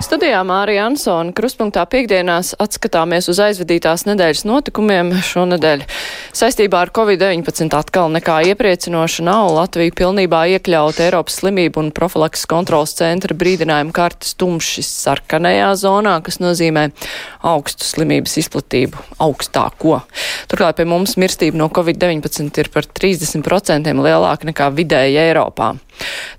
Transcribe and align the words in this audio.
Studijā 0.00 0.38
Mārija 0.48 0.86
Ansona 0.88 1.34
Kruspunktā 1.36 1.82
piekdienās 1.92 2.54
atskatāmies 2.64 3.26
uz 3.28 3.36
aizvadītās 3.44 4.06
nedēļas 4.08 4.46
notikumiem 4.48 5.10
šonadēļ. 5.28 5.82
Saistībā 6.40 6.80
ar 6.86 6.92
Covid-19 6.96 7.76
atkal 7.76 8.08
nekā 8.14 8.38
iepriecinoša 8.48 9.26
nav 9.26 9.50
Latvija 9.58 9.92
pilnībā 10.00 10.46
iekļauta 10.54 11.04
Eiropas 11.04 11.36
slimību 11.42 11.82
un 11.84 11.90
profilaks 11.92 12.46
kontrols 12.48 12.96
centra 12.96 13.36
brīdinājuma 13.36 13.92
kartes 13.92 14.32
tumšs 14.40 14.88
sarkanajā 15.02 15.68
zonā, 15.82 16.16
kas 16.24 16.40
nozīmē 16.40 16.86
augstu 17.52 17.84
slimības 17.84 18.38
izplatību, 18.40 19.04
augstāko. 19.20 20.00
Turklāt 20.48 20.80
pie 20.80 20.88
mums 20.88 21.18
mirstība 21.20 21.60
no 21.60 21.68
Covid-19 21.68 22.64
ir 22.64 22.72
par 22.72 22.88
30% 22.88 23.92
lielāka 24.00 24.48
nekā 24.48 24.72
vidēji 24.80 25.20
Eiropā. 25.28 25.74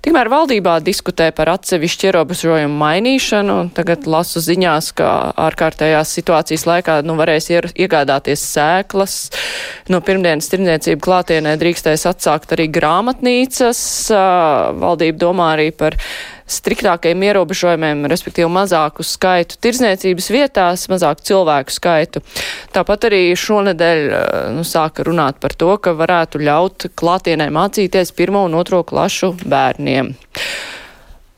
Tikmēr 0.02 0.30
valdībā 0.32 0.78
diskutē 0.82 1.28
par 1.36 1.52
atsevišķu 1.52 2.08
ierobežojumu 2.08 2.74
mainīšanu. 2.80 3.51
Tagad 3.76 4.06
lasu 4.10 4.42
ziņās, 4.42 4.90
ka 4.98 5.08
ārkārtējās 5.48 6.12
situācijas 6.18 6.66
laikā 6.68 6.98
nu, 7.06 7.16
varēs 7.18 7.50
iegādāties 7.52 8.44
sēklas. 8.54 9.16
No 9.92 10.02
pirmdienas 10.04 10.50
tirdzniecību 10.52 11.02
klātienē 11.04 11.56
drīkstēs 11.60 12.06
atsākt 12.10 12.54
arī 12.56 12.68
grāmatnīcas. 12.72 13.82
Valdība 14.82 15.20
domā 15.24 15.52
arī 15.56 15.70
par 15.76 15.98
striktākiem 16.52 17.22
ierobežojumiem, 17.28 18.04
respektīvi 18.12 18.50
mazāku 18.52 19.06
skaitu 19.06 19.56
tirdzniecības 19.62 20.28
vietās, 20.34 20.88
mazāku 20.92 21.24
cilvēku 21.30 21.74
skaitu. 21.74 22.22
Tāpat 22.74 23.08
arī 23.08 23.22
šonedēļ 23.38 24.04
nu, 24.56 24.66
sāka 24.66 25.06
runāt 25.08 25.40
par 25.42 25.56
to, 25.56 25.72
ka 25.82 25.96
varētu 25.96 26.42
ļaut 26.42 26.90
klātienē 26.98 27.48
mācīties 27.54 28.14
pirmo 28.18 28.44
un 28.48 28.58
otro 28.58 28.82
klašu 28.86 29.34
bērniem. 29.44 30.14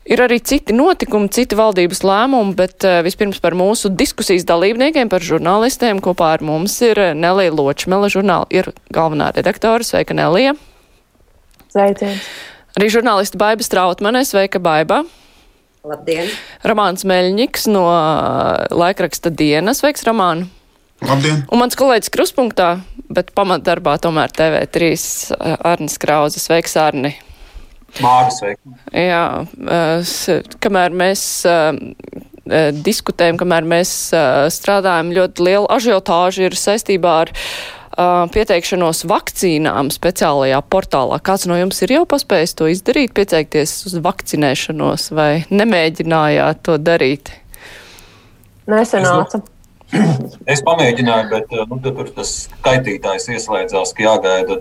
Ir 0.05 0.21
arī 0.21 0.37
citi 0.37 0.73
notikumi, 0.75 1.31
citi 1.33 1.57
valdības 1.57 2.03
lēmumi, 2.05 2.53
bet 2.57 2.85
uh, 2.85 2.99
vispirms 3.05 3.39
par 3.41 3.55
mūsu 3.57 3.89
diskusijas 3.89 4.45
dalībniekiem, 4.45 5.09
par 5.09 5.25
žurnālistiem. 5.25 5.97
Kopā 6.05 6.35
ar 6.35 6.45
mums 6.45 6.77
ir 6.85 7.01
Nelija 7.17 7.53
Ločmela, 7.55 8.11
žurnāla 8.13 8.45
ir 8.53 8.69
galvenā 8.93 9.31
redaktore. 9.33 9.87
Sveika, 9.87 10.13
Nelija! 10.13 10.53
Sveiciens! 11.73 12.29
Arī 12.77 12.91
žurnālisti 12.91 13.39
Baiba 13.39 13.65
Strautmane, 13.65 14.21
sveika 14.27 14.61
Baiba. 14.61 15.01
Labdien! 15.85 16.29
Romāns 16.67 17.05
Meļņiks 17.07 17.69
no 17.73 17.87
uh, 17.89 18.65
laikraksta 18.73 19.33
dienas, 19.33 19.81
sveiks 19.81 20.05
Romānu! 20.05 20.45
Labdien! 21.01 21.43
Un 21.49 21.61
mans 21.61 21.77
kolēģis 21.77 22.13
Kruspunktā, 22.13 22.75
bet 23.09 23.33
pamatdarbā 23.37 23.97
tomēr 24.05 24.33
TV3 24.37 24.91
uh, 24.93 25.55
Arnis 25.71 25.97
Krauze, 26.01 26.41
sveiks 26.43 26.77
Arni! 26.77 27.15
Māri, 28.03 28.31
sveiki! 28.35 28.75
Jā, 28.91 29.25
uh, 29.45 30.15
kamēr 30.63 30.95
mēs 30.95 31.25
diskutējam, 32.85 33.39
kamēr 33.41 33.65
mēs 33.65 33.91
strādājam, 34.53 35.13
ļoti 35.15 35.45
liela 35.47 35.69
ažiotāža 35.79 36.45
ir 36.45 36.57
saistībā 36.59 37.13
ar 37.23 37.31
pieteikšanos 38.35 39.05
vakcīnām 39.09 39.89
speciālajā 39.93 40.59
portālā. 40.69 41.17
Kāds 41.23 41.47
no 41.49 41.57
jums 41.57 41.81
ir 41.81 41.95
jau 41.95 42.03
paspējis 42.05 42.53
to 42.59 42.67
izdarīt, 42.69 43.15
pieteikties 43.17 43.73
uz 43.89 43.95
vakcinēšanos 44.03 45.09
vai 45.15 45.45
nemēģinājāt 45.49 46.61
to 46.67 46.77
darīt? 46.77 47.31
Nesenāca. 48.69 49.41
Es 50.49 50.61
pamēģināju, 50.65 51.29
bet 51.31 51.57
nu, 51.69 51.79
tur 51.81 52.09
tas 52.13 52.35
skaitītājs 52.49 53.29
ieslēdzās, 53.37 53.93
ka 53.95 54.05
jāgaida 54.09 54.59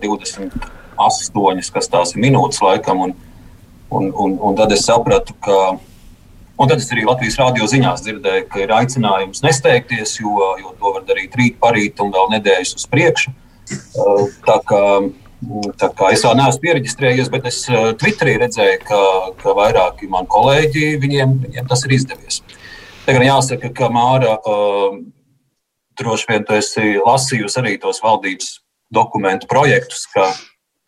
28, 0.98 1.72
kas 1.74 1.90
tās 1.92 2.14
ir 2.14 2.22
minūtes 2.24 2.62
laikam. 2.64 3.06
Un, 3.06 3.16
un, 3.94 4.08
un, 4.10 4.38
un 4.40 4.56
tad 4.58 4.72
es 4.74 4.86
sapratu, 4.88 5.36
ka 5.44 5.76
Un 6.54 6.70
tad 6.70 6.78
es 6.78 6.86
arī 6.94 7.02
Latvijas 7.02 7.34
rādio 7.40 7.66
ziņās 7.66 8.04
dzirdēju, 8.04 8.44
ka 8.46 8.60
ir 8.62 8.72
aicinājums 8.76 9.42
nesteigties, 9.42 10.12
jo, 10.20 10.52
jo 10.60 10.70
to 10.78 10.92
var 10.94 11.02
darīt 11.08 11.34
rīt, 11.34 11.56
parīt 11.58 11.98
un 12.02 12.12
vēl 12.14 12.30
nedēļas 12.36 12.76
uz 12.78 12.84
priekšu. 12.92 13.32
Uh, 13.98 14.28
tā 14.46 14.60
kā, 14.68 14.82
tā 15.80 15.88
kā 15.98 16.12
es 16.14 16.22
vēl 16.22 16.36
neesmu 16.38 16.62
pieregistrējies, 16.62 17.30
bet 17.32 17.48
es 17.50 17.58
uh, 17.72 17.88
Twitterī 17.98 18.36
redzēju, 18.44 18.84
ka, 18.86 19.00
ka 19.40 19.56
vairāki 19.58 20.06
mani 20.12 20.30
kolēģi 20.30 20.92
viņiem, 21.02 21.34
viņiem 21.48 21.72
tas 21.72 21.82
ir 21.88 21.96
izdevies. 21.98 22.38
Tagad 23.08 23.26
jāsaka, 23.26 23.72
ka 23.74 23.90
Māra 23.90 24.36
uh, 24.38 25.00
droši 25.98 26.30
vien 26.30 26.46
tu 26.46 26.54
esi 26.54 26.94
lasījusi 27.02 27.62
arī 27.64 27.74
tos 27.82 27.98
valdības 28.04 28.60
dokumentu 28.94 29.50
projektus, 29.50 30.06
ka, 30.14 30.30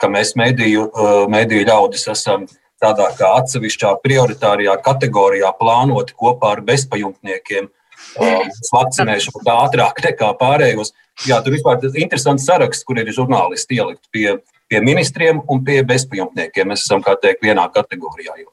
ka 0.01 0.11
mēs 0.13 0.35
mediju, 0.39 0.89
mediju 1.33 1.67
ļaudis 1.69 2.09
esam 2.13 2.47
tādā 2.83 3.09
kā 3.17 3.33
atsevišķā 3.41 3.95
prioritārajā 4.05 4.77
kategorijā 4.85 5.53
plānoti 5.61 6.17
kopā 6.19 6.57
ar 6.57 6.63
bezpajumtniekiem. 6.67 7.71
Um, 8.21 8.51
vakcinēšanu 8.73 9.41
tā 9.45 9.55
ātrāk 9.65 10.03
nekā 10.05 10.29
pārējos. 10.41 10.93
Jā, 11.25 11.41
tur 11.45 11.57
vispār 11.57 11.81
ir 11.89 11.97
interesants 12.05 12.45
saraksts, 12.45 12.85
kur 12.85 13.01
ir 13.01 13.09
žurnālisti 13.13 13.79
ielikt 13.81 14.05
pie, 14.13 14.37
pie 14.69 14.83
ministriem 14.85 15.41
un 15.41 15.65
pie 15.65 15.81
bezpajumtniekiem. 15.89 16.69
Mēs 16.73 16.85
esam, 16.85 17.01
kā 17.05 17.17
teikt, 17.21 17.43
vienā 17.45 17.65
kategorijā 17.73 18.37
ielikt. 18.37 18.53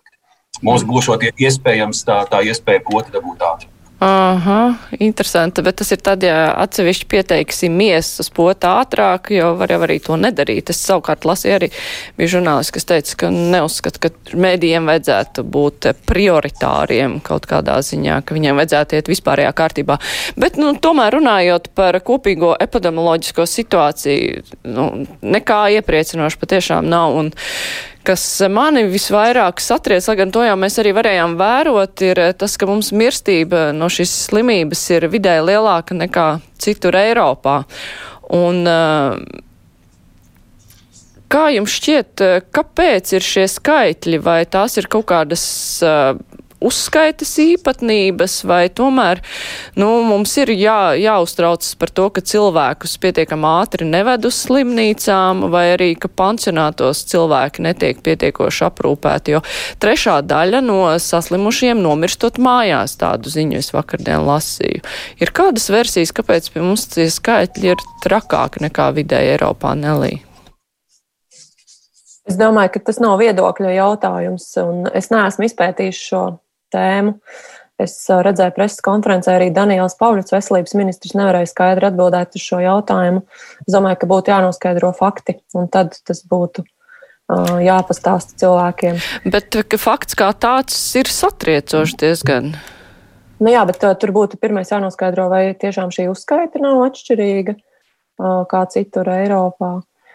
Mums 0.64 0.88
būs 0.88 1.12
iespējams 1.36 2.06
tā, 2.08 2.22
tā 2.32 2.40
iespēja 2.48 2.86
poti 2.88 3.12
dabūt 3.12 3.44
ātri. 3.44 3.73
Aha, 4.00 4.74
interesanti, 5.00 5.62
bet 5.62 5.78
tas 5.80 5.92
ir 5.96 6.00
tad, 6.04 6.24
ja 6.26 6.50
atsevišķi 6.60 7.06
pieteiksim 7.08 7.76
miesas 7.78 8.28
potā 8.34 8.74
ātrāk, 8.82 9.30
jo 9.32 9.54
var 9.60 9.72
jau 9.72 9.78
arī 9.86 10.00
to 10.04 10.18
nedarīt. 10.20 10.74
Es 10.74 10.82
savukārt 10.84 11.24
lasīju 11.30 11.54
arī, 11.56 11.70
bija 12.18 12.34
žurnālisti, 12.34 12.74
kas 12.76 12.90
teica, 12.90 13.16
ka 13.22 13.30
neuzskata, 13.32 14.02
ka 14.04 14.36
mēdījiem 14.36 14.90
vajadzētu 14.92 15.46
būt 15.56 15.88
prioritāriem 16.10 17.20
kaut 17.24 17.48
kādā 17.48 17.78
ziņā, 17.86 18.20
ka 18.26 18.36
viņiem 18.36 18.60
vajadzētu 18.60 19.00
iet 19.00 19.14
vispārējā 19.14 19.54
kārtībā. 19.62 20.00
Bet, 20.36 20.60
nu, 20.60 20.74
tomēr 20.76 21.16
runājot 21.20 21.72
par 21.78 22.02
kopīgo 22.04 22.58
epidemioloģisko 22.66 23.48
situāciju, 23.48 24.44
nu, 24.68 24.90
nekā 25.22 25.64
iepriecinoši 25.80 26.44
patiešām 26.44 26.92
nav. 26.92 27.16
Un, 27.22 27.32
kas 28.08 28.24
mani 28.52 28.84
visvairāk 28.92 29.62
satriec, 29.64 30.06
lai 30.10 30.18
gan 30.20 30.34
to 30.34 30.44
jau 30.46 30.58
mēs 30.60 30.78
arī 30.82 30.92
varējām 30.96 31.38
vērot, 31.40 32.04
ir 32.06 32.22
tas, 32.40 32.58
ka 32.60 32.68
mums 32.70 32.92
mirstība 32.96 33.72
no 33.76 33.90
šīs 33.92 34.14
slimības 34.28 34.84
ir 34.98 35.08
vidēji 35.14 35.48
lielāka 35.50 35.98
nekā 35.98 36.28
citur 36.62 37.00
Eiropā. 37.00 37.64
Un, 38.34 38.64
Kā 41.34 41.48
jums 41.50 41.74
šķiet, 41.74 42.22
kāpēc 42.54 43.16
ir 43.16 43.24
šie 43.26 43.48
skaitļi, 43.50 44.20
vai 44.22 44.44
tās 44.46 44.76
ir 44.78 44.86
kaut 44.86 45.08
kādas 45.10 45.42
uzskaitas 46.66 47.32
īpatnības, 47.44 48.40
vai 48.48 48.68
tomēr 48.74 49.22
nu, 49.80 49.90
mums 50.08 50.34
ir 50.42 50.54
jā, 50.56 50.96
jāuztraucas 51.00 51.76
par 51.80 51.92
to, 51.94 52.08
ka 52.14 52.24
cilvēkus 52.24 52.96
pietiekam 53.04 53.46
ātri 53.48 53.88
neved 53.90 54.28
uz 54.30 54.40
slimnīcām, 54.46 55.48
vai 55.54 55.66
arī, 55.76 55.92
ka 56.00 56.12
pansionātos 56.12 57.04
cilvēki 57.12 57.68
netiek 57.68 58.02
pietiekoši 58.06 58.68
aprūpēti, 58.70 59.36
jo 59.38 59.44
trešā 59.84 60.20
daļa 60.28 60.64
no 60.66 60.82
saslimušiem 61.02 61.82
nomirstot 61.84 62.40
mājās 62.42 62.98
tādu 63.02 63.32
ziņu 63.34 63.60
es 63.62 63.74
vakardien 63.76 64.24
lasīju. 64.28 64.84
Ir 65.22 65.34
kādas 65.36 65.70
versijas, 65.74 66.14
kāpēc 66.16 66.52
pie 66.54 66.64
mums 66.64 66.88
tie 66.94 67.10
skaitļi 67.12 67.74
ir 67.74 67.88
trakāki 68.04 68.64
nekā 68.68 68.92
vidēji 68.98 69.36
Eiropā 69.38 69.76
Nelī? 69.80 70.20
Es 72.24 72.38
domāju, 72.40 72.72
ka 72.76 72.80
tas 72.88 73.02
nav 73.04 73.18
viedokļa 73.20 73.74
jautājums, 73.76 74.46
un 74.62 74.86
es 74.96 75.10
neesmu 75.12 75.50
izpētījis 75.50 76.00
šo 76.08 76.22
tēmu. 76.74 77.16
Es 77.82 77.96
redzēju 78.06 78.54
preses 78.54 78.84
konferencē 78.86 79.34
arī 79.34 79.48
Daniels 79.54 79.96
Pavļots, 80.00 80.36
veselības 80.36 80.76
ministrs, 80.78 81.16
nevarēja 81.18 81.50
skaidri 81.50 81.90
atbildēt 81.90 82.38
uz 82.38 82.44
šo 82.46 82.60
jautājumu. 82.62 83.24
Es 83.66 83.74
domāju, 83.74 83.98
ka 84.04 84.10
būtu 84.12 84.34
jānoskaidro 84.34 84.92
fakti, 84.98 85.40
un 85.58 85.72
tad 85.74 85.98
tas 86.06 86.22
būtu 86.30 86.66
jāpastāsta 87.64 88.38
cilvēkiem. 88.44 89.00
Bet 89.34 89.58
fakts 89.82 90.18
kā 90.20 90.30
tāds 90.38 90.78
ir 91.00 91.10
satriecošs 91.10 91.98
diezgan. 91.98 92.54
Nu 93.44 93.52
jā, 93.52 93.64
bet 93.68 93.82
tur 94.00 94.14
būtu 94.16 94.38
pirmais 94.40 94.70
jānoskaidro, 94.72 95.26
vai 95.32 95.56
tiešām 95.58 95.90
šī 95.92 96.06
uzskaita 96.12 96.62
nav 96.62 96.84
atšķirīga 96.86 97.58
kā 98.52 98.62
citur 98.72 99.10
Eiropā. 99.10 99.72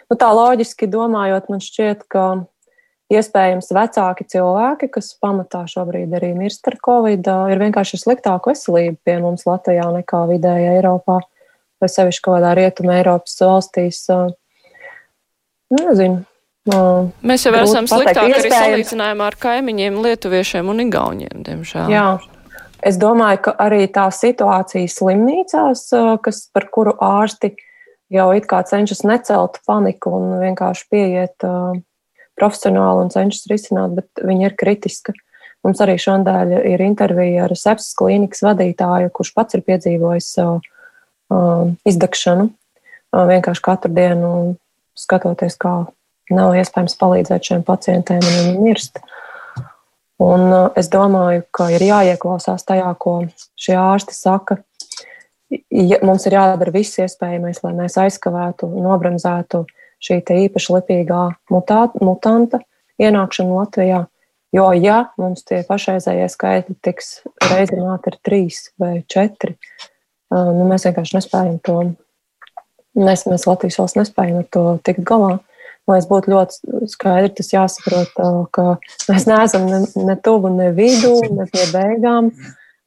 Nu, 0.09 0.17
tā 0.17 0.29
loģiski 0.33 0.87
domājot, 0.89 1.51
man 1.53 1.61
šķiet, 1.61 2.07
ka 2.09 2.29
iespējams 3.13 3.71
vecāki 3.73 4.27
cilvēki, 4.29 4.91
kas 4.93 5.13
pamatā 5.23 5.65
šobrīd 5.71 6.13
arī 6.19 6.35
mirst 6.37 6.67
ar 6.69 6.77
covid, 6.85 7.29
ir 7.53 7.63
vienkārši 7.63 8.01
sliktāka 8.03 8.53
veselība 8.53 8.99
pie 9.05 9.19
mums 9.23 9.47
Latvijā 9.49 9.89
nekā 9.97 10.25
vidēji 10.33 10.73
Eiropā, 10.77 11.21
vai 11.81 11.91
sevišķi 11.93 12.25
kaut 12.25 12.39
kādā 12.39 12.55
rietuma 12.59 12.99
Eiropas 13.01 13.39
valstīs. 13.41 14.03
Nezinu. 15.73 16.25
Mēs 17.25 17.47
jau 17.47 17.55
esam 17.57 17.89
sliktāki 17.89 18.35
arī 18.37 18.51
salīdzinājumā 18.53 19.31
ar 19.31 19.37
kaimiņiem, 19.41 20.03
lietuviešiem 20.05 20.69
un 20.69 20.85
igauņiem, 20.85 21.47
diemžēl. 21.47 21.93
Jā. 21.93 22.09
Es 22.85 22.99
domāju, 23.01 23.41
ka 23.49 23.55
arī 23.65 23.89
tā 23.91 24.05
situācija 24.15 24.87
slimnīcās, 24.93 25.89
kas, 26.23 26.45
par 26.55 26.69
kuru 26.71 26.93
ārsti 27.03 27.55
jau 28.13 28.29
it 28.37 28.47
kā 28.49 28.61
cenšas 28.69 29.03
necelt 29.09 29.59
paniku 29.67 30.13
un 30.21 30.37
vienkārši 30.43 30.87
pieiet 30.93 31.47
uh, 31.49 31.75
profesionāli 32.39 33.05
un 33.05 33.13
cenšas 33.13 33.49
risināt, 33.51 33.97
bet 33.99 34.23
viņa 34.25 34.51
ir 34.51 34.57
kritiska. 34.59 35.15
Mums 35.67 35.81
arī 35.83 35.97
šodien 35.99 36.55
ir 36.71 36.83
intervija 36.85 37.49
ar 37.49 37.55
sepsis 37.59 37.97
klīnikas 37.99 38.45
vadītāju, 38.47 39.11
kurš 39.15 39.35
pats 39.35 39.59
ir 39.59 39.65
piedzīvojis 39.67 40.31
uh, 40.45 40.59
uh, 41.35 41.71
izdegšanu 41.89 42.49
uh, 42.49 43.25
vienkārši 43.29 43.65
katru 43.65 43.93
dienu, 43.95 44.31
skatoties, 44.99 45.59
kā 45.59 45.75
nav 46.35 46.55
iespējams 46.59 46.97
palīdzēt 47.01 47.51
šiem 47.51 47.65
pacientiem, 47.67 48.23
un 48.23 48.39
viņi 48.39 48.63
mirst. 48.63 49.03
Un 50.23 50.47
uh, 50.47 50.71
es 50.79 50.91
domāju, 50.93 51.45
ka 51.55 51.69
ir 51.75 51.85
jāieklausās 51.89 52.67
tajā, 52.69 52.91
ko 52.99 53.21
šie 53.59 53.77
ārsti 53.79 54.17
saka. 54.17 54.61
Ja, 55.73 55.99
mums 56.05 56.27
ir 56.29 56.37
jādara 56.37 56.75
viss 56.75 56.99
iespējamais, 57.01 57.63
lai 57.65 57.73
mēs 57.77 57.97
aizkavētu, 57.99 58.69
nobranzētu 58.85 59.65
šī 60.05 60.21
īpaši 60.47 60.75
lipīgā 60.77 61.25
mutā, 61.53 61.87
mutanta 62.03 62.63
ienākšanu 63.03 63.59
Latvijā. 63.59 64.07
Jo, 64.55 64.71
ja 64.73 65.11
mums 65.21 65.45
tie 65.45 65.61
pašreizējie 65.69 66.29
skaitļi 66.33 66.79
tiks 66.85 67.19
reizināti 67.51 68.13
ar 68.13 68.17
trīs 68.25 68.63
vai 68.81 69.03
četri, 69.05 69.59
nu, 70.33 70.65
mēs 70.71 70.87
vienkārši 70.89 71.19
nespējam 71.19 71.59
to, 71.65 71.77
mēs, 72.97 73.27
mēs 73.29 73.45
Latvijas 73.49 73.77
valsts 73.83 74.01
nespējam 74.01 74.41
ar 74.41 74.49
to 74.55 74.65
tikt 74.89 75.05
galā. 75.09 75.37
Lai 75.89 76.03
es 76.03 76.09
būtu 76.09 76.29
ļoti 76.29 76.89
skaidri, 76.93 77.31
tas 77.37 77.49
jāsaprot, 77.49 78.17
ka 78.53 78.65
mēs 79.09 79.25
neesam 79.29 79.69
ne, 79.71 79.79
ne 80.05 80.17
tuvu, 80.21 80.51
ne 80.53 80.69
vidū, 80.77 81.15
ne 81.33 81.47
pie 81.49 81.65
beigām 81.73 82.29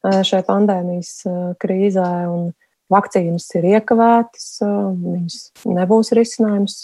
šai 0.01 0.41
pandēmijas 0.45 1.13
krīzē. 1.61 2.09
Vakcīnas 2.91 3.47
ir 3.55 3.67
iekavētas, 3.77 4.47
viņas 4.61 5.37
nebūs 5.71 6.11
risinājums 6.17 6.77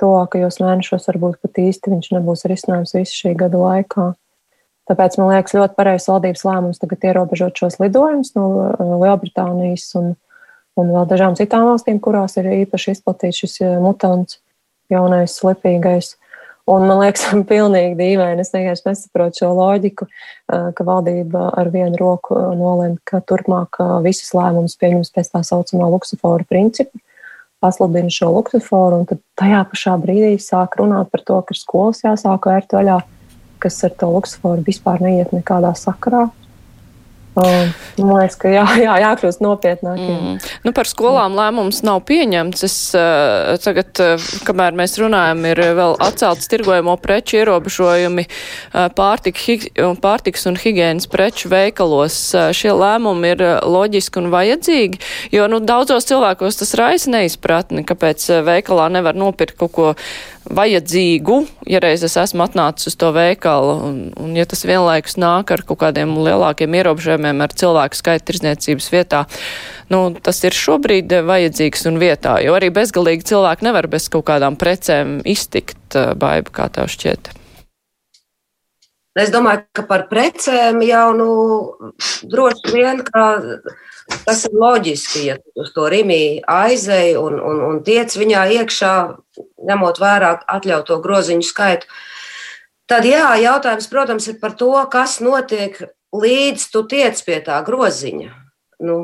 tuvākajos 0.00 0.60
mēnešos 0.62 1.08
varbūt 1.10 1.38
pat 1.44 1.60
īsti 1.60 1.92
viņš 1.92 2.10
nebūs 2.16 2.46
risinājums 2.50 2.94
visu 2.96 3.16
šī 3.22 3.34
gada 3.40 3.60
laikā. 3.60 4.10
Tāpēc 4.90 5.16
man 5.20 5.30
liekas 5.30 5.54
ļoti 5.54 5.76
pareizs 5.78 6.08
valdības 6.10 6.44
lēmums 6.48 6.80
tagad 6.82 7.04
ierobežot 7.06 7.60
šos 7.60 7.78
lidojumus 7.82 8.32
no 8.34 8.46
uh, 8.50 8.94
Lielbritānijas 9.02 9.86
un, 10.00 10.14
un 10.80 10.94
vēl 10.94 11.06
dažām 11.10 11.36
citām 11.38 11.68
valstīm, 11.68 12.00
kurās 12.02 12.34
ir 12.40 12.48
īpaši 12.64 12.96
izplatīts 12.96 13.44
šis 13.44 13.60
mutants, 13.84 14.40
jaunais, 14.90 15.36
slipīgais. 15.36 16.16
Un 16.70 16.86
man 16.86 17.00
liekas, 17.02 17.26
pilnīgi 17.52 17.98
dīvaini. 17.98 18.44
Es 18.44 18.54
vienkārši 18.54 18.88
nesaprotu 18.88 19.42
šo 19.42 19.52
loģiku, 19.58 20.06
uh, 20.06 20.70
ka 20.76 20.86
valdība 20.86 21.50
ar 21.58 21.70
vienu 21.74 21.98
roku 22.00 22.38
nolēma, 22.38 23.00
ka 23.08 23.22
turpmāk 23.26 23.80
visus 24.06 24.32
lēmumus 24.36 24.78
pieņems 24.80 25.14
pēc 25.14 25.32
tā 25.34 25.44
saucamā 25.46 25.90
luksofora 25.92 26.46
principa 26.48 27.02
pasludina 27.60 28.10
šo 28.10 28.30
luksuforu, 28.32 29.02
un 29.02 29.08
tad 29.08 29.20
tajā 29.38 29.60
pašā 29.68 29.96
brīdī 30.00 30.34
sāk 30.40 30.78
runāt 30.80 31.10
par 31.12 31.24
to, 31.28 31.40
ka 31.44 31.56
skolas 31.56 32.00
jāsāk 32.04 32.48
vērt 32.48 32.72
vaļā, 32.72 33.00
kas 33.60 33.76
ar 33.84 33.96
to 34.00 34.08
luksuforu 34.14 34.64
vispār 34.64 35.02
neiet 35.04 35.34
nekādā 35.36 35.74
sakarā. 35.76 36.28
Man 37.38 38.10
liekas, 38.18 38.36
ka 38.40 38.50
jā, 38.50 38.64
jā, 38.82 38.94
jākļūst 39.04 39.42
nopietnākiem. 39.44 40.16
Mm. 40.16 40.38
Nu, 40.66 40.72
par 40.74 40.88
skolām 40.90 41.36
lēmums 41.38 41.82
nav 41.86 42.02
pieņemts. 42.08 42.64
Es 42.66 42.76
uh, 42.98 43.54
tagad, 43.62 43.92
uh, 44.02 44.24
kamēr 44.46 44.74
mēs 44.78 44.98
runājam, 44.98 45.44
ir 45.52 45.62
vēl 45.78 45.94
atcelts 46.02 46.50
tirgojamo 46.50 46.96
preču 47.02 47.38
ierobežojumi 47.38 48.26
uh, 48.26 48.88
pārtika, 48.96 49.44
hig, 49.46 49.68
pārtiks 50.02 50.48
un 50.50 50.58
higienas 50.58 51.06
preču 51.10 51.52
veikalos. 51.52 52.18
Uh, 52.34 52.50
šie 52.56 52.74
lēmumi 52.74 53.34
ir 53.36 53.46
loģiski 53.62 54.24
un 54.24 54.32
vajadzīgi, 54.34 55.00
jo 55.36 55.46
nu, 55.52 55.62
daudzos 55.62 56.10
cilvēkos 56.10 56.58
tas 56.64 56.74
raisa 56.80 57.14
neizpratni, 57.14 57.86
kāpēc 57.86 58.26
veikalā 58.46 58.90
nevar 58.98 59.18
nopirkt 59.18 59.58
kaut 59.60 59.76
ko 59.76 59.94
vajadzīgu, 60.48 61.36
ja 61.68 61.80
reiz 61.82 62.04
es 62.06 62.16
esmu 62.20 62.44
atnācis 62.46 62.90
uz 62.90 62.96
to 63.00 63.10
veikalu, 63.14 63.74
un, 63.86 63.98
un 64.20 64.36
ja 64.38 64.46
tas 64.48 64.64
vienlaikus 64.66 65.18
nāk 65.20 65.52
ar 65.54 65.64
kaut 65.68 65.80
kādiem 65.82 66.14
lielākiem 66.16 66.76
ierobežojumiem 66.80 67.42
ar 67.44 67.54
cilvēku 67.62 67.98
skaitu 67.98 68.30
tirzniecības 68.30 68.88
vietā, 68.94 69.24
nu, 69.92 70.06
tas 70.16 70.40
ir 70.46 70.56
šobrīd 70.56 71.12
vajadzīgs 71.28 71.86
un 71.90 72.00
vietā, 72.02 72.38
jo 72.44 72.56
arī 72.56 72.72
bezgalīgi 72.74 73.28
cilvēki 73.32 73.68
nevar 73.68 73.90
bez 73.92 74.08
kaut 74.12 74.28
kādām 74.32 74.56
precēm 74.60 75.20
iztikt, 75.28 75.76
baiba, 75.92 76.54
kā 76.54 76.70
tev 76.72 76.88
šķiet. 76.92 77.34
Es 79.18 79.32
domāju, 79.34 79.64
ka 79.74 79.82
par 79.88 80.06
precēm 80.10 80.84
jau 80.86 81.06
nu, 81.18 81.30
droši 82.30 82.70
vien, 82.72 83.00
tas 84.24 84.44
ir 84.46 84.54
loģiski, 84.54 85.24
ja 85.26 85.36
uz 85.58 85.72
to 85.74 85.88
rīmī 85.90 86.40
aizēja 86.46 87.18
un, 87.18 87.40
un, 87.42 87.62
un 87.66 87.80
tiec 87.86 88.14
viņā 88.14 88.44
iekšā, 88.60 88.92
ņemot 89.70 90.02
vērā 90.02 90.34
atļautu 90.58 90.98
groziņu 91.04 91.46
skaitu. 91.46 91.88
Tad, 92.90 93.06
jā, 93.06 93.28
jautājums, 93.38 93.86
protams, 93.86 94.26
ir 94.26 94.40
par 94.42 94.56
to, 94.58 94.72
kas 94.90 95.20
notiek 95.22 95.78
līdz 96.10 96.66
tu 96.72 96.82
tiec 96.90 97.20
pie 97.22 97.38
tā 97.46 97.60
groziņa. 97.66 98.32
Nu, 98.82 98.96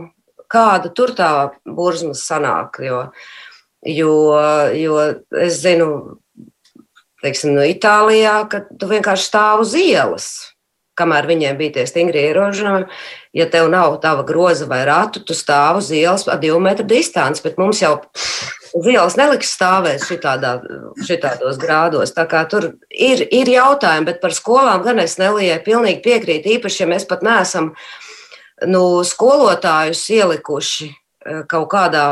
kāda 0.50 0.90
tur 0.94 1.12
tā 1.14 1.30
burzma 1.62 2.16
sanāk? 2.18 2.80
Jo, 2.82 3.04
jo, 3.86 4.12
jo 4.74 4.98
es 5.38 5.60
zinu, 5.62 6.18
teiksim, 7.22 7.54
no 7.56 7.66
Itālijā, 7.66 8.40
ka 8.50 8.64
tu 8.66 8.90
vienkārši 8.90 9.30
stāv 9.30 9.64
uz 9.66 9.74
ielas. 9.78 10.28
Kamēr 10.96 11.28
viņiem 11.28 11.58
bija 11.58 11.74
tie 11.74 11.82
stingri 11.86 12.22
ierobežojumi, 12.30 12.86
ja 13.36 13.46
tev 13.52 13.68
nav 13.68 13.98
tava 14.00 14.22
groza 14.24 14.64
vai 14.66 14.80
ratu, 14.88 15.20
tu 15.20 15.36
stāv 15.36 15.82
uz 15.82 15.90
ielas 15.92 16.24
ar 16.24 16.40
divu 16.40 16.58
metru 16.64 16.86
distanci, 16.88 17.44
bet 17.44 17.60
mums 17.60 17.82
jau 17.84 17.98
uz 18.76 18.88
ielas 18.92 19.16
neliks 19.18 19.54
stāvēt 19.56 20.04
šitādā, 20.06 20.56
šitādos 21.08 21.60
grādos. 21.62 22.12
Tā 22.16 22.26
kā 22.30 22.44
tur 22.50 22.72
ir, 22.90 23.24
ir 23.30 23.50
jautājumi, 23.54 24.08
bet 24.10 24.20
par 24.22 24.36
skolām 24.36 24.84
gan 24.86 25.00
es 25.02 25.16
nelijai 25.20 25.58
pilnīgi 25.64 26.04
piekrītu, 26.04 26.58
īpaši, 26.58 26.84
ja 26.84 26.90
mēs 26.92 27.08
pat 27.08 27.24
neesam 27.26 27.72
nu, 28.68 28.84
skolotājus 29.04 30.04
ielikuši 30.16 30.92
Eh, 31.26 31.42
kaut 31.50 31.66
kādā 31.72 32.04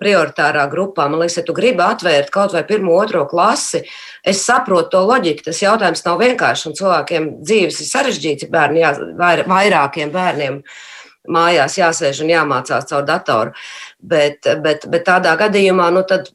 prioritārā 0.00 0.66
grupā. 0.68 1.06
Man 1.08 1.22
liekas, 1.22 1.38
ja 1.40 1.44
tu 1.46 1.54
gribi 1.56 1.80
atvērt 1.84 2.28
kaut 2.34 2.52
vai 2.52 2.64
pirmo, 2.68 2.98
otro 3.00 3.22
klasi, 3.30 3.80
es 4.20 4.42
saprotu 4.44 4.92
to 4.92 5.04
loģiku. 5.08 5.46
Tas 5.46 5.62
jautājums 5.62 6.04
nav 6.04 6.20
vienkāršs, 6.20 6.66
un 6.68 6.76
cilvēkiem 6.76 7.30
dzīves 7.48 7.80
ir 7.80 7.88
sarežģīts. 7.88 8.50
Bērni, 8.52 8.82
jā, 8.84 8.92
vairākiem 9.48 10.12
bērniem 10.12 10.60
mājās 11.28 11.78
jāsēž 11.78 12.24
un 12.24 12.32
jāmācās 12.32 12.88
caur 12.90 13.06
datoru. 13.08 13.54
Bet, 13.98 14.48
bet, 14.64 14.88
bet 14.90 15.06
tādā 15.08 15.36
gadījumā, 15.40 15.90
nu 15.94 16.04
tad 16.08 16.32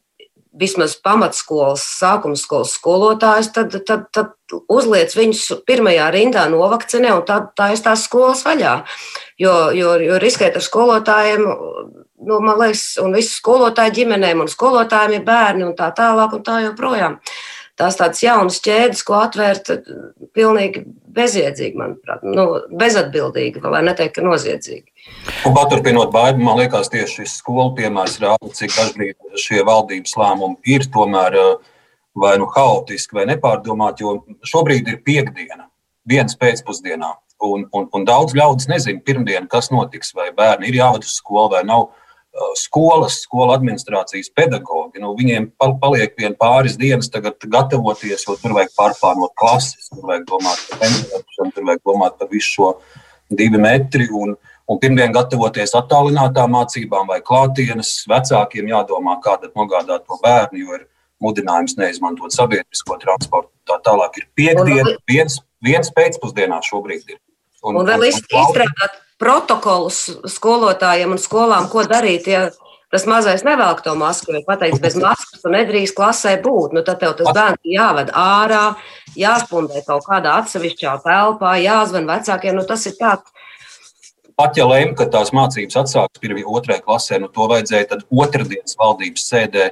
vismaz 0.53 0.93
pamatskolas, 1.01 1.81
sākuma 1.97 2.37
skolas 2.37 2.75
skolotājus, 2.77 3.49
tad, 3.55 3.73
tad, 3.87 4.05
tad 4.13 4.59
uzliec 4.69 5.15
viņus 5.17 5.65
pirmajā 5.65 6.11
rindā, 6.13 6.45
novakcinē 6.51 7.15
un 7.15 7.23
tad 7.25 7.49
taisa 7.57 7.89
tās 7.89 8.05
skolas 8.05 8.45
vaļā. 8.45 8.75
Jo, 9.41 9.55
jo, 9.73 9.95
jo 9.97 10.21
riskēt 10.21 10.59
ar 10.59 10.65
skolotājiem 10.65 11.47
nu, 12.25 12.39
man 12.39 12.59
liekas, 12.59 12.93
un 13.03 13.15
visu 13.17 13.35
skolotāju 13.37 13.97
ģimenēm, 13.99 14.43
un 14.43 14.51
skolotājiem 14.51 15.17
ir 15.17 15.25
bērni, 15.27 15.67
un 15.67 15.75
tā 15.77 15.89
tālāk, 15.95 16.37
un 16.37 16.45
tā 16.45 16.59
joprojām. 16.67 17.19
Tās 17.83 17.97
tādas 17.99 18.21
jaunas 18.23 18.61
ķēdes, 18.63 19.01
ko 19.03 19.17
atvērt, 19.19 19.69
pilnīgi 20.37 20.85
bezjēdzīgi, 21.13 21.75
manuprāt, 21.75 22.23
nu, 22.23 22.45
bezatbildīgi, 22.79 23.59
lai 23.67 23.81
neteikt, 23.83 24.15
ka 24.15 24.23
noziedzīgi. 24.23 24.87
Un 25.49 25.55
paturpinot 25.57 26.13
baidu, 26.13 26.39
man 26.45 26.61
liekas, 26.61 26.87
tieši 26.93 27.19
šis 27.19 27.35
skolu 27.41 27.73
piemērs 27.75 28.21
rāda, 28.23 28.51
cik 28.55 28.71
dažkārt 28.71 29.39
šie 29.43 29.65
valdības 29.67 30.15
lēmumi 30.21 30.75
ir 30.75 30.87
tomēr 30.93 31.35
vai 32.23 32.37
nu 32.39 32.47
haotiski, 32.55 33.17
vai 33.17 33.27
nepārdomāti, 33.33 34.05
jo 34.05 34.21
šobrīd 34.47 34.89
ir 34.93 35.01
piekdiena, 35.03 35.67
viens 36.09 36.37
pēcpusdienā. 36.39 37.11
Un, 37.43 37.65
un, 37.75 37.89
un 37.91 38.05
daudz 38.07 38.37
ļaudis 38.37 38.69
nezina, 38.71 39.01
pirmdien, 39.03 39.49
kas 39.51 39.67
notiks, 39.73 40.13
vai 40.15 40.29
bērni 40.35 40.69
ir 40.69 40.79
jāved 40.79 41.03
uz 41.03 41.17
skolu 41.17 41.57
vai 41.57 41.65
nav. 41.67 41.89
Uh, 42.33 42.55
skolas, 42.57 43.19
skolu 43.21 43.53
administrācijas 43.53 44.31
pedagogi. 44.33 44.97
Nu, 44.97 45.11
viņiem 45.13 45.51
paliek 45.59 46.15
vien 46.17 46.33
pāris 46.33 46.73
dienas 46.81 47.11
gatavoties, 47.13 48.23
jo 48.25 48.33
tur 48.41 48.55
vajag 48.57 48.71
pārplānot 48.73 49.35
klases, 49.37 49.91
tur 49.91 50.07
vajag 50.09 50.25
domāt 50.31 50.63
par 50.69 50.81
temperatūru, 50.81 51.51
tur 51.53 51.67
vajag 51.67 51.83
domāt 51.85 52.15
par 52.17 52.31
visu 52.31 52.55
šo 52.55 52.71
divu 53.29 53.61
metru. 53.61 54.07
Un, 54.17 54.33
un 54.65 54.81
pirmdien 54.81 55.13
gatavoties 55.13 55.75
attālinātām 55.77 56.57
mācībām 56.57 57.13
vai 57.13 57.19
klātienes, 57.21 57.93
vecākiem 58.09 58.73
jādomā, 58.73 59.19
kā 59.21 59.37
nogādāt 59.51 60.09
to 60.09 60.17
bērnu, 60.25 60.63
jo 60.63 60.79
ir 60.79 60.89
mudinājums 61.21 61.77
neizmantot 61.77 62.33
sabiedrisko 62.33 62.97
transportu. 63.05 63.53
Tā 63.69 63.77
tālāk 63.85 64.23
ir 64.23 64.29
piekdiena, 64.33 64.97
viens, 65.05 65.37
viens 65.61 65.93
pēcpusdienā 65.93 66.63
šobrīd 66.65 67.13
ir. 67.13 67.21
Un, 67.61 67.77
un 67.77 67.93
vēl 67.93 68.09
izstrādāt 68.09 69.02
protokolus 69.21 70.05
skolotājiem 70.29 71.15
un 71.15 71.21
skolām, 71.21 71.69
ko 71.71 71.85
darīt, 71.89 72.27
ja 72.31 72.47
tas 72.93 73.07
mazais 73.09 73.45
nevelk 73.45 73.81
to 73.85 73.95
masku, 73.97 74.35
vai 74.35 74.43
pateiks, 74.47 74.81
bez 74.81 74.97
maskas 74.99 75.41
tu 75.41 75.51
nedrīkst 75.53 75.97
klasē 75.97 76.35
būt. 76.43 76.75
Nu, 76.77 76.83
tad 76.85 77.01
tev 77.01 77.15
tas 77.17 77.31
bērns 77.33 77.65
jāved 77.65 78.11
ārā, 78.13 78.65
jāspundē 79.17 79.81
kaut 79.87 80.05
kādā 80.09 80.37
atsevišķā 80.43 80.99
telpā, 81.05 81.55
jāzvan 81.63 82.09
vecākiem. 82.09 82.59
Nu, 82.59 82.67
tas 82.69 82.85
ir 82.89 82.97
tāds 82.99 83.33
pat 84.39 84.57
ja 84.57 84.65
lēma, 84.67 84.95
ka 84.97 85.07
tās 85.13 85.31
mācības 85.35 85.77
atsāks 85.83 86.21
pirmie 86.21 86.43
otrajā 86.45 86.81
klasē, 86.83 87.19
nu 87.21 87.29
to 87.31 87.47
vajadzēja 87.51 87.89
tad 87.93 88.05
otrdienas 88.09 88.77
valdības 88.79 89.25
sēdē 89.29 89.69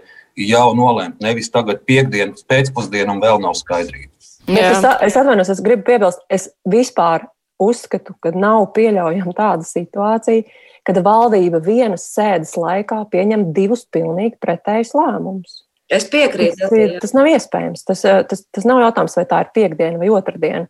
jau 0.48 0.68
nolēmt. 0.78 1.20
Nevis 1.24 1.52
tagad 1.54 1.84
piekdienas 1.90 2.46
pēcpusdienu 2.50 3.16
un 3.16 3.22
vēl 3.24 3.42
nav 3.44 3.58
skaidrība. 3.60 4.12
Es, 4.52 4.82
es 4.82 5.18
atvainojos, 5.18 5.52
es 5.54 5.62
gribu 5.64 5.86
piebilst, 5.90 6.24
es 6.30 6.50
vispār 6.70 7.28
uzskatu, 7.62 8.16
ka 8.24 8.34
nav 8.36 8.70
pieļaujama 8.76 9.34
tāda 9.38 9.68
situācija, 9.68 10.46
kad 10.88 11.02
valdība 11.06 11.62
vienas 11.64 12.08
sēdes 12.14 12.56
laikā 12.58 13.04
pieņem 13.12 13.52
divus 13.56 13.86
pilnīgi 13.94 14.40
pretējus 14.42 14.96
lēmumus. 14.98 15.62
Es 15.92 16.08
piekrītu. 16.08 16.56
Tas, 16.62 16.72
ir, 16.78 16.96
tas 17.04 17.14
nav 17.14 17.28
iespējams. 17.34 17.84
Tas, 17.88 18.06
tas, 18.32 18.46
tas 18.56 18.68
nav 18.68 18.80
jautājums, 18.86 19.18
vai 19.20 19.26
tā 19.28 19.42
ir 19.44 19.52
piekdiena 19.56 20.00
vai 20.00 20.10
otrdiena. 20.14 20.66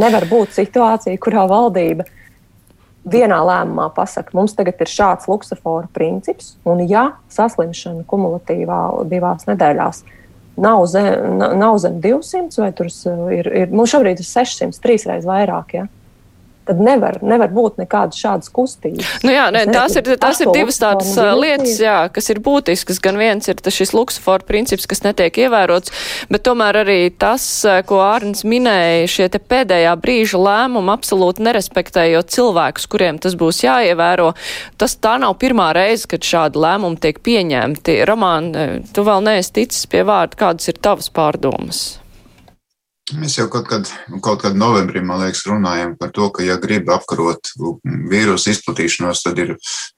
Nevar 0.00 0.24
būt 0.30 0.54
situācija, 0.56 1.20
kurā 1.20 1.44
valdība 1.50 2.06
vienā 3.12 3.38
lēmumā 3.44 3.90
pasakā, 3.92 4.32
mums 4.36 4.54
tagad 4.56 4.80
ir 4.80 4.88
šāds 4.88 5.26
luksofora 5.28 5.90
princips, 5.92 6.54
un 6.64 6.84
ja 6.86 7.10
saslimšana 7.34 8.06
kumulatīvā 8.08 8.78
divās 9.10 9.48
nedēļās 9.50 10.04
nav 10.62 10.86
zem, 10.86 11.40
nav 11.58 11.78
zem 11.82 11.98
200, 12.00 12.60
vai 12.62 12.70
tur 12.76 12.88
ir, 13.34 13.50
ir 13.64 13.74
mums 13.74 13.92
šobrīd 13.92 14.22
ir 14.22 14.28
600, 14.28 14.78
trīsreiz 14.84 15.26
vairāk. 15.28 15.76
Ja? 15.76 15.88
Tad 16.68 16.80
nevar, 16.82 17.18
nevar 17.24 17.50
būt 17.52 17.80
nekādas 17.82 18.18
šādas 18.20 18.50
kustības. 18.54 19.06
Nu 19.26 19.32
jā, 19.34 19.48
ne, 19.54 19.64
tās 19.70 19.96
ir, 19.98 20.06
tās 20.20 20.40
ir 20.42 20.50
divas 20.54 20.78
tādas 20.82 21.12
lietas, 21.38 21.76
jā, 21.82 21.96
kas 22.14 22.30
ir 22.32 22.42
būtiskas. 22.44 23.00
Gan 23.02 23.18
viens 23.20 23.48
ir 23.50 23.60
šis 23.62 23.94
luksofora 23.96 24.46
princips, 24.46 24.86
kas 24.90 25.02
netiek 25.04 25.42
ievērots, 25.44 25.92
bet 26.32 26.44
tomēr 26.46 26.82
arī 26.84 26.98
tas, 27.10 27.44
ko 27.88 28.02
Ārns 28.04 28.44
minēja, 28.48 29.08
šie 29.10 29.28
te 29.32 29.40
pēdējā 29.42 29.94
brīža 30.02 30.40
lēmumi 30.42 30.92
absolūti 30.94 31.46
nerespektējot 31.46 32.32
cilvēkus, 32.34 32.88
kuriem 32.90 33.18
tas 33.22 33.36
būs 33.38 33.64
jāievēro. 33.66 34.32
Tas 34.80 34.96
tā 35.02 35.16
nav 35.22 35.38
pirmā 35.42 35.72
reize, 35.76 36.08
kad 36.10 36.26
šādi 36.26 36.62
lēmumi 36.62 37.00
tiek 37.02 37.22
pieņemti. 37.24 37.98
Romān, 38.08 38.52
tu 38.94 39.06
vēl 39.06 39.26
neesi 39.26 39.56
ticis 39.62 39.88
pie 39.90 40.04
vārda, 40.08 40.38
kādas 40.46 40.70
ir 40.72 40.80
tavas 40.82 41.10
pārdomas? 41.12 42.01
Mēs 43.10 43.34
jau 43.34 43.48
kaut 43.50 43.66
kad, 43.66 43.88
kaut 44.22 44.44
kad 44.44 44.54
novembrī, 44.54 45.00
man 45.02 45.18
liekas, 45.24 45.42
runājam 45.50 45.96
par 45.98 46.12
to, 46.14 46.28
ka, 46.30 46.44
ja 46.46 46.54
grib 46.62 46.86
apkarot 46.94 47.50
vīrusu 47.82 48.52
izplatīšanos, 48.52 49.24
tad 49.24 49.40
ir 49.42 49.50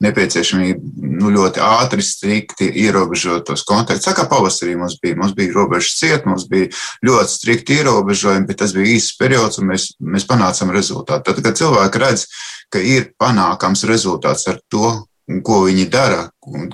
nepieciešamība 0.03 1.13
nu, 1.21 1.29
ļoti 1.35 1.61
ātri, 1.61 2.01
strikti 2.07 2.71
ierobežot 2.87 3.45
tos 3.51 3.67
kontaktus. 3.69 4.07
Tā 4.09 4.17
kā 4.17 4.25
pavasarī 4.31 4.79
mums 4.81 4.97
bija, 5.03 5.19
mums 5.21 5.37
bija 5.37 5.53
robežas 5.53 5.99
ciet, 6.01 6.25
mums 6.25 6.49
bija 6.49 6.73
ļoti 7.05 7.37
strikti 7.37 7.77
ierobežojumi, 7.83 8.49
bet 8.49 8.63
tas 8.65 8.73
bija 8.73 8.97
īsts 8.97 9.19
periods, 9.21 9.61
un 9.61 9.69
mēs, 9.75 9.91
mēs 10.01 10.25
panācām 10.31 10.73
rezultātu. 10.73 11.29
Tad, 11.29 11.45
kad 11.45 11.61
cilvēki 11.61 12.05
redz, 12.07 12.25
ka 12.73 12.81
ir 12.81 13.13
panākams 13.21 13.85
rezultāts 13.91 14.49
ar 14.49 14.65
to, 14.73 14.97
ko 15.45 15.62
viņi 15.64 15.87
dara, 15.93 16.26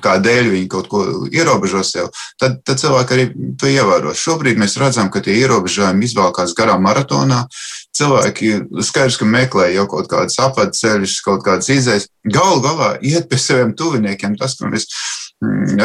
kādēļ 0.03 0.49
viņi 0.55 0.69
kaut 0.71 0.89
ko 0.91 1.03
ierobežo 1.31 1.83
sev, 1.87 2.09
tad, 2.41 2.59
tad 2.67 2.81
cilvēki 2.83 3.15
arī 3.15 3.27
to 3.61 3.71
ievēros. 3.71 4.19
Šobrīd 4.19 4.59
mēs 4.59 4.75
redzam, 4.81 5.11
ka 5.13 5.23
tie 5.23 5.37
ierobežojumi 5.45 6.09
izvēlkās 6.09 6.55
garā 6.59 6.75
maratonā. 6.83 7.45
Cilvēki 7.97 8.53
skaidrs, 8.87 9.21
ka 9.21 9.29
meklē 9.29 9.71
jau 9.75 9.87
kaut 9.91 10.11
kādas 10.11 10.39
apceļus, 10.43 11.21
kaut 11.27 11.45
kādas 11.47 11.71
izējas. 11.71 12.09
Galu 12.27 12.61
galā 12.65 12.91
iet 13.07 13.31
pie 13.31 13.39
saviem 13.39 13.75
tuviniekiem. 13.79 14.35
Tas, 14.41 14.59
ko 14.59 14.71
mēs 14.73 14.89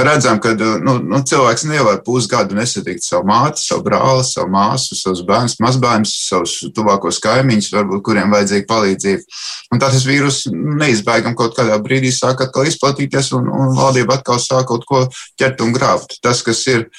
redzam, 0.03 0.39
ka 0.43 0.51
nu, 0.83 0.97
nu, 0.99 1.19
cilvēks 1.23 1.63
nevar 1.69 2.01
pusgadu 2.03 2.57
nesatikt 2.57 3.05
savu 3.05 3.29
māti, 3.29 3.63
savu 3.63 3.85
brāli, 3.85 4.25
savu 4.27 4.51
māsu, 4.51 4.97
savus 4.99 5.21
bērnus, 5.27 5.55
mazbērnus, 5.63 6.15
savus 6.27 6.57
tuvākos 6.75 7.21
kaimiņus, 7.23 7.71
varbūt 7.77 8.03
kuriem 8.03 8.35
vajadzīga 8.35 8.67
palīdzība. 8.67 9.39
Un 9.71 9.79
tā 9.79 9.91
tas 9.93 10.03
vīrus 10.07 10.43
neizbēgam 10.51 11.37
kaut 11.39 11.55
kādā 11.55 11.79
brīdī 11.79 12.11
sāk 12.11 12.43
atkal 12.43 12.67
izplatīties, 12.67 13.31
un, 13.39 13.47
un 13.47 13.71
valdība 13.77 14.19
atkal 14.19 14.43
sāk 14.43 14.67
kaut 14.73 14.83
ko 14.89 15.05
ķert 15.39 15.63
un 15.63 15.71
grābt. 15.75 16.19
Tas, 16.25 16.43
kas 16.43 16.65
ir 16.71 16.89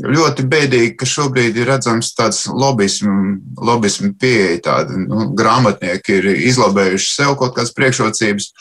ļoti 0.00 0.48
bēdīgi, 0.48 0.96
ka 0.96 1.08
šobrīd 1.08 1.60
ir 1.60 1.68
redzams 1.68 2.14
tāds 2.16 2.46
lobismu, 2.48 4.12
pieeja, 4.20 4.58
tādi 4.64 5.04
nu, 5.04 5.30
grāmatnieki 5.36 6.20
ir 6.22 6.32
izlabējuši 6.50 7.14
sev 7.14 7.36
kaut 7.40 7.56
kādas 7.56 7.76
priekšrocības 7.76 8.52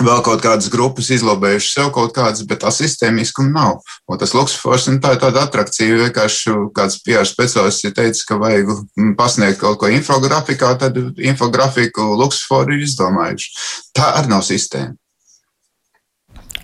vēl 0.00 0.22
kaut 0.26 0.42
kādas 0.42 0.70
grupas 0.72 1.10
izlobējuši 1.14 1.70
sev 1.70 1.90
kaut 1.94 2.14
kādas, 2.16 2.42
bet 2.48 2.62
tā 2.64 2.72
sistēmiskuma 2.74 3.52
nav. 3.54 3.94
Un 4.10 4.18
tas 4.18 4.34
Luksfors 4.34 4.88
un 4.90 4.98
tā 5.02 5.14
ir 5.14 5.22
tāda 5.22 5.44
atrakcija. 5.46 6.00
Vienkārši 6.02 6.56
kāds 6.74 6.98
PR 7.04 7.28
speciālists 7.28 7.86
ir 7.86 7.94
teicis, 7.96 8.24
ka 8.26 8.38
vajag 8.40 8.72
pasniegt 9.18 9.60
kaut 9.62 9.78
ko 9.82 9.90
infografikā, 9.92 10.74
tad 10.80 10.98
infografiku 11.18 12.14
Luksforu 12.18 12.74
ir 12.74 12.86
izdomājuši. 12.88 13.54
Tā 13.94 14.14
arī 14.18 14.34
nav 14.34 14.42
sistēma. 14.46 14.96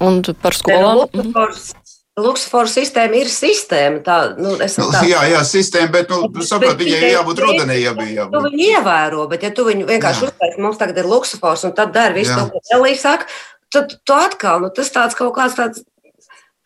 Un 0.01 0.23
par 0.41 0.57
skolām? 0.57 1.07
Luksfors 1.13 1.75
Luksafora 2.23 2.71
sistēma 2.71 3.21
ir 3.21 3.31
sistēma. 3.33 4.03
Tā, 4.07 4.19
nu, 4.39 4.55
nu, 4.61 4.89
tā. 4.95 5.03
Jā, 5.09 5.23
jā, 5.33 5.43
sistēma, 5.47 5.93
bet, 5.99 6.12
nu, 6.12 6.45
saprot, 6.47 6.79
viņai 6.81 7.12
jābūt 7.15 7.45
rudenī, 7.45 7.81
ja 7.83 7.95
bija 7.97 8.23
jābūt. 8.23 8.37
Tu 8.37 8.43
viņu 8.47 8.67
ievēro, 8.71 9.29
bet 9.31 9.47
ja 9.47 9.53
tu 9.57 9.67
viņu 9.69 9.89
vienkārši 9.91 10.29
uztaisi, 10.29 10.61
mums 10.62 10.81
tagad 10.81 11.00
ir 11.03 11.11
Luksafors, 11.11 11.67
un 11.69 11.77
tad 11.77 11.95
dari 11.97 12.21
visu 12.21 12.37
to, 12.37 12.47
ko 12.53 12.79
Elīja 12.79 13.03
saka, 13.03 13.31
tad 13.71 13.95
tu 14.05 14.17
atkal, 14.17 14.62
nu, 14.65 14.71
tas 14.75 14.91
tāds 14.95 15.19
kaut 15.19 15.35
kāds 15.37 15.57
tāds 15.59 15.85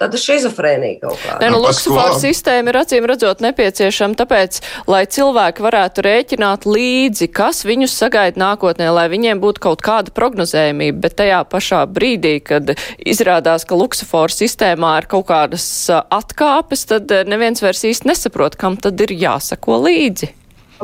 Tāda 0.04 0.20
schizofrēnija 0.20 0.99
kaut 1.00 1.16
kāda. 1.23 1.38
Nē, 1.40 1.49
nu, 1.54 1.61
luksufāra 1.64 2.18
sistēma 2.20 2.73
ir 2.73 2.78
acīm 2.82 3.06
redzot 3.08 3.40
nepieciešama, 3.44 4.18
tāpēc, 4.20 4.58
lai 4.90 5.02
cilvēki 5.08 5.64
varētu 5.64 6.04
rēķināt 6.04 6.68
līdzi, 6.68 7.30
kas 7.32 7.62
viņus 7.64 7.96
sagaida 8.02 8.42
nākotnē, 8.42 8.90
lai 8.92 9.06
viņiem 9.12 9.40
būtu 9.40 9.64
kaut 9.64 9.84
kāda 9.87 10.12
prognozējumība, 10.12 11.00
bet 11.06 11.16
tajā 11.23 11.40
pašā 11.49 11.80
brīdī, 11.88 12.37
kad 12.44 12.75
izrādās, 13.00 13.64
ka 13.64 13.80
luksufāra 13.80 14.34
sistēmā 14.34 14.94
ir 15.00 15.08
kaut 15.08 15.28
kādas 15.32 15.66
atkāpes, 15.88 16.84
tad 16.92 17.12
neviens 17.30 17.64
vairs 17.64 17.84
īsti 17.88 18.12
nesaprot, 18.12 18.61
kam 18.61 18.76
tad 18.76 19.00
ir 19.06 19.16
jāsako 19.16 19.80
līdzi. 19.88 20.34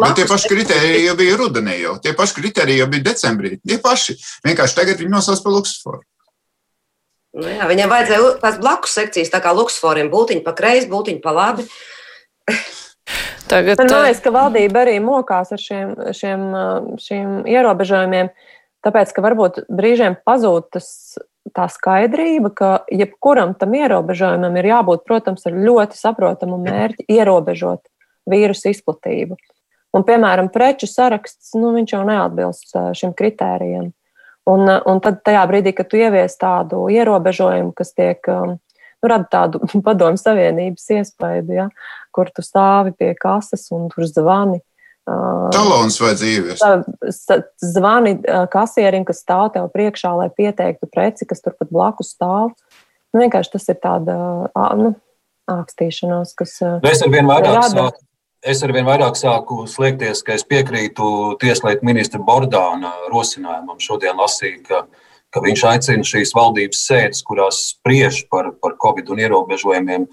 Bet 0.00 0.14
tie 0.16 0.24
paši 0.24 0.48
kriteriji 0.48 1.02
jau 1.04 1.16
bija 1.18 1.36
rudenī, 1.36 1.80
jau 1.82 1.96
tie 2.00 2.14
paši 2.16 2.38
kriteriji 2.38 2.80
jau 2.80 2.86
bija 2.88 3.10
decembrī. 3.10 3.58
Tie 3.60 3.76
paši. 3.82 4.16
Vienkārši 4.46 4.78
tagad 4.78 5.02
viņi 5.02 5.12
nosauc 5.12 5.42
par 5.44 5.58
luksufāru. 5.58 6.00
Nu, 7.36 7.46
jā, 7.46 7.66
viņam 7.70 7.92
vajadzēja 7.92 8.30
tās 8.42 8.58
blakus 8.58 8.94
sekcijas, 8.98 9.30
tā 9.30 9.38
kā 9.42 9.52
luksforiem, 9.54 10.10
būtiņi 10.10 10.42
pa 10.46 10.54
kreisi, 10.56 10.90
būtiņi 10.90 11.22
pa 11.22 11.34
labi. 11.36 11.66
Tagad, 13.50 13.78
Man 13.78 13.90
liekas, 13.90 14.22
ka 14.22 14.32
valdība 14.34 14.84
arī 14.84 14.96
mokās 15.02 15.50
ar 15.54 15.62
šiem, 15.62 15.94
šiem, 16.14 16.42
šiem 17.02 17.40
ierobežojumiem, 17.50 18.30
tāpēc, 18.86 19.14
ka 19.14 19.24
varbūt 19.24 19.64
brīžiem 19.70 20.18
pazūd 20.26 20.68
tas, 20.74 20.90
tā 21.56 21.66
skaidrība, 21.72 22.52
ka 22.54 22.70
jebkuram 22.94 23.56
tam 23.58 23.74
ierobežojumam 23.78 24.58
ir 24.60 24.70
jābūt, 24.70 25.06
protams, 25.06 25.46
ar 25.46 25.56
ļoti 25.56 25.98
saprotamu 25.98 26.60
mērķi 26.62 27.08
ierobežot 27.10 27.82
vīrusu 28.30 28.70
izplatību. 28.74 29.38
Un, 29.96 30.06
piemēram, 30.06 30.50
preču 30.54 30.86
saraksts, 30.86 31.54
nu, 31.58 31.72
viņš 31.74 31.96
jau 31.96 32.04
neatbilst 32.06 32.76
šim 32.98 33.14
kritērijam. 33.18 33.90
Un, 34.50 34.66
un 34.66 35.02
tad 35.04 35.20
tajā 35.26 35.42
brīdī, 35.50 35.74
kad 35.76 35.90
tu 35.90 36.00
ievies 36.00 36.34
tādu 36.40 36.86
ierobežojumu, 36.92 37.74
kas 37.76 37.92
tiek, 37.94 38.24
um, 38.32 38.56
nu, 38.56 39.10
rada 39.12 39.28
tādu 39.30 39.60
padomu 39.86 40.20
savienības 40.20 40.90
iespēju, 40.96 41.46
ja, 41.56 41.68
kur 42.14 42.32
tu 42.34 42.44
stāvi 42.44 42.94
pie 42.96 43.14
kases 43.18 43.68
un 43.76 43.88
tur 43.92 44.08
zvani. 44.10 44.60
Uh, 45.10 45.48
Talons 45.54 45.96
vajadzēja 45.98 46.40
ieviest. 46.40 47.30
Zvani 47.64 48.18
kasierim, 48.52 49.06
kas 49.08 49.22
stāv 49.24 49.48
tev 49.54 49.70
priekšā, 49.72 50.12
lai 50.18 50.28
pieteiktu 50.34 50.86
preci, 50.90 51.26
kas 51.26 51.42
turpat 51.42 51.72
blakus 51.72 52.12
stāv. 52.14 52.52
Nu, 53.10 53.22
vienkārši 53.24 53.56
tas 53.56 53.66
ir 53.72 53.80
tāda 53.82 54.16
nu, 54.78 54.92
ākstīšanās, 55.50 56.36
kas. 56.38 56.60
Mēs 56.84 57.02
ar 57.02 57.12
vien 57.12 57.26
vairāk 57.30 57.56
rada. 57.56 57.90
Es 58.40 58.62
ar 58.64 58.72
vien 58.72 58.86
vairāk 58.88 59.18
sāku 59.20 59.66
slēgties, 59.68 60.22
ka 60.24 60.32
es 60.32 60.46
piekrītu 60.48 61.36
Tieslietu 61.42 61.84
ministra 61.84 62.22
Bordāna 62.24 62.88
rosinājumam. 63.12 63.76
Šodien 63.84 64.16
lasīju, 64.16 64.62
ka, 64.64 64.86
ka 65.28 65.42
viņš 65.44 65.64
aicina 65.68 66.06
šīs 66.08 66.32
valdības 66.32 66.80
sēdes, 66.88 67.20
kurās 67.28 67.58
spriež 67.74 68.22
par, 68.32 68.54
par 68.64 68.78
covid 68.80 69.12
un 69.12 69.20
ierobežojumiem, 69.26 70.08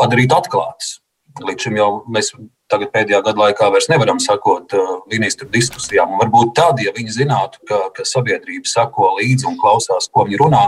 padarīt 0.00 0.32
atklātas. 0.32 1.02
Līdz 1.44 1.66
šim 1.66 1.76
jau 1.76 1.90
mēs 2.08 2.32
tagad 2.72 2.94
pēdējā 2.94 3.20
gada 3.26 3.42
laikā 3.42 3.68
vairs 3.74 3.90
nevaram 3.92 4.22
sakot 4.22 4.72
ministru 5.12 5.50
diskusijām. 5.52 6.14
Un 6.14 6.22
varbūt 6.24 6.54
tad, 6.56 6.80
ja 6.80 6.94
viņi 6.96 7.18
zinātu, 7.18 7.60
ka, 7.68 7.90
ka 7.92 8.08
sabiedrība 8.08 8.70
sako 8.70 9.18
līdzi 9.18 9.50
un 9.50 9.60
klausās, 9.60 10.08
ko 10.08 10.24
viņi 10.24 10.40
runā, 10.40 10.64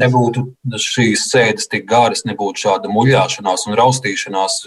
nebūtu 0.00 0.44
šīs 0.82 1.28
sēdes 1.30 1.70
tik 1.72 1.86
garas, 1.90 2.24
nebūtu 2.28 2.66
šāda 2.66 2.90
muļāšanās 2.92 3.66
un 3.68 3.78
raustīšanās, 3.80 4.58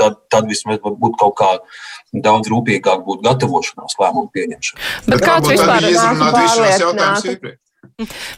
tad, 0.00 0.20
tad 0.32 0.48
vismaz 0.50 0.80
būtu 0.82 1.16
kaut 1.20 1.36
kā 1.40 1.50
daudz 2.12 2.50
rūpīgāk 2.52 3.04
būtu 3.06 3.26
gatavošanās 3.26 3.98
lēmumu 4.00 4.30
pieņemšanai. 4.36 4.86
Bet, 5.06 5.12
Bet 5.14 5.26
kāds 5.26 5.52
vispār 5.52 5.88
ir 5.88 7.34
iepriekš? 7.34 7.58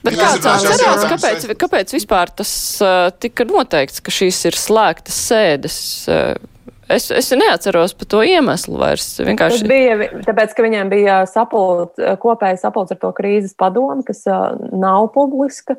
Bet 0.04 0.16
kāds 0.18 0.48
atcerās, 0.50 1.04
kāpēc, 1.08 1.46
kāpēc 1.60 1.92
vispār 1.94 2.32
tas 2.40 2.50
uh, 2.82 3.06
tika 3.22 3.46
noteikts, 3.48 4.02
ka 4.04 4.12
šīs 4.12 4.40
ir 4.50 4.58
slēgtas 4.58 5.20
sēdes? 5.30 5.78
Uh, 6.10 6.50
Es, 6.84 7.06
es 7.08 7.30
neatceros 7.32 7.94
par 7.96 8.08
to 8.12 8.18
iemeslu 8.28 8.76
vairs. 8.76 9.06
Vienkārši... 9.16 9.62
Tas 9.62 9.70
bija 9.70 10.08
tāpēc, 10.26 10.52
ka 10.52 10.64
viņiem 10.66 10.90
bija 10.92 11.14
sapult, 11.30 11.96
kopēja 12.20 12.58
sapulcs 12.60 12.92
ar 12.92 13.00
to 13.00 13.12
krīzes 13.16 13.54
padomu, 13.56 14.04
kas 14.04 14.24
nav 14.28 15.08
publiska, 15.14 15.78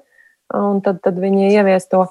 un 0.54 0.82
tad, 0.86 1.02
tad 1.06 1.18
viņi 1.22 1.54
ievies 1.56 1.90
to. 1.92 2.06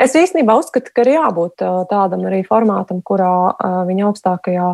Es 0.00 0.14
īstenībā 0.16 0.54
uzskatu, 0.56 0.92
ka 0.94 1.04
ir 1.04 1.16
jābūt 1.16 1.64
tādam 1.90 2.22
arī 2.28 2.40
formātam, 2.46 3.02
kurā 3.04 3.56
viņa 3.88 4.06
augstākajā 4.08 4.68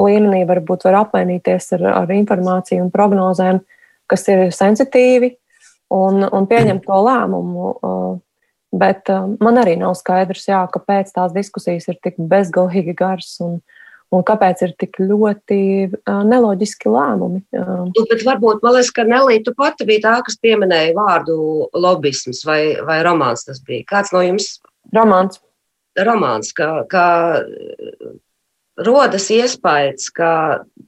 līmenī 0.00 0.42
varbūt 0.48 0.86
var 0.88 1.02
apmainīties 1.04 1.74
ar, 1.76 1.86
ar 2.02 2.12
informāciju 2.14 2.86
un 2.86 2.90
prognozēm, 2.94 3.60
kas 4.10 4.26
ir 4.32 4.48
sensitīvi 4.54 5.34
un, 5.92 6.24
un 6.24 6.48
pieņemt 6.48 6.86
to 6.88 7.00
lēmumu. 7.06 7.72
Bet 8.72 9.10
uh, 9.12 9.26
man 9.44 9.60
arī 9.60 9.74
nav 9.76 9.92
skaidrs, 9.98 10.46
jā, 10.48 10.62
kāpēc 10.72 11.10
tās 11.12 11.34
diskusijas 11.34 11.90
ir 11.92 11.98
tik 12.00 12.16
bezgalīgi 12.16 12.94
garas 12.96 13.34
un, 13.44 13.58
un 14.12 14.24
kāpēc 14.28 14.64
ir 14.66 14.74
tik 14.80 14.98
ļoti 15.00 15.58
neloģiski 16.06 16.92
lēmumi. 16.92 17.42
Nu, 17.52 18.04
bet 18.10 18.24
varbūt, 18.26 18.60
man 18.64 18.76
liekas, 18.76 18.92
ka 18.94 19.06
Nelī, 19.08 19.38
tu 19.44 19.54
pati 19.56 19.86
bija 19.88 20.04
tā, 20.06 20.16
kas 20.26 20.38
pieminēja 20.42 20.92
vārdu 20.98 21.36
lobisms 21.72 22.44
vai, 22.48 22.60
vai 22.86 23.00
romāns 23.06 23.46
tas 23.48 23.62
bija. 23.64 23.86
Kāds 23.94 24.12
no 24.14 24.24
jums? 24.24 24.54
Romāns. 24.94 25.40
Romāns, 25.92 26.54
ka, 26.56 26.86
ka 26.88 27.06
rodas 28.80 29.28
iespējas, 29.32 30.08
ka 30.14 30.30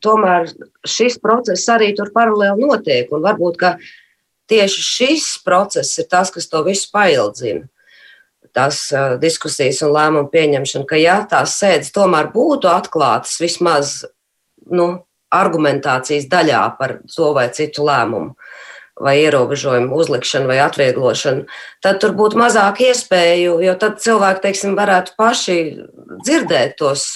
tomēr 0.05 0.49
šis 0.89 1.19
process 1.21 1.69
arī 1.73 1.93
tur 1.97 2.13
paralēli 2.15 2.65
notiek 2.65 3.13
un 3.13 3.25
varbūt, 3.25 3.61
tieši 4.49 4.85
šis 4.89 5.29
process 5.45 6.01
ir 6.01 6.09
tas, 6.13 6.33
kas 6.33 6.49
to 6.49 6.65
visu 6.65 6.89
paildzina 6.93 7.69
tās 8.55 8.87
diskusijas 9.23 9.83
un 9.85 9.95
lēmumu 9.95 10.31
pieņemšana, 10.33 10.87
ka 10.89 11.01
ja 11.01 11.19
tās 11.31 11.57
sēdes 11.61 11.93
tomēr 11.95 12.31
būtu 12.35 12.71
atklātas 12.71 13.37
vismaz 13.43 13.97
nu, 14.71 15.05
argumentācijas 15.35 16.29
daļā 16.31 16.63
par 16.79 16.99
to 17.11 17.33
vai 17.37 17.49
citu 17.55 17.87
lēmumu. 17.89 18.35
Vai 18.95 19.17
ierobežojumu 19.25 19.97
uzlikšanu 19.99 20.47
vai 20.47 20.61
atvieglošanu, 20.63 21.49
tad 21.83 21.97
tur 21.99 22.13
būtu 22.15 22.39
mazāk 22.39 22.79
iespēju, 22.85 23.57
jo 23.67 23.73
tad 23.75 23.99
cilvēki, 23.99 24.45
teiksim, 24.45 24.77
varētu 24.79 25.17
paši 25.19 25.57
dzirdēt 26.23 26.77
tos 26.79 27.09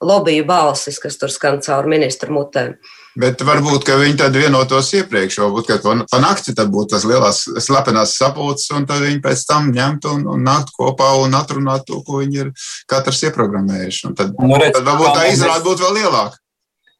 lobiju 0.00 0.46
balsis, 0.48 0.96
kas 1.02 1.20
tur 1.20 1.28
skan 1.32 1.60
caur 1.60 1.84
ministru 1.92 2.32
mutēm. 2.38 2.78
Uh, 2.80 3.05
Bet 3.16 3.40
varbūt 3.48 3.88
viņi 3.88 4.18
tad 4.20 4.34
vienotos 4.36 4.90
iepriekš, 4.98 5.38
varbūt 5.40 5.70
pa 6.12 6.18
nakti 6.20 6.52
tad 6.56 6.68
būtu 6.72 6.92
tas 6.92 7.06
lielās 7.08 7.46
slepenās 7.64 8.12
sapulces, 8.18 8.68
un 8.76 8.84
tad 8.88 9.00
viņi 9.06 9.22
pēc 9.24 9.44
tam 9.48 9.70
ņemtu 9.72 10.12
un, 10.18 10.26
un 10.34 10.44
nāktu 10.44 10.76
kopā 10.76 11.14
un 11.22 11.36
atrunātu 11.38 11.94
to, 11.94 12.00
ko 12.04 12.20
viņi 12.20 12.42
ir 12.42 12.50
katrs 12.90 13.22
ieprogrammējuši. 13.30 14.02
Un 14.10 14.18
tad, 14.18 14.36
nu, 14.36 14.58
redz, 14.60 14.76
tad 14.76 14.90
varbūt 14.90 15.16
tā 15.16 15.30
izrāda 15.32 15.64
būtu 15.64 15.86
vēl 15.86 16.02
lielāka. 16.02 16.42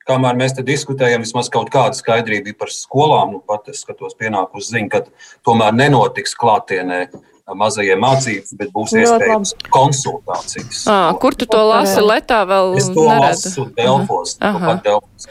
Kamēr 0.06 0.37
mēs 0.38 0.54
diskutējam, 0.62 1.25
vismaz 1.26 1.50
kaut 1.52 1.68
kāda 1.75 1.99
skaidrība 1.99 2.54
par 2.61 2.70
skolām, 2.70 3.35
nu 3.35 3.40
pat 3.42 3.73
es 3.73 3.82
skatos 3.82 4.14
pienākus 4.16 4.70
ziņu, 4.70 4.88
ka 4.92 5.02
tomēr 5.44 5.75
nenotiks 5.75 6.37
klātienē 6.38 7.08
mazajiem 7.54 8.00
mācības, 8.02 8.54
bet 8.58 8.72
būs 8.74 8.94
iespējams 8.98 9.52
konsultācijas. 9.70 10.80
À, 10.90 11.12
kur 11.20 11.36
tu 11.38 11.46
to 11.46 11.60
lasi? 11.62 12.00
Letā 12.02 12.40
vēl 12.48 12.74
es 12.80 12.88
to 12.90 13.04
neredzu. 13.06 13.52
lasu 13.52 13.66
Delfos. 13.76 14.34
Delfos. 14.82 15.28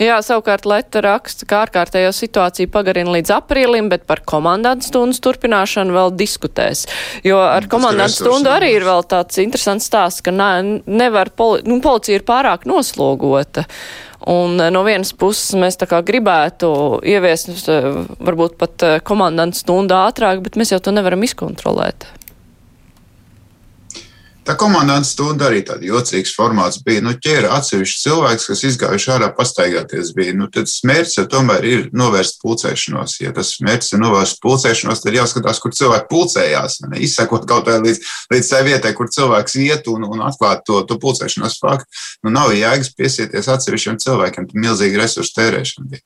Jā, 0.00 0.16
savukārt 0.24 0.64
Leta 0.68 1.02
raksta, 1.04 1.44
ka 1.48 1.60
ārkārtējo 1.66 2.14
situāciju 2.16 2.70
pagarina 2.72 3.12
līdz 3.18 3.34
aprīlim, 3.36 3.90
bet 3.92 4.06
par 4.08 4.22
komandantu 4.24 4.88
stundas 4.88 5.20
turpināšanu 5.24 5.92
vēl 5.96 6.14
diskutēs. 6.16 6.86
Jo 7.26 7.42
ar 7.44 7.68
komandantu 7.68 8.22
stundu 8.22 8.52
arī 8.54 8.72
ir 8.78 8.88
vēl 8.88 9.04
tāds 9.10 9.42
interesants 9.42 9.90
stāsts, 9.90 10.24
ka 10.24 10.32
ne, 10.32 10.80
nevar, 10.86 11.34
poli, 11.36 11.66
nu, 11.68 11.82
policija 11.84 12.20
ir 12.20 12.28
pārāk 12.28 12.64
noslogota. 12.68 13.68
Un 14.28 14.60
eh, 14.60 14.68
no 14.74 14.82
vienas 14.84 15.14
puses 15.16 15.56
mēs 15.56 15.78
tā 15.80 15.88
kā 15.88 16.02
gribētu 16.04 16.68
ieviest 17.08 17.68
eh, 17.72 17.88
varbūt 18.20 18.58
pat 18.60 18.84
eh, 18.84 18.96
komandantu 19.00 19.62
stundu 19.62 19.96
ātrāk, 19.96 20.42
bet 20.44 20.58
mēs 20.60 20.74
jau 20.74 20.80
to 20.84 20.92
nevaram 20.92 21.24
izkontrolēt. 21.24 22.04
Tā 24.48 24.54
komandants 24.56 25.10
stunda 25.12 25.50
arī 25.50 25.58
tāds 25.60 25.84
jocīgs 25.84 26.30
formāts 26.32 26.78
bija. 26.80 27.02
Nu, 27.04 27.10
ķēra 27.20 27.50
atsevišķi 27.58 27.98
cilvēks, 28.00 28.46
kas 28.48 28.62
izgājuši 28.64 29.10
ārā 29.12 29.26
pastaigāties. 29.36 30.14
Bija. 30.16 30.32
Nu, 30.38 30.46
tad 30.48 30.70
mērķis 30.88 31.18
jau 31.18 31.24
tomēr 31.34 31.66
ir 31.68 31.82
novērst 31.92 32.38
pulcēšanos. 32.40 33.18
Ja 33.20 33.34
tas 33.36 33.50
mērķis 33.60 33.92
ir 33.92 34.00
novērst 34.00 34.38
pulcēšanos, 34.40 35.02
tad 35.04 35.18
jāskatās, 35.18 35.60
kur 35.60 35.74
cilvēki 35.76 36.08
pulcējās. 36.08 36.78
Ne? 36.86 37.02
Izsekot 37.04 37.44
kaut 37.50 37.68
vai 37.68 37.76
līdz, 37.84 38.00
līdz 38.32 38.48
tai 38.54 38.60
vietai, 38.64 38.92
kur 38.96 39.10
cilvēks 39.12 39.58
iet 39.60 39.90
un, 39.92 40.06
un 40.08 40.22
atklāt 40.24 40.64
to, 40.64 40.80
to 40.88 40.96
pulcēšanos 41.02 41.58
faktu. 41.60 42.00
Nu, 42.24 42.32
nav 42.32 42.54
jēgas 42.56 42.88
piesieties 42.96 43.50
atsevišķiem 43.52 43.98
cilvēkiem, 44.00 44.46
tad 44.48 44.62
milzīgi 44.64 45.02
resursu 45.02 45.34
tērēšana 45.36 45.90
bija. 45.92 46.00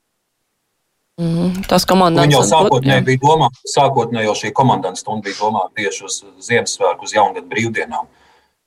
Mm, 1.22 1.62
tas 1.70 1.86
komandants. 1.86 2.26
Viņa 2.26 2.40
jau 2.40 2.42
sākotnēji 2.48 3.06
bija 3.06 3.22
domāta, 3.22 3.62
sākotnēji 3.70 4.26
jau 4.26 4.34
šī 4.40 4.50
komandants 4.56 5.04
stunda 5.04 5.28
bija 5.28 5.38
domāta 5.38 5.70
tieši 5.78 6.04
uz 6.08 6.18
Ziemassvētku, 6.48 7.06
uz 7.06 7.14
jaungadu 7.14 7.46
brīvdienām. 7.52 8.10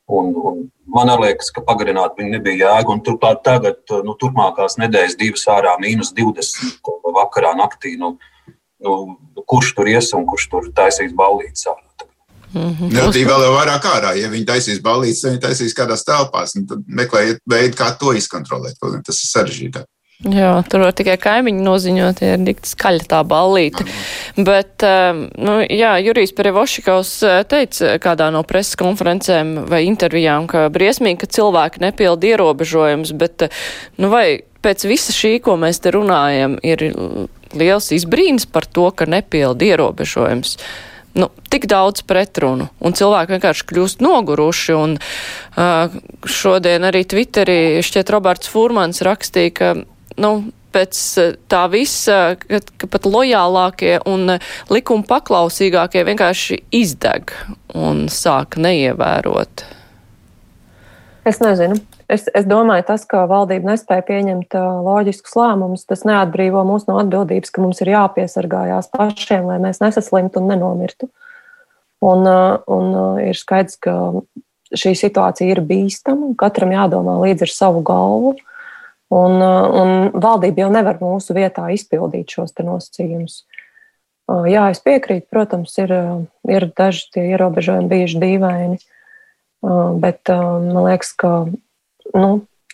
Un, 0.06 0.34
un 0.38 0.58
man 0.94 1.10
liekas, 1.22 1.50
ka 1.54 1.64
pagarināt 1.66 2.20
viņu 2.20 2.36
nebija 2.36 2.70
jēga. 2.70 2.98
Turklāt 3.06 3.42
tagad, 3.46 3.82
nu, 4.06 4.14
turpmākās 4.22 4.78
nedēļas, 4.82 5.18
divas 5.18 5.48
ārā, 5.50 5.74
mīnus 5.82 6.14
20 6.18 6.92
vakarā, 7.16 7.56
naktī. 7.58 7.96
Nu, 7.98 8.16
nu, 8.86 8.94
kurš 9.50 9.74
tur 9.78 9.90
ies 9.90 10.12
un 10.14 10.28
kurš 10.30 10.50
tur 10.52 10.70
taisīs 10.78 11.16
ballītes 11.18 11.66
ārā? 11.72 11.82
Mm 12.56 12.76
-hmm. 12.80 12.92
Jā, 12.96 13.10
tī 13.12 13.26
vēl 13.28 13.42
vairāk 13.52 13.84
ārā. 13.90 14.14
Ja 14.16 14.30
viņi 14.32 14.46
taisīs 14.48 14.80
balīdzes, 14.80 15.22
tad 15.22 15.32
viņi 15.32 15.42
taisīs 15.44 15.74
kādās 15.76 16.06
telpās. 16.08 16.54
Tad 16.56 16.86
meklējiet 16.88 17.42
veidu, 17.50 17.76
kā 17.76 17.90
to 18.00 18.14
izkontrolēt. 18.16 18.80
Tas 18.80 19.20
ir 19.24 19.28
sarežģītāk. 19.32 19.90
Jā, 20.24 20.62
tur 20.72 20.86
var 20.86 20.94
tikai 20.96 21.18
kaimiņi 21.20 21.64
noziņot, 21.66 22.22
ja 22.24 22.38
ir 22.38 22.44
dikti 22.48 22.70
skaļa 22.72 23.04
tā 23.12 23.20
ballīte. 23.28 23.84
Bet, 24.40 24.80
um, 24.88 25.26
nu, 25.36 25.58
jā, 25.68 25.92
Jurijs 26.06 26.32
Perevošikovs 26.38 27.12
uh, 27.28 27.42
teica 27.52 27.98
kādā 28.02 28.30
no 28.32 28.46
preses 28.48 28.80
konferencēm 28.80 29.66
vai 29.68 29.84
intervijām, 29.90 30.48
ka 30.48 30.70
briesmīgi, 30.72 31.20
ka 31.26 31.32
cilvēki 31.36 31.84
nepilda 31.84 32.32
ierobežojums, 32.32 33.12
bet, 33.20 33.50
uh, 33.50 33.64
nu, 34.00 34.08
vai 34.14 34.40
pēc 34.64 34.88
visa 34.88 35.12
šī, 35.14 35.36
ko 35.44 35.58
mēs 35.60 35.84
te 35.84 35.92
runājam, 35.94 36.56
ir 36.64 36.88
liels 37.52 37.92
izbrīns 37.92 38.48
par 38.48 38.66
to, 38.72 38.88
ka 38.96 39.08
nepilda 39.12 39.68
ierobežojums 39.68 40.56
nu, 41.16 41.30
tik 41.52 41.68
daudz 41.72 42.04
pretrunu, 42.08 42.68
un 42.84 42.96
cilvēki 42.96 43.36
vienkārši 43.36 43.68
kļūst 43.70 44.02
noguruši. 44.04 44.74
Un, 44.76 44.96
uh, 45.60 46.00
šodien 46.28 46.88
arī 46.88 47.06
Twitterī 47.08 47.60
šķiet 47.86 48.12
Roberts 48.16 48.52
Furmans 48.52 49.04
rakstīja, 49.06 49.54
ka 49.56 49.70
nu, 50.22 50.36
pēc 50.76 51.02
eh, 51.22 51.34
tā 51.52 51.64
visa, 51.72 52.36
ka, 52.40 52.60
ka 52.82 52.90
pat 52.92 53.08
lojālākie 53.10 53.98
un 54.10 54.36
eh, 54.36 54.54
likuma 54.74 55.08
paklausīgākie 55.10 56.06
vienkārši 56.08 56.62
izdeg 56.76 57.34
un 57.76 58.06
sāk 58.12 58.60
neievērot? 58.62 59.66
Es 61.26 61.42
nezinu. 61.42 61.80
Es, 62.06 62.28
es 62.38 62.46
domāju, 62.46 62.84
tas, 62.86 63.02
ka 63.10 63.24
valdība 63.26 63.72
nespēja 63.72 64.04
pieņemt 64.06 64.54
uh, 64.54 64.66
loģiskus 64.86 65.34
lēmumus, 65.40 65.88
tas 65.90 66.04
neatbrīvo 66.06 66.62
mūs 66.68 66.84
no 66.86 67.00
atbildības, 67.02 67.50
ka 67.50 67.64
mums 67.64 67.82
ir 67.82 67.90
jāpiesargājās 67.96 68.92
pašiem, 68.94 69.48
lai 69.50 69.56
mēs 69.64 69.82
nesaslimtu 69.82 70.38
un 70.38 70.52
nenomirtu. 70.54 71.10
Un, 72.06 72.30
un 72.30 72.94
ir 73.24 73.40
skaidrs, 73.40 73.80
ka 73.82 73.96
šī 74.78 74.94
situācija 75.00 75.56
ir 75.56 75.64
bīstama, 75.66 76.30
un 76.30 76.38
katram 76.38 76.76
jādomā 76.76 77.18
līdzi 77.24 77.48
ar 77.48 77.54
savu 77.56 77.82
galvu. 77.90 78.36
Uh, 78.36 78.55
Un, 79.14 79.38
uh, 79.38 79.68
un 79.70 79.92
valdība 80.18 80.64
jau 80.64 80.72
nevar 80.74 80.98
mūsu 81.02 81.36
vietā 81.38 81.68
izpildīt 81.76 82.34
šos 82.34 82.56
nosacījumus. 82.58 83.44
Uh, 84.26 84.48
jā, 84.50 84.66
es 84.74 84.82
piekrītu, 84.82 85.28
protams, 85.30 85.76
ir, 85.78 85.94
uh, 85.94 86.24
ir 86.50 86.66
daži 86.74 87.06
tie 87.14 87.28
ierobežojumi 87.36 87.92
bijuši 87.92 88.22
dīvaini, 88.24 88.82
bet 89.98 90.30
man 90.30 90.76
liekas, 90.86 91.10
ka 91.18 91.30
nu, 92.14 92.28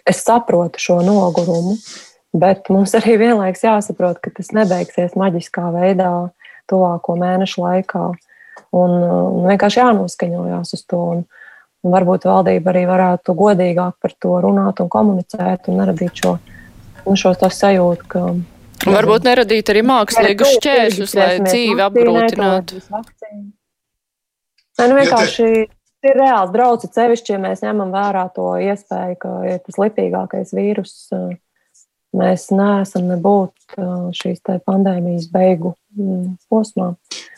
es 0.03 0.23
saprotu 0.25 0.81
šo 0.81 0.97
nogurumu, 1.05 1.77
bet 2.35 2.67
mums 2.73 2.91
arī 2.99 3.15
vienlaikus 3.21 3.63
jāsaprot, 3.63 4.19
ka 4.19 4.33
tas 4.35 4.51
nebeigsies 4.55 5.15
maģiskā 5.19 5.69
veidā 5.71 6.11
tuvāko 6.71 7.15
mēnešu 7.19 7.63
laikā. 7.63 8.03
Un, 8.71 8.97
un 9.03 9.47
vienkārši 9.47 9.81
jānoskaņojās 9.81 10.75
uz 10.77 10.83
to. 10.87 10.99
Un, 11.15 11.23
Un 11.81 11.93
varbūt 11.95 12.27
valdība 12.29 12.69
arī 12.69 12.83
varētu 12.85 13.33
godīgāk 13.37 13.95
par 14.01 14.13
to 14.21 14.35
runāt 14.43 14.81
un 14.83 14.89
komunicēt 14.91 15.69
un 15.71 15.79
neradīt 15.81 16.21
šo, 16.21 16.35
nu, 17.07 17.15
šo 17.17 17.33
sajūtu, 17.41 18.09
ka. 18.11 18.25
Un 18.81 18.95
varbūt 18.97 19.25
neradīt 19.25 19.69
arī 19.73 19.81
mākslīgus 19.89 20.55
šķēršļus, 20.59 21.15
lai 21.17 21.31
dzīvi 21.41 21.83
apgrūtinātu. 21.87 22.81
Nē, 24.77 24.87
nu 24.89 24.97
vienkārši 24.97 25.49
ir 25.49 26.17
reāls 26.17 26.53
drauds, 26.53 26.89
sevišķi, 26.93 27.35
ja 27.35 27.41
mēs 27.41 27.61
ņemam 27.65 27.93
vērā 27.93 28.27
to 28.35 28.47
iespēju, 28.61 29.17
ka 29.21 29.33
ir 29.49 29.59
tas 29.65 29.77
lipīgākais 29.81 30.53
vīrus 30.57 30.95
mēs 32.17 32.49
neesam 32.53 33.07
nebūt 33.09 33.77
šīs 34.17 34.41
pandēmijas 34.67 35.29
beigu 35.31 35.73
mm, 35.95 36.35
posmā. 36.51 36.91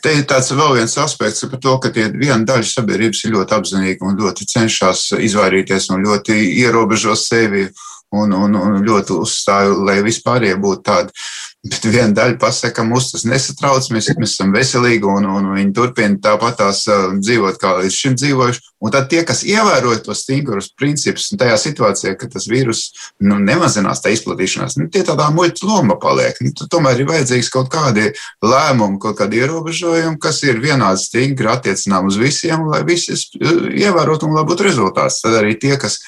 Te 0.04 0.12
ir 0.18 0.26
tāds 0.28 0.52
vēl 0.52 0.76
viens 0.80 0.96
aspekts 1.00 1.46
par 1.48 1.62
to, 1.62 1.76
ka 1.80 1.92
viena 1.94 2.42
daļa 2.44 2.68
sabiedrības 2.68 3.24
ir 3.24 3.34
ļoti 3.36 3.56
apzinīga 3.56 4.08
un 4.08 4.18
ļoti 4.20 4.48
cenšas 4.50 5.06
izvairīties 5.16 5.90
un 5.94 6.04
ļoti 6.04 6.36
ierobežo 6.60 7.16
sevi 7.18 7.68
un, 8.14 8.34
un, 8.34 8.58
un 8.58 8.78
ļoti 8.84 9.16
uzstāju, 9.24 9.80
lai 9.86 10.00
vispārējie 10.04 10.58
būtu 10.60 10.84
tādi. 10.86 11.26
Bet 11.64 11.86
viena 11.88 12.12
daļa 12.12 12.36
pasaka, 12.36 12.74
ka 12.76 12.82
mūs 12.84 13.06
tas 13.08 13.22
nesatrauc, 13.24 13.86
mēs, 13.94 14.10
mēs 14.20 14.34
esam 14.34 14.50
veselīgi 14.52 15.08
un, 15.08 15.24
un 15.24 15.46
viņi 15.54 15.70
turpina 15.72 16.18
tāpat 16.20 16.58
tās 16.60 16.82
uh, 16.92 17.14
dzīvot, 17.16 17.56
kā 17.60 17.70
līdz 17.78 17.94
šim 17.96 18.16
dzīvojuši. 18.20 18.60
Un 18.84 18.92
tad 18.92 19.06
tie, 19.08 19.22
kas 19.24 19.40
ievēroja 19.48 20.02
tos 20.04 20.26
stingrus 20.26 20.68
principus, 20.76 21.30
un 21.32 21.40
tajā 21.40 21.54
situācijā, 21.62 22.12
ka 22.20 22.28
tas 22.34 22.44
vīrus 22.52 22.82
nu, 23.24 23.38
nemazinās 23.40 24.04
tā 24.04 24.12
izplatīšanās, 24.12 24.76
nu, 24.76 24.90
tie 24.92 25.06
tādā 25.08 25.30
muļķa 25.32 25.70
loma 25.70 25.96
paliek. 26.02 26.36
Nu, 26.44 26.52
tomēr 26.52 27.00
ir 27.00 27.08
vajadzīgs 27.08 27.48
kaut 27.54 27.72
kādi 27.72 28.10
lēmumi, 28.44 29.00
kaut 29.00 29.16
kādi 29.22 29.40
ierobežojumi, 29.40 30.20
kas 30.20 30.42
ir 30.44 30.60
vienādi 30.60 31.00
stingri 31.00 31.48
attiecinām 31.48 32.12
uz 32.12 32.20
visiem, 32.20 32.68
lai 32.68 32.82
visi 32.84 33.16
uh, 33.16 33.70
ievērotu 33.72 34.28
un 34.28 34.36
lai 34.36 34.44
būtu 34.44 34.68
rezultāts. 34.68 35.22
Tad 35.24 35.40
arī 35.40 35.56
tie, 35.56 35.78
kas 35.80 36.02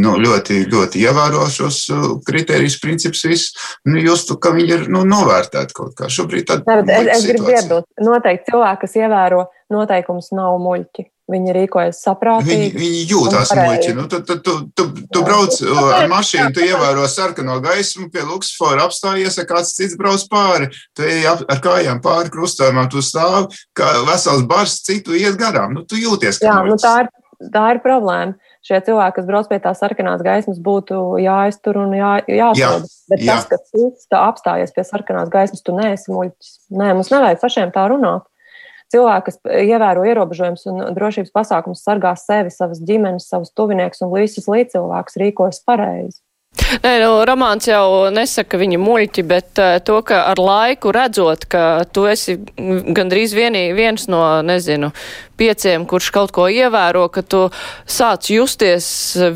nu, 0.00 0.16
ļoti, 0.20 0.62
ļoti 0.72 1.02
ievēro 1.04 1.46
šos 1.52 1.84
uh, 1.92 2.10
kritērijus, 2.26 2.78
principus, 2.80 3.24
visus, 3.28 3.70
nu, 3.88 4.00
justu, 4.00 4.38
ka 4.40 4.54
viņi 4.56 4.76
ir 4.78 4.84
nu, 4.92 5.04
novērtēti 5.08 5.76
kaut 5.76 5.96
kā. 5.98 6.08
Šobrīd 6.12 6.48
tāda 6.48 6.78
ir. 6.80 7.10
Es, 7.12 7.18
es 7.18 7.26
gribu 7.28 7.52
iedot, 7.52 7.88
noteikti 8.00 8.52
cilvēki, 8.52 8.86
kas 8.86 9.00
ievēro 9.02 9.48
noteikumus, 9.72 10.32
nav 10.36 10.56
muļķi. 10.62 11.08
Viņi 11.32 11.52
rīkojas 11.54 12.00
saprātīgi. 12.02 12.72
Viņi, 12.74 12.80
viņi 12.80 13.02
jūtas 13.08 13.52
muļķi. 13.56 13.92
Nu, 13.96 14.04
tu, 14.10 14.18
tu, 14.26 14.36
tu, 14.42 14.56
tu, 14.76 14.86
tu 15.12 15.22
brauc 15.24 15.54
uh, 15.64 15.82
ar 15.94 16.08
mašīnu, 16.10 16.50
tu 16.56 16.64
ievēro 16.66 17.06
sarkano 17.08 17.60
gaismu, 17.62 18.08
pie 18.12 18.24
Luksfora 18.26 18.88
apstājies, 18.88 19.38
ja 19.38 19.46
kāds 19.48 19.72
cits 19.76 19.96
brauc 20.00 20.24
pāri. 20.32 20.68
Tu 20.98 21.06
ej 21.06 21.28
ar 21.30 21.62
kājām 21.62 22.02
pāri 22.04 22.32
krustojumam, 22.32 22.90
tu 22.92 23.04
stāvi, 23.04 23.62
kā 23.76 23.92
vesels 24.08 24.44
bars, 24.50 24.80
citu 24.84 25.16
iet 25.16 25.38
garām. 25.40 25.78
Nu, 25.78 25.86
tu 25.88 26.00
jūties 26.00 26.42
kā 26.42 26.50
Jā, 26.50 26.58
nu, 26.66 26.76
tā, 26.80 27.04
ir, 27.04 27.12
tā 27.54 27.68
ir 27.76 27.84
problēma 27.86 28.34
šie 28.66 28.80
cilvēki, 28.86 29.16
kas 29.18 29.28
brauc 29.28 29.48
pie 29.50 29.58
tās 29.62 29.80
sarkanās 29.82 30.22
gaismas, 30.24 30.60
būtu 30.62 30.98
jāiztur 31.22 31.80
un 31.82 31.94
jā, 31.98 32.12
jāsoda. 32.30 32.86
Jā, 32.86 33.06
Bet 33.12 33.24
jā. 33.24 33.38
tas, 33.38 33.48
ka 33.50 33.58
tu 33.72 34.18
apstājies 34.18 34.74
pie 34.74 34.84
sarkanās 34.86 35.32
gaismas, 35.32 35.64
tu 35.64 35.74
neesi 35.76 36.12
muļķis. 36.12 36.52
Nē, 36.78 36.92
mums 36.98 37.10
nevajag 37.14 37.42
pašiem 37.42 37.74
tā 37.74 37.86
runāt. 37.92 38.28
Cilvēki, 38.92 39.24
kas 39.30 39.38
ievēro 39.64 40.02
ierobežojumus 40.04 40.66
un 40.68 40.82
drošības 40.92 41.32
pasākumus, 41.32 41.80
sargā 41.80 42.12
sevi, 42.20 42.52
savas 42.52 42.82
ģimenes, 42.84 43.24
savus 43.30 43.54
tuviniekus 43.56 44.04
un 44.04 44.12
visus 44.12 44.50
līdzcilvēkus, 44.52 45.16
rīkojas 45.22 45.62
pareizi. 45.64 46.20
Nē, 46.82 46.92
nu, 47.02 47.10
romāns 47.28 47.66
jau 47.68 48.08
nesaka 48.14 48.58
viņa 48.60 48.78
muļķi, 48.80 49.24
bet 49.28 49.60
uh, 49.60 49.76
to, 49.84 49.98
ka 50.06 50.22
ar 50.30 50.40
laiku 50.40 50.92
redzot, 50.94 51.44
ka 51.50 51.84
tu 51.92 52.06
esi 52.08 52.38
gandrīz 52.96 53.34
vienī, 53.36 53.66
viens 53.76 54.08
no, 54.10 54.22
nezinu, 54.46 54.92
pieciem, 55.40 55.84
kurš 55.90 56.10
kaut 56.14 56.32
ko 56.34 56.46
ievēro, 56.48 57.04
ka 57.12 57.24
tu 57.26 57.42
sāc 57.88 58.30
justies 58.32 58.86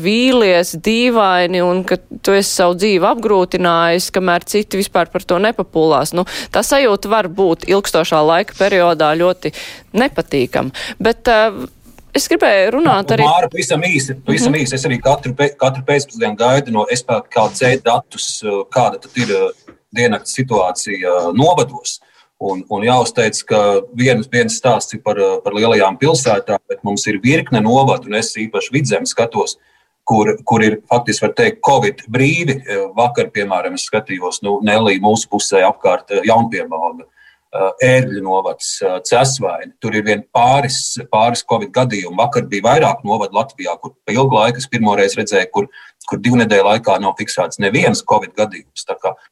vīlies, 0.01 0.75
dīvaini 0.83 1.61
un 1.65 1.83
ka 1.87 1.99
tu 2.25 2.35
esi 2.37 2.51
savu 2.61 2.77
dzīvi 2.79 3.09
apgrūtinājis, 3.11 4.11
kamēr 4.15 4.47
citi 4.47 4.81
vispār 4.81 5.11
par 5.13 5.25
to 5.27 5.39
nepapulās. 5.43 6.15
Nu, 6.17 6.25
tā 6.53 6.63
sajūta 6.65 7.11
var 7.11 7.29
būt 7.29 7.67
ilgstošā 7.69 8.23
laika 8.31 8.57
periodā 8.59 9.13
ļoti 9.19 9.53
nepatīkama. 9.97 10.87
Bet, 11.03 11.27
uh, 11.31 11.67
Es 12.17 12.25
gribēju 12.31 12.73
runāt 12.79 13.11
arī 13.13 13.25
par 13.27 13.45
pavisam 13.51 13.83
īsi. 13.85 14.15
Pavisam 14.25 14.51
mm 14.51 14.55
-hmm. 14.55 14.63
īsi. 14.65 14.75
Es 14.75 14.85
arī 14.87 14.97
katru, 15.01 15.33
katru 15.63 15.83
pēcpusdienu 15.85 16.37
gaidu 16.39 16.73
no 16.73 16.85
SPKC 16.95 17.77
datus, 17.85 18.27
uh, 18.43 18.63
kāda 18.73 18.97
ir 19.21 19.33
uh, 19.35 19.73
diennakts 19.95 20.33
situācija 20.39 21.13
uh, 21.13 21.31
novados. 21.33 21.99
Un, 22.39 22.63
un 22.69 22.83
jāuzteic, 22.85 23.37
ka 23.49 23.59
viens, 23.97 24.27
viens 24.31 24.57
stāsts 24.61 24.93
ir 24.93 25.01
par, 25.01 25.17
par 25.43 25.53
lielajām 25.53 25.97
pilsētām, 25.97 26.59
bet 26.69 26.83
mums 26.83 27.07
ir 27.07 27.17
virkne 27.23 27.61
novadu, 27.61 28.07
un 28.07 28.13
es 28.13 28.29
īpaši 28.37 28.73
vidzemes 28.73 29.09
skatos, 29.09 29.57
kur, 30.05 30.35
kur 30.45 30.61
ir 30.61 30.77
faktiski, 30.89 31.25
var 31.25 31.33
teikt, 31.33 31.63
Covid 31.65 32.03
brīvi. 32.07 32.61
Vakar, 32.95 33.31
piemēram, 33.33 33.73
es 33.73 33.87
skatījos, 33.89 34.43
nu, 34.45 34.59
Nelī 34.61 34.99
mūsu 35.01 35.25
pusē 35.33 35.63
apkārt 35.65 36.13
jaunpiemāga 36.29 37.09
ērgļu 37.83 38.23
novads, 38.25 38.69
cesvaini. 39.07 39.73
Tur 39.81 39.97
ir 39.97 40.05
vien 40.07 40.23
pāris, 40.33 40.97
pāris 41.11 41.43
covid 41.47 41.71
gadījumu. 41.75 42.17
Vakar 42.19 42.47
bija 42.49 42.65
vairāk 42.69 43.05
novadu 43.07 43.37
Latvijā, 43.37 43.77
kur 43.81 43.95
pa 44.05 44.15
ilgu 44.15 44.37
laiku 44.37 44.61
es 44.61 44.69
pirmoreiz 44.71 45.17
redzēju, 45.19 45.51
kur, 45.53 45.69
kur 46.09 46.21
divu 46.23 46.39
nedēļu 46.41 46.67
laikā 46.71 46.97
nav 47.03 47.17
fiksēts 47.19 47.61
neviens 47.63 48.03
covid 48.07 48.35
gadījums. 48.37 48.87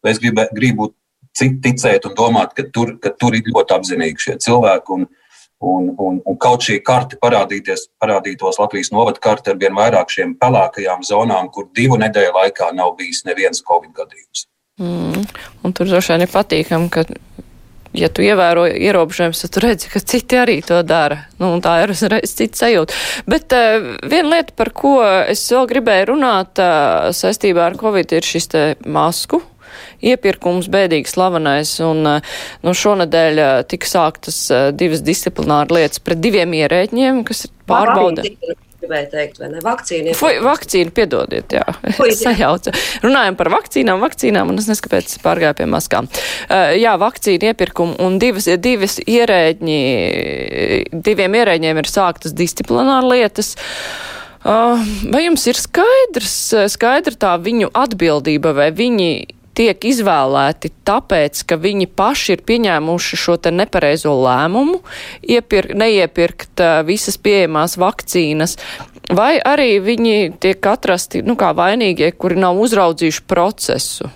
Es 0.08 0.22
gribu, 0.24 0.48
gribu 0.56 0.92
ticēt 1.36 2.08
un 2.08 2.16
domāt, 2.18 2.56
ka 2.58 2.68
tur, 2.74 2.96
ka 3.02 3.12
tur 3.20 3.38
ir 3.38 3.48
ļoti 3.52 3.80
apzinīgi 3.80 4.28
šie 4.30 4.42
cilvēki. 4.48 5.00
Un, 5.00 5.08
Un, 5.66 5.86
un, 6.04 6.18
un 6.28 6.36
kaut 6.38 6.66
šī 6.68 6.76
karte 6.84 7.16
parādītos 7.18 8.58
Latvijas 8.60 8.90
novada 8.92 9.22
karte 9.24 9.54
ar 9.54 9.58
vien 9.58 9.72
vairāk 9.74 10.12
šiem 10.12 10.34
pelēkajām 10.36 11.06
zonām, 11.08 11.48
kur 11.50 11.70
divu 11.74 11.96
nedēļu 12.02 12.34
laikā 12.36 12.68
nav 12.76 12.92
bijis 13.00 13.24
neviens 13.26 13.64
covid 13.64 13.94
gadījums. 13.96 14.44
Mm, 14.84 15.24
un 15.64 15.74
tur 15.74 15.88
droši 15.88 16.12
vien 16.12 16.26
ir 16.26 16.32
patīkami, 16.34 16.90
ka 16.92 17.06
ja 17.99 18.10
tu 18.12 18.25
ievēro 18.25 18.65
ierobežojumus, 18.69 19.41
tad 19.45 19.53
tu 19.55 19.63
redzi, 19.63 19.89
ka 19.91 20.01
citi 20.03 20.39
arī 20.39 20.60
to 20.65 20.81
dara. 20.88 21.23
Nu, 21.41 21.53
tā 21.63 21.77
ir 21.84 21.93
uzreiz 21.95 22.36
cits 22.38 22.62
sajūta. 22.63 22.95
Bet 23.29 23.55
uh, 23.55 23.89
viena 24.03 24.38
lieta, 24.38 24.55
par 24.58 24.71
ko 24.75 24.97
es 25.05 25.43
vēl 25.51 25.69
gribēju 25.71 26.12
runāt 26.13 26.62
uh, 26.63 27.12
saistībā 27.15 27.69
ar 27.69 27.79
Covid, 27.79 28.17
ir 28.17 28.27
šis 28.27 28.51
te 28.53 28.63
masku 28.86 29.41
iepirkums 30.05 30.69
bēdīgi 30.71 31.10
slavenais, 31.12 31.73
un 31.84 32.05
uh, 32.17 32.36
nu, 32.63 32.75
šonadēļ 32.77 33.41
tika 33.71 33.89
sāktas 33.89 34.39
divas 34.77 35.03
disciplināra 35.05 35.79
lietas 35.79 36.03
pret 36.03 36.21
diviem 36.23 36.55
ierēģiem, 36.62 37.25
kas 37.27 37.47
ir 37.47 37.55
pārbauda 37.69 38.23
gribēju 38.86 39.12
teikt, 39.12 39.41
vai 39.41 39.50
ne? 39.52 39.62
Vakcīna. 39.65 40.15
Foi, 40.17 40.38
vakcīna, 40.45 40.93
piedodiet, 40.95 41.58
jā. 41.58 41.65
Es 42.06 42.21
sajaucu. 42.24 42.74
Runājam 43.04 43.38
par 43.39 43.52
vakcīnām, 43.54 44.02
vakcīnām, 44.06 44.52
un 44.54 44.62
es 44.62 44.69
neskatu, 44.69 44.95
kāpēc 44.95 45.15
pārgāju 45.26 45.60
pie 45.60 45.69
maskām. 45.69 46.10
Uh, 46.45 46.74
jā, 46.78 46.95
vakcīna 47.02 47.52
iepirkumu, 47.52 47.98
un 48.06 48.19
divas, 48.21 48.48
divas 48.62 49.00
ierēģi, 49.02 49.80
diviem 51.06 51.39
ierēģiem 51.41 51.82
ir 51.82 51.89
sāktas 51.89 52.36
disciplināra 52.38 53.06
lietas. 53.10 53.56
Uh, 54.45 54.78
vai 55.10 55.24
jums 55.26 55.48
ir 55.50 55.58
skaidrs, 55.58 56.38
skaidra 56.69 57.17
tā 57.17 57.34
viņu 57.41 57.71
atbildība, 57.74 58.54
vai 58.54 58.69
viņi 58.76 59.10
tiek 59.56 59.88
izvēlēti 59.88 60.72
tāpēc, 60.88 61.44
ka 61.48 61.58
viņi 61.62 61.88
paši 61.96 62.36
ir 62.36 62.44
pieņēmuši 62.48 63.20
šo 63.20 63.38
te 63.41 63.54
nepareizo 63.56 64.13
lēmumu, 64.20 64.82
iepirk, 65.24 65.74
neiepirkt 65.78 66.63
visas 66.88 67.18
pieejamās 67.22 67.78
vakcīnas, 67.82 68.58
vai 69.15 69.36
arī 69.39 69.80
viņi 69.84 70.36
tiek 70.44 70.70
atrasti, 70.72 71.24
nu, 71.26 71.38
kā 71.39 71.54
vainīgie, 71.58 72.12
kuri 72.18 72.39
nav 72.41 72.60
uzraudzījuši 72.65 73.26
procesu. 73.30 74.12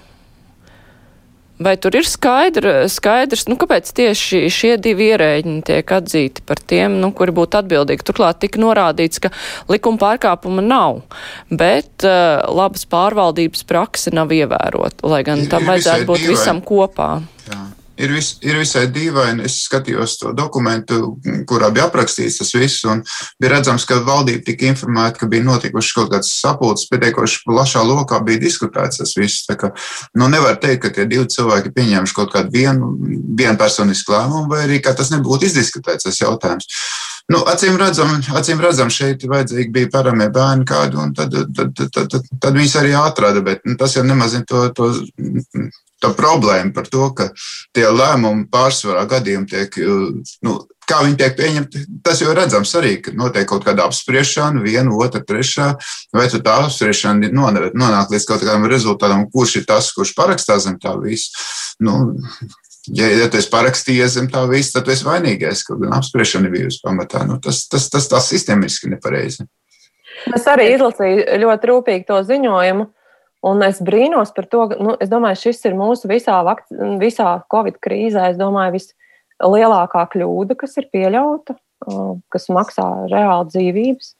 Vai 1.59 1.73
tur 1.75 1.97
ir 1.99 2.07
skaidra, 2.07 2.85
skaidrs, 2.87 3.43
nu, 3.51 3.57
kāpēc 3.59 3.89
tieši 3.95 4.45
šie 4.53 4.75
divi 4.79 5.09
ierēģi 5.11 5.55
tiek 5.67 5.91
atzīti 5.91 6.45
par 6.47 6.61
tiem, 6.63 6.95
nu, 7.01 7.11
kuri 7.15 7.35
būtu 7.35 7.59
atbildīgi? 7.59 8.05
Turklāt 8.07 8.39
tika 8.43 8.61
norādīts, 8.63 9.19
ka 9.23 9.33
likuma 9.71 9.99
pārkāpuma 9.99 10.63
nav, 10.63 11.01
bet 11.51 12.07
uh, 12.07 12.45
labas 12.47 12.87
pārvaldības 12.87 13.67
prakse 13.67 14.15
nav 14.15 14.31
ievērota, 14.35 15.03
lai 15.11 15.25
gan 15.27 15.43
tam 15.51 15.67
vajadzētu 15.67 16.07
būt 16.07 16.29
visam 16.31 16.63
kopā. 16.63 17.17
Jā 17.49 17.65
ir, 17.99 18.13
vis, 18.15 18.31
ir 18.45 18.59
visai 18.59 18.85
dīvaini. 18.93 19.45
Es 19.47 19.59
skatījos 19.67 20.15
to 20.21 20.33
dokumentu, 20.37 21.15
kurā 21.49 21.69
bija 21.75 21.87
aprakstīts 21.89 22.39
tas 22.41 22.53
viss, 22.55 22.85
un 22.89 23.03
bija 23.41 23.55
redzams, 23.55 23.85
ka 23.89 23.99
valdība 24.05 24.45
tika 24.47 24.69
informēta, 24.69 25.21
ka 25.21 25.29
bija 25.31 25.45
notikušas 25.47 25.95
kaut 25.97 26.11
kādas 26.13 26.31
sapulces, 26.39 26.87
pietiekoši 26.91 27.43
plašā 27.47 27.83
lokā 27.85 28.21
bija 28.25 28.43
diskutēts 28.45 29.01
tas 29.03 29.15
viss. 29.19 29.45
Tā 29.49 29.57
kā, 29.59 29.71
nu, 30.17 30.29
nevar 30.31 30.59
teikt, 30.61 30.83
ka 30.85 30.93
tie 30.95 31.07
divi 31.09 31.27
cilvēki 31.29 31.73
pieņēmuši 31.75 32.17
kaut 32.17 32.33
kādu 32.35 32.53
vienu, 32.55 32.93
vienpersonisku 33.39 34.15
lēmumu, 34.15 34.49
vai 34.51 34.65
arī 34.67 34.81
ka 34.83 34.95
tas 34.97 35.11
nebūtu 35.13 35.49
izdiskutēts 35.49 36.07
tas 36.07 36.23
jautājums. 36.23 36.69
Nu, 37.29 37.43
acīm 37.51 37.77
redzam, 37.77 38.15
acīm 38.39 38.61
redzam, 38.63 38.89
šeit 38.93 39.25
vajadzīgi 39.29 39.69
bija 39.73 39.91
paramie 39.93 40.31
bērni 40.33 40.65
kādi, 40.69 40.97
un 40.97 41.13
tad, 41.13 41.35
tad, 41.53 41.75
tad, 41.77 41.91
tad, 41.93 42.09
tad, 42.15 42.31
tad 42.41 42.57
viņus 42.57 42.73
arī 42.81 42.95
atrada, 42.97 43.43
bet 43.45 43.61
nu, 43.69 43.77
tas 43.77 43.93
jau 43.97 44.03
nemazina 44.07 44.47
to, 44.49 44.63
to 44.73 44.89
tā 46.01 46.11
problēma 46.17 46.73
par 46.73 46.89
to, 46.89 47.11
ka 47.13 47.29
tie 47.75 47.85
lēmumi 47.91 48.47
pārsvarā 48.51 49.05
gadījumi 49.11 49.49
tiek, 49.51 49.77
nu, 50.47 50.55
kā 50.89 51.03
viņi 51.05 51.19
tiek 51.19 51.35
pieņemti, 51.37 51.83
tas 52.05 52.21
jau 52.23 52.33
redzams 52.35 52.71
arī, 52.79 52.95
ka 53.03 53.13
notiek 53.13 53.45
kaut 53.49 53.67
kāda 53.67 53.85
apspriešana, 53.85 54.63
viena, 54.65 54.89
otra, 54.97 55.21
trešā, 55.21 55.69
vai 56.15 56.25
tu 56.31 56.41
tā 56.45 56.55
apspriešana 56.63 57.29
nonāk 57.29 58.13
līdz 58.13 58.25
kaut 58.25 58.41
kādam 58.41 58.65
rezultātam, 58.71 59.27
kurš 59.29 59.59
ir 59.61 59.69
tas, 59.69 59.91
kurš 59.93 60.15
parakstā 60.17 60.57
zem 60.63 60.79
tā 60.81 60.95
visu. 61.01 61.29
Nu, 61.83 61.99
Ja, 62.95 63.07
ja 63.13 63.27
tu 63.29 63.37
esi 63.37 63.51
parakstījies 63.53 64.15
zem 64.15 64.29
tā 64.31 64.43
visa, 64.49 64.77
tad 64.77 64.87
tu 64.87 64.93
esi 64.93 65.05
vainīgais, 65.05 65.63
kaut 65.67 65.81
gan 65.83 65.93
apspriešana 65.97 66.51
bija 66.53 66.69
uz 66.71 66.79
pamatā. 66.83 67.25
Nu, 67.29 67.37
tas, 67.43 67.63
tas, 67.69 67.89
tas, 67.91 68.07
tas 68.09 68.29
sistēmiski 68.31 68.89
nepareizi. 68.93 69.45
Es 70.35 70.47
arī 70.49 70.71
izlasīju 70.73 71.37
ļoti 71.43 71.69
rūpīgi 71.69 72.07
to 72.09 72.21
ziņojumu. 72.27 72.89
Un 73.49 73.63
es 73.63 73.77
brīnos 73.85 74.33
par 74.35 74.49
to, 74.51 74.65
ka 74.67 74.77
nu, 74.83 74.95
domāju, 75.07 75.39
šis 75.45 75.61
ir 75.69 75.77
mūsu 75.79 76.09
visā, 76.11 76.41
visā 76.99 77.29
Covid 77.51 77.77
krīzē, 77.79 78.33
es 78.33 78.39
domāju, 78.39 78.75
vislielākā 78.75 80.03
kļūda, 80.11 80.57
kas 80.59 80.75
ir 80.81 80.89
pieļauta, 80.91 81.55
kas 82.33 82.49
maksā 82.51 82.87
reāli 83.11 83.53
dzīvības. 83.53 84.15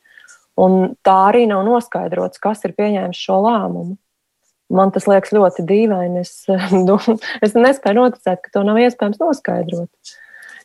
Un 0.59 0.93
tā 1.03 1.17
arī 1.31 1.45
nav 1.51 1.65
noskaidrots, 1.67 2.39
kas 2.39 2.63
ir 2.67 2.75
pieņēmis 2.79 3.19
šo 3.27 3.41
lēmumu. 3.43 3.97
Man 4.69 4.91
tas 4.93 5.07
liekas 5.09 5.33
ļoti 5.33 5.65
dīvaini. 5.69 6.23
Es, 6.25 6.43
nu, 6.87 6.99
es 7.45 7.55
nespēju 7.57 8.01
noticēt, 8.01 8.43
ka 8.45 8.53
to 8.53 8.65
nav 8.67 8.81
iespējams 8.81 9.21
noskaidrot. 9.21 10.15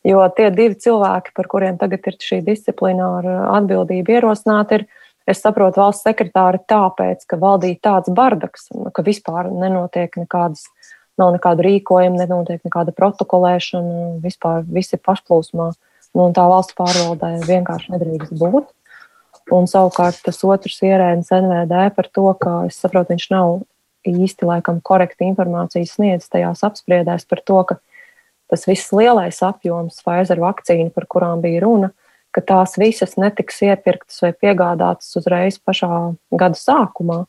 Jo 0.04 0.20
tie 0.36 0.50
divi 0.52 0.76
cilvēki, 0.76 1.32
par 1.32 1.48
kuriem 1.48 1.78
tagad 1.80 2.04
ir 2.10 2.18
šī 2.20 2.42
disciplināra 2.44 3.46
atbildība 3.56 4.18
ierosināta, 4.18 4.82
ir 4.82 4.88
Es 5.24 5.40
saprotu 5.40 5.80
valsts 5.80 6.04
sekretāri 6.04 6.60
tāpēc, 6.68 7.24
ka 7.28 7.38
valdīja 7.40 7.80
tāds 7.86 8.12
bardaks, 8.12 8.68
ka 8.92 9.04
vispār 9.04 9.48
nenotiek 9.48 10.12
nekādas, 10.20 10.66
nav 11.20 11.32
nekāda 11.38 11.64
rīkojuma, 11.64 12.20
nenotiek 12.20 12.60
nekāda 12.66 12.92
protokolēšana, 12.92 14.18
vispār 14.24 14.66
viss 14.68 14.92
ir 14.92 15.00
pašplūsmā. 15.00 15.70
Nu, 16.14 16.28
tā 16.36 16.44
valsts 16.50 16.76
pārvaldē 16.76 17.38
vienkārši 17.48 17.94
nedrīkst 17.94 18.36
būt. 18.36 18.68
Un 19.52 19.68
savukārt 19.68 20.20
tas 20.24 20.44
otrs 20.44 20.76
ierēdnis 20.84 21.32
NVD 21.32 21.88
par 21.96 22.08
to, 22.12 22.28
ka 22.40 22.52
es 22.68 22.76
saprotu, 22.80 23.14
viņš 23.14 23.26
nav 23.32 23.56
īsti 24.10 24.46
laikam 24.48 24.80
korekti 24.84 25.28
informāciju 25.30 25.88
sniedz 25.88 26.28
tajās 26.32 26.64
apspriedēs 26.66 27.26
par 27.30 27.42
to, 27.46 27.60
ka 27.68 27.78
tas 28.52 28.66
viss 28.68 28.92
lielais 28.94 29.40
apjoms 29.44 30.00
Pfizer 30.04 30.40
vakcīna, 30.42 30.90
par 30.94 31.08
kurām 31.10 31.42
bija 31.44 31.62
runa, 31.64 31.90
ka 32.34 32.42
tās 32.44 32.76
visas 32.80 33.16
netiks 33.20 33.62
iepirktas 33.64 34.20
vai 34.24 34.32
piegādātas 34.34 35.14
uzreiz 35.20 35.60
pašā 35.62 35.88
gada 36.34 36.58
sākumā, 36.58 37.24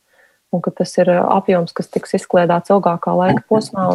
un 0.52 0.62
ka 0.62 0.72
tas 0.74 0.92
ir 0.98 1.10
apjoms, 1.14 1.74
kas 1.76 1.90
tiks 1.92 2.18
izkliedēts 2.20 2.72
ilgākā 2.74 3.14
laika 3.16 3.44
posmā. 3.48 3.88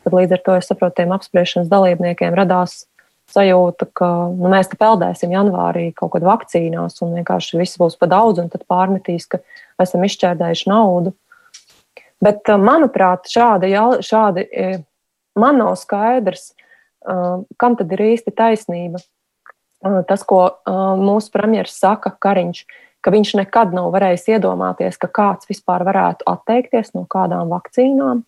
Tad 0.00 0.16
līdz 0.16 0.36
ar 0.36 0.44
to 0.44 0.54
es 0.56 0.70
saprotu, 0.70 1.02
tiem 1.02 1.12
apspriešanas 1.12 1.68
dalībniekiem 1.68 2.36
radās 2.36 2.84
sajūta, 3.30 3.86
ka 3.94 4.08
nu, 4.32 4.48
mēs 4.50 4.70
te 4.70 4.78
peldēsim 4.80 5.32
janvārī 5.34 5.90
kaut 5.96 6.14
kad 6.16 6.26
vakcīnās, 6.26 6.98
un 7.04 7.14
vienkārši 7.18 7.60
viss 7.60 7.78
būs 7.80 7.98
pa 8.00 8.08
daudz, 8.10 8.40
un 8.42 8.50
tad 8.52 8.64
pārmetīs, 8.70 9.28
ka 9.30 9.42
esam 9.82 10.04
izšķērdējuši 10.06 10.70
naudu. 10.70 11.14
Bet, 12.20 12.50
manuprāt, 12.60 13.30
šādi, 13.32 13.72
šādi 14.04 14.44
man 15.40 15.60
nav 15.62 15.78
skaidrs, 15.80 16.50
kam 17.00 17.78
tad 17.78 17.94
ir 17.96 18.02
īsti 18.10 18.34
taisnība 18.36 19.00
tas, 19.80 20.24
ko 20.28 20.42
mūsu 21.00 21.32
premjerministrs 21.32 21.80
saka, 21.80 22.12
Kariņš, 22.20 22.64
ka 23.00 23.12
viņš 23.14 23.36
nekad 23.40 23.72
nav 23.76 23.90
varējis 23.94 24.28
iedomāties, 24.36 24.98
ka 25.00 25.08
kāds 25.08 25.48
vispār 25.48 25.84
varētu 25.88 26.26
atteikties 26.28 26.92
no 26.96 27.06
kādām 27.08 27.52
vakcīnām. 27.52 28.26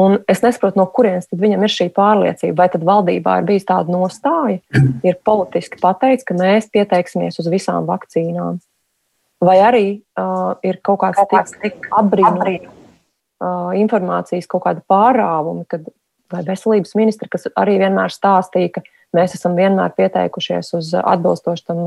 Un 0.00 0.20
es 0.30 0.42
nesaprotu, 0.42 0.78
no 0.78 0.86
kurienes 0.86 1.26
viņam 1.34 1.64
ir 1.66 1.72
šī 1.74 1.88
pārliecība. 1.94 2.60
Vai 2.62 2.68
tad 2.70 2.84
valdībā 2.86 3.40
ir 3.40 3.46
bijis 3.48 3.66
tāda 3.66 3.90
nostāja, 3.90 4.60
ir 5.06 5.18
politiski 5.26 5.80
pateikts, 5.82 6.26
ka 6.28 6.36
mēs 6.38 6.70
pieteiksimies 6.70 7.40
uz 7.42 7.50
visām 7.50 7.88
vakcīnām. 7.90 8.60
Vai 9.42 9.56
arī 9.64 9.86
uh, 10.20 10.52
ir 10.66 10.78
kaut 10.84 11.00
kāds 11.02 11.22
tāds 11.30 11.56
apbrīnums, 11.96 12.68
uh, 12.68 12.79
informācijas 13.80 14.48
kaut 14.50 14.66
kāda 14.66 14.84
pārāvuma, 14.90 15.64
kad 15.68 15.88
vai 16.30 16.44
veselības 16.46 16.94
ministra, 16.98 17.28
kas 17.30 17.48
arī 17.58 17.78
vienmēr 17.80 18.12
stāstīja, 18.14 18.74
ka 18.76 18.84
Mēs 19.16 19.34
esam 19.34 19.56
vienmēr 19.58 19.90
pieteikušies 19.96 20.68
uz 20.78 20.92
atbilstoši 20.94 21.64
tam 21.66 21.80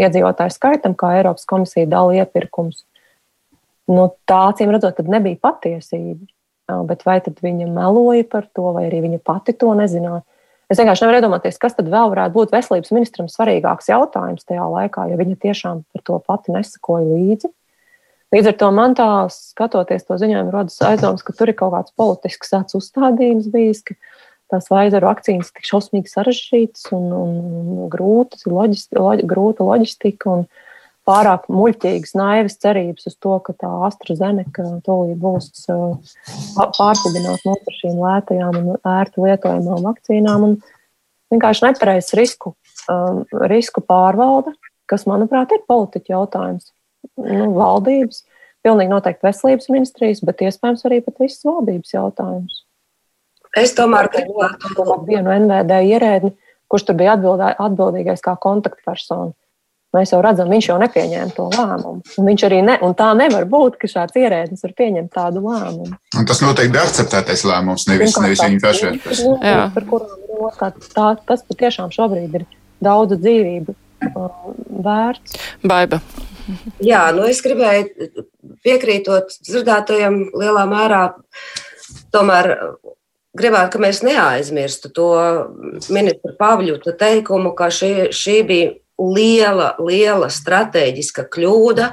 iedzīvotāju 0.00 0.54
skaitam, 0.54 0.94
kā 0.96 1.18
Eiropas 1.18 1.44
komisija 1.48 1.88
dala 1.90 2.16
iepirkums. 2.22 2.86
Nu, 3.92 4.08
tā 4.28 4.38
acīm 4.48 4.72
redzot, 4.72 4.96
tad 4.96 5.10
nebija 5.12 5.36
patiesība. 5.42 6.24
Bet 6.88 7.02
vai 7.04 7.18
tad 7.20 7.42
viņa 7.44 7.66
meloja 7.68 8.24
par 8.30 8.46
to, 8.56 8.70
vai 8.72 8.86
arī 8.86 9.02
viņa 9.04 9.20
pati 9.26 9.52
to 9.58 9.74
nezināja? 9.76 10.22
Es 10.72 10.78
vienkārši 10.80 11.04
nevaru 11.04 11.18
iedomāties, 11.18 11.58
kas 11.60 11.76
tad 11.76 11.90
vēl 11.92 12.08
varētu 12.14 12.32
būt 12.38 12.54
veselības 12.54 12.94
ministram 12.96 13.28
svarīgāks 13.28 13.90
jautājums 13.92 14.46
tajā 14.48 14.64
laikā, 14.72 15.10
ja 15.10 15.18
viņa 15.20 15.36
tiešām 15.42 15.82
par 15.92 16.04
to 16.06 16.16
pati 16.24 16.54
nesakoja 16.54 17.04
līdzi. 17.10 17.50
Līdz 18.32 18.48
ar 18.48 18.56
to 18.62 18.68
man 18.72 18.94
tā, 18.96 19.06
skatoties 19.28 20.06
to 20.08 20.16
ziņojumu, 20.16 20.52
rodas 20.54 20.78
aizdoms, 20.88 21.24
ka 21.26 21.34
tur 21.36 21.52
ir 21.52 21.56
kaut 21.58 21.74
kāds 21.74 21.92
politisks 22.00 22.54
uzstādījums 22.78 23.50
bijis, 23.52 23.82
ka 23.84 23.96
tās 24.52 24.68
Pfizer 24.68 25.04
vakcīnas 25.04 25.52
tik 25.52 25.68
šausmīgi 25.68 26.08
sarežģītas 26.12 26.90
un, 26.96 27.08
un 27.16 27.88
grūtas, 27.92 28.46
loģisti, 28.48 28.96
loģi, 28.96 29.28
grūta 29.28 29.66
loģistika 29.68 30.32
un 30.32 30.46
pārāk 31.08 31.48
muļķīgas, 31.52 32.14
naivas 32.16 32.56
cerības 32.62 33.10
uz 33.10 33.16
to, 33.20 33.36
ka 33.44 33.56
tā 33.58 33.70
AstraZeneca 33.88 34.68
tūlīt 34.86 35.18
būs 35.20 35.66
pārpludināta 36.56 37.48
no 37.48 37.56
šīm 37.80 38.00
lētajām 38.00 38.60
un 38.60 38.76
ērti 38.96 39.24
lietojamām 39.24 39.88
vakcīnām. 39.88 40.46
Un 40.48 40.60
vienkārši 41.34 41.68
nepareizs 41.68 42.14
risku, 42.16 42.54
um, 42.92 43.24
risku 43.50 43.84
pārvalde, 43.84 44.54
kas, 44.88 45.08
manuprāt, 45.10 45.52
ir 45.56 45.66
politiķa 45.68 46.16
jautājums. 46.16 46.72
Nu, 47.22 47.50
valdības, 47.56 48.22
pilnīgi 48.64 48.92
noteikti 48.92 49.26
veselības 49.26 49.68
ministrijas, 49.72 50.22
bet 50.26 50.44
iespējams 50.46 50.86
arī 50.88 51.02
pat 51.04 51.20
visas 51.22 51.44
valdības 51.46 51.94
jautājums. 51.94 52.62
Es 53.58 53.74
tomēr 53.76 54.08
gribētu 54.12 54.72
vienu 55.04 55.34
NVD 55.34 55.82
ierēdni, 55.92 56.32
kurš 56.72 56.88
tur 56.88 56.96
bija 56.96 57.18
atbildē, 57.18 57.52
atbildīgais 57.60 58.24
kā 58.24 58.36
kontaktpersona. 58.40 59.34
Mēs 59.92 60.14
jau 60.14 60.22
redzam, 60.24 60.48
viņš 60.48 60.66
jau 60.70 60.78
nepieņēma 60.80 61.34
to 61.36 61.50
lēmumu. 61.52 61.98
Un 62.16 62.28
viņš 62.30 62.44
arī 62.48 62.62
ne, 62.64 62.78
un 62.80 62.94
tā 62.96 63.10
nevar 63.18 63.44
būt, 63.50 63.76
ka 63.76 63.90
šāds 63.92 64.16
ierēdnis 64.16 64.64
var 64.64 64.72
pieņemt 64.78 65.12
tādu 65.12 65.42
lēmumu. 65.44 65.98
Un 66.16 66.28
tas 66.30 66.40
noteikti 66.40 66.72
bija 66.72 66.86
akceptētais 66.88 67.44
lēmums, 67.44 67.84
nevis, 67.90 68.16
nevis 68.16 68.40
viņa 68.40 68.62
pašvērtības. 68.64 69.20
Ir 69.20 69.76
tas 71.28 71.44
patiešām 71.44 71.92
šobrīd 71.92 72.40
ir 72.40 72.48
daudz 72.80 73.20
dzīvību 73.20 73.76
uh, 73.76 74.52
vērts. 74.88 75.36
Baiba. 75.60 76.00
Jā, 76.82 77.04
nu 77.14 77.26
es 77.30 77.42
gribēju 77.44 78.24
piekrītot 78.64 79.36
dzirdētajam 79.46 80.18
lielā 80.38 80.64
mērā. 80.70 81.02
Tomēr 82.14 82.50
gribētu, 83.38 83.74
ka 83.74 83.82
mēs 83.82 84.02
neaizmirstu 84.06 84.92
to 84.94 85.10
ministra 85.92 86.34
Pavļuta 86.38 86.96
teikumu, 86.98 87.54
ka 87.58 87.70
šī, 87.72 88.10
šī 88.14 88.38
bija 88.48 88.72
liela, 89.02 89.72
liela 89.82 90.28
strateģiska 90.32 91.26
kļūda 91.32 91.88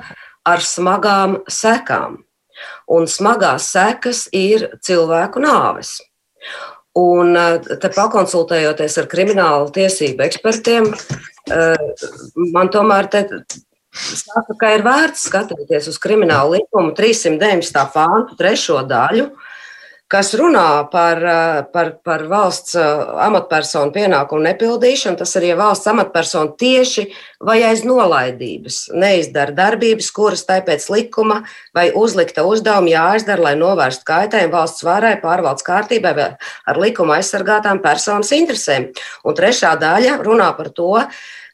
ar 0.49 0.65
smagām 0.65 1.39
sekām. 1.49 2.19
Un 2.91 3.07
smagās 3.07 3.69
sekas 3.71 4.25
ir 4.35 4.67
cilvēku 4.83 5.41
nāves. 5.43 5.99
Un 6.99 7.37
te 7.69 7.91
pakonsultējoties 7.93 8.97
ar 8.99 9.07
kriminālu 9.07 9.69
tiesību 9.71 10.25
ekspertiem, 10.25 10.89
man 12.51 12.71
tomēr 12.73 13.07
te 13.13 13.23
saka, 13.99 14.55
ka 14.59 14.73
ir 14.77 14.83
vērts 14.85 15.27
skatīties 15.29 15.89
uz 15.91 15.99
kriminālu 16.01 16.57
likumu 16.57 16.93
390. 16.97 17.85
pāntu 17.93 18.37
trešo 18.39 18.81
daļu, 18.87 19.29
kas 20.09 20.31
runā 20.33 20.89
par, 20.89 21.19
eh, 21.21 21.63
par, 21.73 21.91
par 22.03 22.23
valsts 22.31 22.73
eh, 22.75 23.01
amatpersonu 23.27 23.93
pienākumu 23.93 24.41
nepildīšanu. 24.47 25.19
Tas 25.21 25.35
arī 25.37 25.51
valsts 25.57 25.89
amatpersona 25.91 26.55
tieši 26.57 27.05
vai 27.45 27.59
aiz 27.67 27.83
nolaidības 27.85 28.89
neizdara 28.97 29.53
darbības, 29.53 30.09
kuras 30.15 30.45
tāpēc 30.49 30.89
likuma 30.89 31.43
vai 31.77 31.91
uzlikta 31.93 32.45
uzdevuma 32.49 32.89
jāizdara, 32.89 33.51
lai 33.51 33.55
novērstu 33.59 34.07
kaitējumu 34.09 34.55
valsts 34.57 34.85
varai, 34.87 35.15
pārvaldes 35.21 35.67
kārtībai 35.67 36.15
vai 36.17 36.29
ar 36.65 36.81
likuma 36.81 37.19
aizsargātām 37.19 37.83
personas 37.85 38.33
interesēm. 38.33 38.89
Un 39.23 39.37
trešā 39.37 39.75
daļa 39.77 40.23
runā 40.25 40.49
par 40.57 40.73
to, 40.73 41.05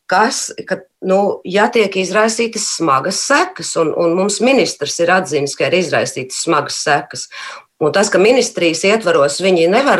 kas, 0.09 0.47
ka, 0.69 0.79
nu, 1.05 1.39
ja 1.47 1.67
tiek 1.73 1.95
izraisītas 1.97 2.67
smagas 2.77 3.19
sekas, 3.27 3.75
un, 3.81 3.93
un 3.97 4.15
mums 4.17 4.41
ministrs 4.43 4.99
ir 5.01 5.13
atzīmis, 5.15 5.57
ka 5.57 5.69
ir 5.69 5.79
izraisītas 5.81 6.43
smagas 6.45 6.81
sekas, 6.85 7.29
Un 7.83 7.91
tas, 7.91 8.07
ka 8.07 8.19
ministrijas 8.23 8.85
ietvaros 8.87 9.41
viņi 9.43 9.65
nevar 9.67 9.99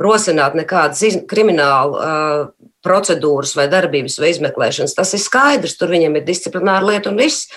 rosināt 0.00 0.54
nekādas 0.56 1.18
kriminālu 1.28 1.98
uh, 1.98 2.70
procedūras 2.84 3.52
vai 3.58 3.66
darbības 3.68 4.16
vai 4.22 4.30
izmeklēšanas, 4.32 4.96
tas 4.96 5.12
ir 5.12 5.20
skaidrs. 5.20 5.76
Tur 5.76 5.92
viņiem 5.92 6.16
ir 6.16 6.24
disciplināra 6.24 6.88
lieta 6.88 7.12
un 7.12 7.20
viss. 7.20 7.50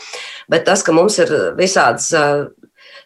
Bet 0.51 0.67
tas, 0.67 0.83
ka 0.83 0.91
mums 0.91 1.15
ir 1.23 1.31
visādas 1.55 2.09
uh, 2.11 2.49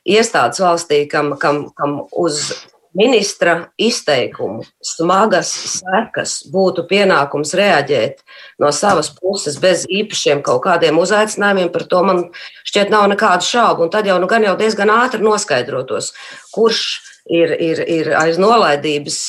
iestādes 0.02 0.64
valstī, 0.66 1.04
kam, 1.12 1.36
kam, 1.38 1.68
kam 1.78 2.00
uz 2.10 2.50
ministra 2.96 3.56
izteikumu 3.82 4.64
smagas 4.84 5.52
sekas 5.76 6.38
būtu 6.52 6.86
pienākums 6.90 7.54
reaģēt 7.58 8.22
no 8.64 8.72
savas 8.76 9.12
puses 9.16 9.60
bez 9.62 9.84
īpašiem 9.92 10.44
kaut 10.46 10.64
kādiem 10.66 11.00
uzaicinājumiem, 11.02 11.72
par 11.74 11.88
to 11.92 12.04
man 12.08 12.24
šķiet 12.68 12.94
nav 12.94 13.10
nekādu 13.12 13.48
šaubu. 13.48 13.86
Un 13.86 13.92
tad 13.94 14.08
jau, 14.08 14.16
nu, 14.22 14.30
gan 14.32 14.46
jau 14.48 14.56
diezgan 14.60 14.94
ātri 14.94 15.24
noskaidrotos, 15.26 16.14
kurš 16.56 16.86
ir, 17.26 17.52
ir, 17.60 17.82
ir 17.90 18.10
aiz 18.18 18.40
nolaidības 18.42 19.20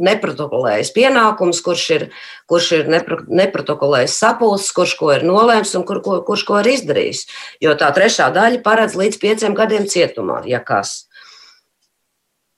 neprotokolējis 0.00 0.92
pienākums, 0.96 1.62
kurš 1.64 1.84
ir, 1.96 2.06
kurš 2.50 2.70
ir 2.78 2.90
nepro, 2.92 3.20
neprotokolējis 3.26 4.18
sapulces, 4.22 4.70
kurš 4.76 4.96
ko 5.00 5.12
ir 5.16 5.26
nolēms 5.26 5.74
un 5.78 5.86
kur, 5.88 6.02
kur, 6.04 6.22
kurš 6.28 6.46
ko 6.48 6.60
ir 6.62 6.72
izdarījis. 6.76 7.26
Jo 7.64 7.74
tā 7.80 7.90
trešā 7.96 8.30
daļa 8.36 8.62
paredz 8.66 8.98
līdz 9.00 9.20
pieciem 9.22 9.56
gadiem 9.58 9.88
cietumā, 9.90 10.42
ja 10.48 10.62
kas. 10.62 11.09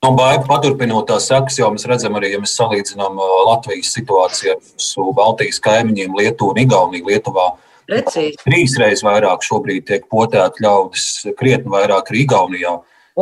No 0.03 0.09
baigi 0.19 0.43
paturpinot 0.49 1.05
tās 1.07 1.29
sekas, 1.29 1.55
jau 1.61 1.69
mēs 1.71 1.85
redzam, 1.87 2.17
arī, 2.19 2.33
ja 2.33 2.39
mēs 2.41 2.57
salīdzinām 2.59 3.21
Latvijas 3.47 3.93
situāciju 3.95 4.57
ar 4.57 5.13
Baltijas 5.15 5.61
kaimiņiem, 5.63 6.17
Lietuvu 6.19 6.51
un 6.51 6.59
Igauniju. 6.65 7.07
Lietuvā 7.07 7.45
Precīzi. 7.87 8.35
trīs 8.43 8.75
reizes 8.79 9.03
vairāk 9.07 9.45
šobrīd 9.47 9.87
tiek 9.87 10.03
potēti 10.11 10.65
ļaudis, 10.65 11.07
krietni 11.39 11.71
vairāk 11.71 12.11
arī 12.11 12.25
Igaunijā. 12.25 12.73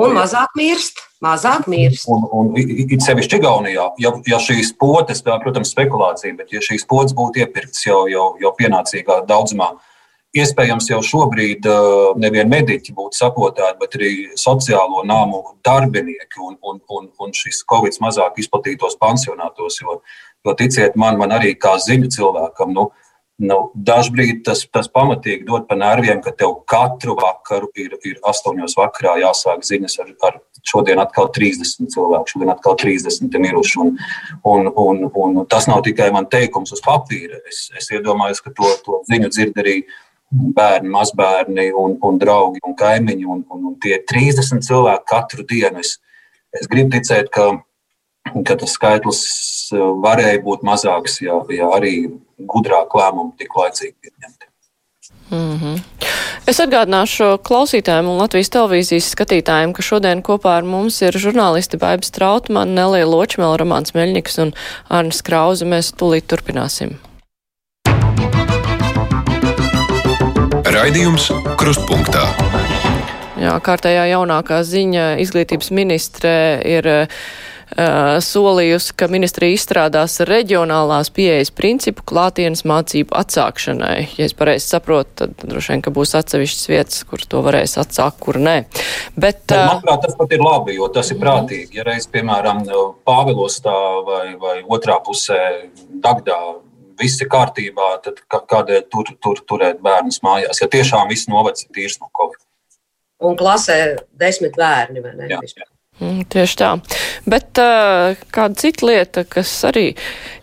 Un 0.01 0.15
mazāk 0.17 0.57
mirst. 0.57 1.03
Mazāk 1.21 1.67
mirst. 1.69 2.07
Un, 2.09 2.25
un 2.33 2.51
it 2.57 3.05
sevišķi 3.05 3.37
Igaunijā, 3.37 3.85
ja, 4.01 4.13
ja 4.31 4.41
šīs 4.41 4.73
potes, 4.81 5.21
tā, 5.21 5.37
protams, 5.43 5.75
spekulācija, 5.75 6.33
bet 6.39 6.49
ja 6.55 6.63
šīs 6.65 6.87
potes 6.89 7.13
būtu 7.13 7.43
iepirktas 7.43 7.85
jau, 7.85 8.07
jau, 8.09 8.31
jau 8.41 8.55
pienācīgā 8.57 9.21
daudzumā, 9.29 9.75
iespējams 10.37 10.87
jau 10.91 11.01
šobrīd 11.03 11.67
nevien 12.21 12.49
mediķi 12.51 12.95
būtu 12.95 13.19
sapotēti, 13.19 13.77
bet 13.81 13.97
arī 13.99 14.11
sociālo 14.39 15.03
nāmu 15.07 15.43
darbinieki 15.65 16.39
un, 16.39 16.57
un, 16.63 16.81
un, 16.87 17.09
un 17.19 17.35
šis 17.35 17.63
Covid 17.69 17.99
mazāk 18.03 18.39
izplatītos 18.39 18.97
pansionātos, 19.01 19.81
jo, 19.83 19.99
jo 20.45 20.57
ticiet 20.59 20.95
man, 20.99 21.19
man 21.19 21.35
arī 21.35 21.55
kā 21.59 21.75
ziņu 21.83 22.11
cilvēkam, 22.15 22.75
nu, 22.77 22.89
Nu, 23.41 23.71
dažbrīd 23.73 24.43
tas, 24.45 24.59
tas 24.69 24.85
pamatīgi 24.93 25.47
dod 25.47 25.63
pa 25.65 25.73
nerviem, 25.79 26.19
ka 26.21 26.29
tev 26.37 26.59
katru 26.69 27.15
vakaru 27.17 27.71
ir, 27.79 27.95
ir 28.05 28.19
8.00 28.27 28.75
vakarā 28.77 29.15
jāsāk 29.23 29.63
ziņas 29.65 29.97
ar, 30.03 30.11
ar 30.27 30.37
šodien 30.67 31.01
atkal 31.01 31.31
30 31.33 31.89
cilvēku, 31.89 32.35
šodien 32.35 32.51
atkal 32.53 32.77
30 32.77 33.39
miruši. 33.41 33.79
Un, 33.81 33.95
un, 34.51 34.69
un, 34.83 35.01
un 35.23 35.41
tas 35.49 35.65
nav 35.71 35.81
tikai 35.87 36.11
man 36.13 36.29
teikums 36.29 36.75
uz 36.75 36.83
papīra. 36.85 37.41
Es, 37.49 37.63
es 37.79 37.89
iedomājos, 37.95 38.43
ka 38.45 38.53
to, 38.53 38.69
to 38.85 39.01
ziņu 39.09 39.31
dzird 39.33 39.57
arī 39.63 39.79
bērni, 40.31 40.89
mazbērni 40.93 41.71
un, 41.77 41.97
un 42.01 42.21
draugi 42.21 42.63
un 42.67 42.77
kaimiņi. 42.77 43.25
Un, 43.25 43.43
un, 43.49 43.65
un 43.71 43.75
tie 43.83 43.99
30 44.11 44.63
cilvēki 44.67 45.09
katru 45.11 45.45
dienu. 45.47 45.83
Es, 45.83 45.97
es 46.55 46.71
gribu 46.71 46.95
ticēt, 46.95 47.29
ka 47.33 47.51
ka 48.45 48.55
tas 48.59 48.75
skaitlis 48.77 49.21
eh, 49.73 49.81
varēja 50.05 50.41
būt 50.45 50.63
mazāks, 50.67 51.19
ja, 51.25 51.41
ja 51.53 51.71
arī 51.75 51.95
gudrāk 52.37 52.93
lēmumi 52.97 53.37
tik 53.39 53.57
laicīgi 53.57 53.95
pieņemti. 53.97 54.47
Mm 55.31 55.57
-hmm. 55.57 55.81
Es 56.49 56.59
atgādināšu 56.59 57.37
klausītājiem 57.47 58.07
un 58.09 58.17
Latvijas 58.17 58.49
televīzijas 58.49 59.11
skatītājiem, 59.13 59.73
ka 59.73 59.81
šodien 59.81 60.23
kopā 60.25 60.57
ar 60.57 60.63
mums 60.63 61.01
ir 61.01 61.13
žurnālisti 61.13 61.77
Baiba 61.77 62.03
Strautmana, 62.03 62.71
Nelija 62.71 63.05
Ločmēla, 63.05 63.59
Romāns 63.61 63.93
Meļņiks 63.93 64.41
un 64.41 64.53
Arnis 64.89 65.21
Krauze. 65.21 65.65
Mēs 65.65 65.93
tūlīt 65.93 66.27
turpināsim. 66.27 66.97
Raidījums 70.71 71.27
Krustpunktā. 71.59 72.23
Jā, 73.41 73.55
kārtējā 73.63 74.05
jaunākā 74.13 74.61
ziņa 74.63 75.15
izglītības 75.23 75.71
ministre 75.75 76.33
ir 76.67 76.87
Uh, 77.71 78.17
solījusi, 78.19 78.91
ka 78.99 79.07
ministrija 79.07 79.55
izstrādās 79.55 80.17
reģionālās 80.27 81.07
pieejas 81.15 81.53
principu 81.55 82.03
klātienes 82.03 82.65
mācību 82.67 83.15
atsākšanai. 83.15 84.09
Ja 84.17 84.25
es 84.27 84.35
pareizi 84.35 84.67
saprotu, 84.73 85.13
tad 85.21 85.45
droši 85.47 85.71
vien, 85.71 85.83
ka 85.85 85.93
būs 85.95 86.11
atsevišķas 86.19 86.67
vietas, 86.67 86.97
kur 87.07 87.23
to 87.23 87.39
varēs 87.45 87.77
atsākt, 87.79 88.19
kur 88.25 88.41
nē. 88.43 88.57
Bet, 89.15 89.45
uh, 89.55 89.69
Manuprāt, 89.69 90.03
tas 90.03 90.19
pat 90.19 90.35
ir 90.35 90.43
labi, 90.43 90.75
jo 90.81 90.91
tas 90.91 91.13
ir 91.15 91.21
prātīgi. 91.23 91.79
Ja 91.79 91.87
reiz, 91.87 92.09
piemēram, 92.11 92.65
Pāvilostā 93.07 93.77
vai, 94.03 94.25
vai 94.43 94.57
otrā 94.67 94.99
pusē 95.07 95.39
Dagdā 96.03 96.41
viss 96.99 97.21
ir 97.23 97.29
kārtībā, 97.31 97.89
tad 98.05 98.21
kādēļ 98.29 98.85
tur, 98.91 99.11
tur 99.23 99.43
turēt 99.47 99.81
bērnus 99.83 100.21
mājās, 100.25 100.61
ja 100.63 100.69
tiešām 100.71 101.11
viss 101.11 101.29
novads 101.31 101.65
ir 101.65 101.75
tīrs 101.75 101.99
no 102.01 102.11
Covid. 102.17 102.41
Un 103.21 103.37
klasē 103.37 103.77
desmit 104.17 104.57
bērni, 104.57 105.03
vai 105.03 105.13
ne? 105.17 105.29
Jā, 105.29 105.41
jā. 105.45 105.70
Mm, 106.01 106.23
tieši 106.33 106.55
tā. 106.57 106.69
Bet 107.29 107.59
uh, 107.61 108.17
kāda 108.33 108.57
cita 108.57 108.87
lieta, 108.87 109.21
kas 109.29 109.51
arī 109.69 109.91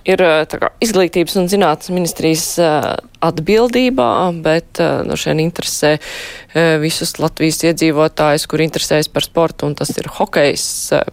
ir 0.07 0.23
kā, 0.23 0.69
izglītības 0.85 1.35
un 1.41 1.49
zinātnes 1.51 1.91
ministrijas 1.91 2.45
uh, 2.63 2.93
atbildībā, 3.27 4.11
bet 4.45 4.79
uh, 4.79 5.01
no 5.09 5.17
šiem 5.19 5.43
interesē 5.43 5.97
uh, 5.99 6.77
visus 6.79 7.17
Latvijas 7.19 7.59
iedzīvotājus, 7.67 8.47
kur 8.47 8.63
interesējas 8.63 9.11
par 9.11 9.27
sportu, 9.27 9.67
un 9.67 9.75
tas 9.81 9.91
ir 9.99 10.07
hokejs, 10.21 10.69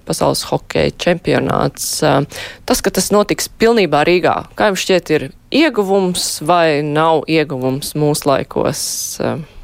pasaules 0.06 0.46
hokeja 0.52 0.94
čempionāts. 0.94 1.90
Tas, 2.70 2.86
ka 2.86 2.94
tas 2.94 3.10
notiks 3.16 3.50
pilnībā 3.50 4.06
Rīgā, 4.06 4.38
kā 4.54 4.70
jums 4.70 4.86
šķiet, 4.86 5.14
ir 5.18 5.28
ieguvums 5.50 6.30
vai 6.46 6.86
nav 6.86 7.26
ieguvums 7.26 7.96
mūsu 7.98 8.30
laikos? 8.30 8.86
Uh, 9.26 9.55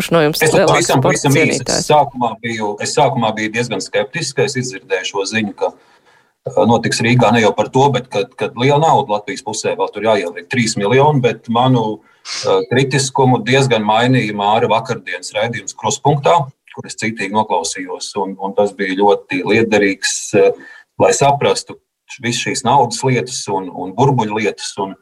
Kurš 0.00 0.14
no 0.14 0.22
jums 0.24 0.40
ir 0.40 0.54
pavisam, 0.64 1.00
pavisam 1.04 1.34
īsi. 1.36 1.60
Es 1.68 1.84
sākumā, 1.90 2.30
biju, 2.40 2.70
es 2.80 2.94
sākumā 2.96 3.34
biju 3.36 3.50
diezgan 3.52 3.82
skeptisks, 3.84 4.32
ka 4.32 4.46
es 4.48 4.54
izdzirdēju 4.56 5.08
šo 5.10 5.24
ziņu, 5.28 5.50
ka 5.58 5.68
uh, 5.74 6.62
notiks 6.70 7.02
Rīgā 7.04 7.28
ne 7.34 7.42
jau 7.42 7.50
par 7.58 7.68
to, 7.74 7.82
bet 7.92 8.06
kad, 8.08 8.30
kad 8.40 8.54
liela 8.56 8.78
nauda 8.80 9.18
Latvijas 9.18 9.44
pusē 9.44 9.74
vēl 9.76 9.90
tur 9.92 10.06
jāieliek 10.08 10.46
3 10.48 10.78
miljoni, 10.80 11.20
bet 11.26 11.50
manu 11.52 11.82
uh, 11.98 12.62
kritiskumu 12.70 13.42
diezgan 13.44 13.84
mainīja 13.84 14.38
Māra 14.38 14.70
vakardienas 14.72 15.34
raidījums 15.36 15.76
Kruspunktā, 15.76 16.38
kur 16.72 16.88
es 16.88 16.96
citīgi 16.96 17.36
noklausījos, 17.36 18.08
un, 18.22 18.32
un 18.40 18.56
tas 18.56 18.72
bija 18.78 18.96
ļoti 19.02 19.42
liederīgs, 19.50 20.14
uh, 20.40 20.56
lai 21.04 21.10
saprastu 21.18 21.76
visas 22.24 22.40
šīs 22.46 22.64
naudas 22.64 23.04
lietas 23.04 23.42
un, 23.52 23.68
un 23.68 23.92
burbuļu 24.00 24.40
lietas. 24.40 24.72
Un, 24.80 24.96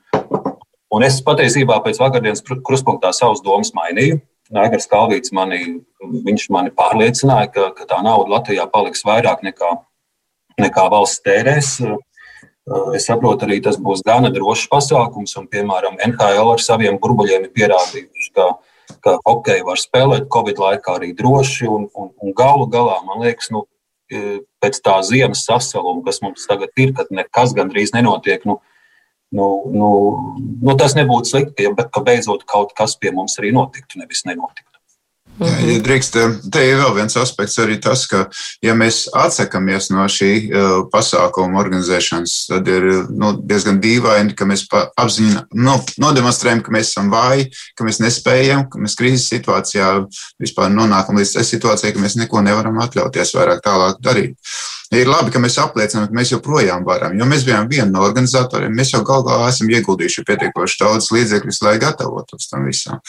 un 0.91 1.07
es 1.07 1.23
patiesībā 1.23 1.79
pēc 1.87 2.03
vakardienas 2.03 2.43
kruspunktā 2.43 3.15
savus 3.15 3.47
domas 3.47 3.71
mainīju. 3.79 4.19
Nāgars 4.55 4.89
Kalvīts 4.89 5.33
mani, 5.37 5.81
mani 6.53 6.73
pārliecināja, 6.77 7.51
ka, 7.53 7.71
ka 7.77 7.87
tā 7.91 7.99
nauda 8.05 8.39
Latvijā 8.39 8.65
paliks 8.73 9.05
vairāk 9.05 9.43
nekā, 9.45 9.75
nekā 10.63 10.85
valsts 10.93 11.25
tērēs. 11.27 11.73
Es 12.97 13.09
saprotu, 13.09 13.47
arī 13.47 13.61
tas 13.65 13.79
būs 13.81 14.03
gana 14.05 14.29
drošs 14.33 14.67
pasākums, 14.73 15.35
un, 15.41 15.49
piemēram, 15.49 15.97
NHL 16.05 16.53
ar 16.53 16.61
saviem 16.65 16.99
burbuļiem 17.01 17.47
ir 17.47 17.53
pierādījuši, 17.57 18.33
ka, 18.37 18.49
ka 19.05 19.17
hokeju 19.25 19.69
var 19.69 19.81
spēlēt 19.81 20.29
Covid 20.33 20.61
laikā 20.65 20.99
arī 21.01 21.15
droši, 21.17 21.69
un, 21.69 21.89
un, 21.97 22.13
un 22.21 22.37
galu 22.37 22.69
galā, 22.73 22.99
man 23.09 23.25
liekas, 23.25 23.49
nu, 23.55 23.65
pēc 24.09 24.81
tā 24.85 24.97
ziemas 25.05 25.45
sasaluma, 25.49 26.03
kas 26.07 26.23
mums 26.25 26.47
tagad 26.49 26.73
ir, 26.81 26.95
kad 26.97 27.13
nekas 27.13 27.55
gandrīz 27.57 27.93
nenotiek, 27.97 28.45
nu, 28.49 28.59
nu, 29.35 29.49
nu, 29.75 29.91
nu, 30.62 30.77
tas 30.79 30.97
nebūtu 30.99 31.33
slikti, 31.33 31.69
ja, 31.69 31.75
bet 31.77 31.93
ka 31.95 32.05
beidzot 32.05 32.47
kaut 32.49 32.75
kas 32.79 32.97
pie 33.01 33.12
mums 33.14 33.38
arī 33.41 33.53
notiktu, 33.57 34.01
nevis 34.01 34.25
nenotiktu. 34.29 34.69
Jā, 35.38 35.53
ja 35.62 35.75
drīkst, 35.87 36.17
te 36.51 36.62
ir 36.67 36.81
vēl 36.81 36.97
viens 36.97 37.14
aspekts, 37.21 37.61
arī 37.62 37.77
tas, 37.83 38.03
ka, 38.11 38.25
ja 38.64 38.75
mēs 38.75 39.05
atsakāmies 39.14 39.87
no 39.93 40.03
šī 40.11 40.31
uh, 40.49 40.73
pasākuma 40.91 41.61
organizēšanas, 41.61 42.35
tad 42.51 42.71
ir 42.73 42.87
nu, 43.14 43.31
diezgan 43.38 43.79
dīvaini, 43.83 44.35
ka 44.38 44.49
mēs 44.51 44.64
apziņā 44.73 45.45
no, 45.62 45.77
nodemonstrējam, 46.03 46.64
ka 46.67 46.75
mēs 46.75 46.91
esam 46.91 47.12
vāji, 47.14 47.53
ka 47.79 47.87
mēs 47.87 48.03
nespējam, 48.03 48.67
ka 48.73 48.83
mēs 48.83 48.99
krīzes 48.99 49.29
situācijā 49.31 49.93
vispār 50.43 50.75
nonākam 50.75 51.21
līdz 51.21 51.38
situācijai, 51.47 51.95
ka 51.95 52.03
mēs 52.03 52.19
neko 52.19 52.43
nevaram 52.43 52.83
atļauties 52.83 53.37
vairāk 53.38 53.62
tālāk 53.62 54.03
darīt. 54.03 54.59
Ir 54.88 55.09
labi, 55.11 55.29
ka 55.29 55.40
mēs 55.42 55.59
apliecinām, 55.61 56.07
ka 56.09 56.16
mēs 56.16 56.31
joprojām 56.33 56.85
varam, 56.87 57.12
jo 57.18 57.27
mēs 57.29 57.42
bijām 57.44 57.66
viena 57.68 57.90
no 57.90 58.01
organizatoriem. 58.07 58.72
Mēs 58.72 58.94
jau 58.94 59.03
galu 59.05 59.27
galā 59.27 59.51
esam 59.53 59.68
ieguldījuši 59.68 60.24
pietiekoši 60.24 60.79
daudz 60.81 61.11
līdzekļus, 61.12 61.59
lai 61.66 61.74
gatavotos 61.83 62.48
tam 62.48 62.64
visam. 62.64 63.03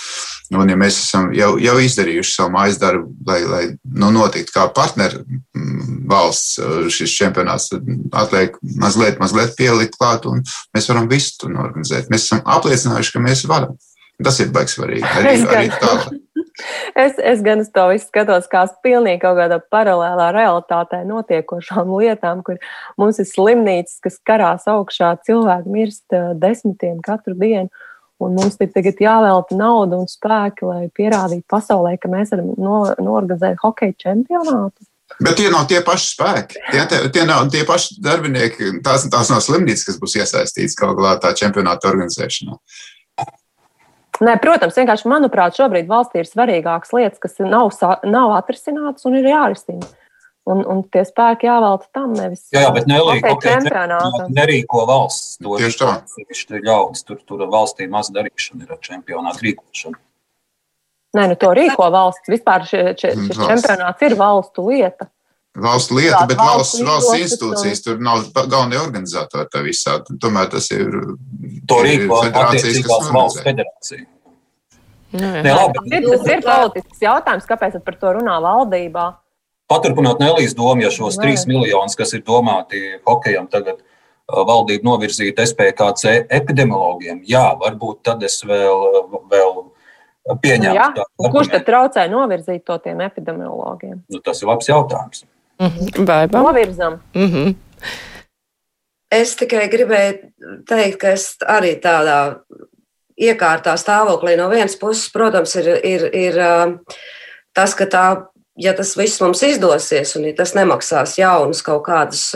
Un, 0.52 0.68
ja 0.68 0.76
mēs 0.80 0.98
esam 1.06 1.30
jau, 1.36 1.54
jau 1.62 1.78
izdarījuši 1.80 2.36
savu 2.36 2.52
mājas 2.58 2.82
darbu, 2.82 3.14
lai, 3.30 3.40
lai 3.48 3.64
nu, 3.96 4.12
notiktu 4.12 4.58
kā 4.58 4.68
partneri 4.76 5.22
mm, 5.24 6.02
valsts 6.12 6.60
šis 6.98 7.16
čempionāts, 7.16 7.70
tad 7.72 7.88
atliek 8.26 8.60
mazliet, 8.82 9.22
mazliet 9.24 9.56
pielikt 9.56 9.96
klāt, 9.96 10.28
un 10.28 10.44
mēs 10.76 10.92
varam 10.92 11.08
visu 11.08 11.38
to 11.40 11.54
norganizēt. 11.54 12.12
Mēs 12.12 12.28
esam 12.28 12.44
apliecinājuši, 12.44 13.16
ka 13.16 13.24
mēs 13.24 13.48
varam. 13.48 13.80
Tas 14.20 14.36
ir 14.44 14.50
baigs 14.52 14.76
svarīgi. 14.76 15.06
Arī, 15.16 15.38
arī 15.48 15.70
tālāk. 15.80 16.10
Es, 16.98 17.18
es 17.18 17.44
gan 17.46 17.64
uz 17.64 17.70
to 17.74 17.86
visu 17.92 18.08
skatos 18.10 18.50
kā 18.52 18.66
pilnīgi 18.84 19.22
kaut 19.24 19.38
kādā 19.40 19.60
paralēlā 19.74 20.30
realitātē 20.36 21.02
notiekošām 21.08 21.92
lietām, 22.00 22.44
kur 22.46 22.60
mums 23.00 23.22
ir 23.22 23.30
slimnīcas, 23.30 24.00
kas 24.04 24.20
karās 24.26 24.68
augšā, 24.70 25.16
cilvēki 25.28 25.76
mirst 25.76 26.18
uh, 26.18 26.34
desmitiem 26.40 27.00
katru 27.06 27.38
dienu. 27.40 27.70
Un 28.20 28.36
mums 28.36 28.58
ir 28.60 28.68
tagad 28.74 29.00
jāvelta 29.00 29.56
nauda 29.56 29.96
un 30.02 30.08
spēki, 30.12 30.68
lai 30.68 30.90
pierādītu 30.92 31.46
pasaulē, 31.48 31.94
ka 32.02 32.12
mēs 32.12 32.34
varam 32.34 32.50
no, 32.60 32.82
norganizēt 33.00 33.62
hokeja 33.64 33.96
čempionātu. 34.04 34.84
Bet 35.24 35.40
tie 35.40 35.48
nav 35.52 35.66
tie 35.72 35.80
paši 35.84 36.12
spēki. 36.14 36.60
Tie, 36.70 36.82
tie, 36.92 37.00
tie 37.16 37.24
nav 37.28 37.48
tie 37.52 37.64
paši 37.68 37.98
darbinieki. 38.04 38.76
Tās, 38.86 39.08
tās 39.12 39.32
nav 39.32 39.42
slimnīcas, 39.44 39.88
kas 39.88 39.98
būs 40.02 40.20
iesaistītas 40.20 40.78
kaut 40.78 41.00
kādā 41.00 41.16
tā 41.24 41.34
čempionāta 41.40 41.90
organizēšanā. 41.90 42.60
Nē, 44.20 44.36
protams, 44.44 44.76
vienkārši 44.76 45.08
manuprāt, 45.08 45.56
šobrīd 45.56 45.88
valstī 45.88 46.22
ir 46.22 46.28
svarīgākas 46.28 46.92
lietas, 46.96 47.22
kas 47.24 47.40
nav, 47.40 47.72
nav 48.04 48.36
atrisinātas 48.36 49.08
un 49.08 49.16
ir 49.22 49.30
jārisina. 49.32 49.88
Un, 50.50 50.64
un 50.66 50.80
tie 50.90 51.04
spēki 51.06 51.46
jāvelta 51.46 51.86
tam, 51.94 52.16
nevis 52.18 52.48
Jā, 52.56 52.64
jā 52.66 52.70
bet 52.74 52.88
nelīgi, 52.90 53.22
hokeja 53.22 53.36
okay, 53.36 53.52
čempionātam. 53.60 54.32
nerīko 54.34 54.82
valsts. 54.90 55.36
To 55.44 55.60
Tieši 55.60 55.78
tā. 55.84 55.92
Sevišķi 56.10 56.62
ļaudis, 56.66 57.06
tur, 57.06 57.20
tur 57.28 57.44
valstī 57.52 57.86
maz 57.92 58.10
darīšana 58.16 58.66
ir 58.66 58.74
ar 58.74 58.80
čempionātu 58.88 59.46
rīkošanu. 59.46 60.00
Nē, 61.20 61.28
nu 61.32 61.38
to 61.42 61.52
rīko 61.58 61.92
valsts. 61.94 62.32
Vispār 62.32 62.66
šie, 62.70 62.82
šie, 62.98 63.14
šis 63.28 63.40
čempionāts 63.44 64.08
ir 64.08 64.18
valstu 64.18 64.66
lieta. 64.72 65.10
Valsts 65.58 65.92
lieta, 65.92 66.22
Jā, 66.22 66.28
bet 66.30 66.38
valsts 66.38 66.82
valsts, 66.86 67.16
institūcijas 67.26 67.82
tur 67.82 67.98
nav 68.06 68.28
galvenie 68.36 68.78
organizatori 68.80 69.50
tā 69.50 69.64
visā. 69.66 69.98
Tomēr 70.22 70.52
tas 70.54 70.70
ir. 70.76 70.94
To 71.70 71.80
rīko 71.86 72.22
federācijas, 72.28 72.86
valsts 73.10 73.42
federācija. 73.44 74.06
Nu, 75.10 75.26
jā. 75.26 75.42
Ne, 75.42 75.56
labi, 75.58 75.82
Tas 75.82 75.98
ir, 75.98 76.06
tas 76.06 76.28
ir 76.30 76.44
politisks 76.46 77.02
jautājums, 77.02 77.48
kāpēc 77.50 77.80
par 77.82 77.98
to 77.98 78.14
runā 78.20 78.36
valdībā. 78.46 79.08
Paturpinot 79.70 80.22
Nelijas 80.22 80.54
domu, 80.58 80.84
ja 80.86 80.92
šos 80.94 81.18
Nē. 81.18 81.32
3 81.34 81.50
miljonus, 81.50 81.98
kas 81.98 82.14
ir 82.18 82.22
domāti 82.26 82.82
hokejam, 83.06 83.50
tagad 83.50 83.82
valdība 84.30 84.86
novirzīta 84.86 85.46
SPKC 85.50 86.30
epidemiologiem, 86.30 87.24
jā, 87.26 87.48
varbūt 87.58 88.04
tad 88.06 88.24
es 88.26 88.38
vēl, 88.46 88.86
vēl 89.30 89.54
pieņemtu. 90.44 90.78
Jā, 90.78 90.88
tādu 90.98 91.26
un 91.26 91.34
kurš 91.34 91.52
tad 91.56 91.66
traucē 91.66 92.06
novirzīt 92.12 92.66
to 92.70 92.78
tiem 92.84 93.02
epidemiologiem? 93.06 94.00
Nu, 94.10 94.22
tas 94.26 94.42
ir 94.42 94.50
labs 94.52 94.70
jautājums. 94.70 95.26
Mhm. 95.60 96.06
Baiba. 96.06 96.42
Novirzam. 96.44 97.02
Mhm. 97.16 97.56
Es 99.12 99.34
tikai 99.36 99.66
gribēju 99.72 100.66
teikt, 100.70 101.00
ka 101.02 101.14
es 101.18 101.32
arī 101.42 101.74
tādā 101.82 102.42
iekārtā 103.20 103.74
stāvoklī 103.80 104.36
no 104.38 104.48
vienas 104.52 104.78
puses, 104.80 105.10
protams, 105.12 105.56
ir, 105.60 105.70
ir, 105.84 106.06
ir 106.16 106.38
tas, 107.58 107.74
ka 107.76 107.88
tā, 107.90 108.04
ja 108.56 108.76
tas 108.78 108.94
viss 109.00 109.20
mums 109.24 109.42
izdosies 109.44 110.14
un 110.16 110.30
ja 110.30 110.36
tas 110.38 110.54
nemaksās 110.56 111.18
jaunas 111.20 111.64
kaut 111.66 111.84
kādas 111.90 112.30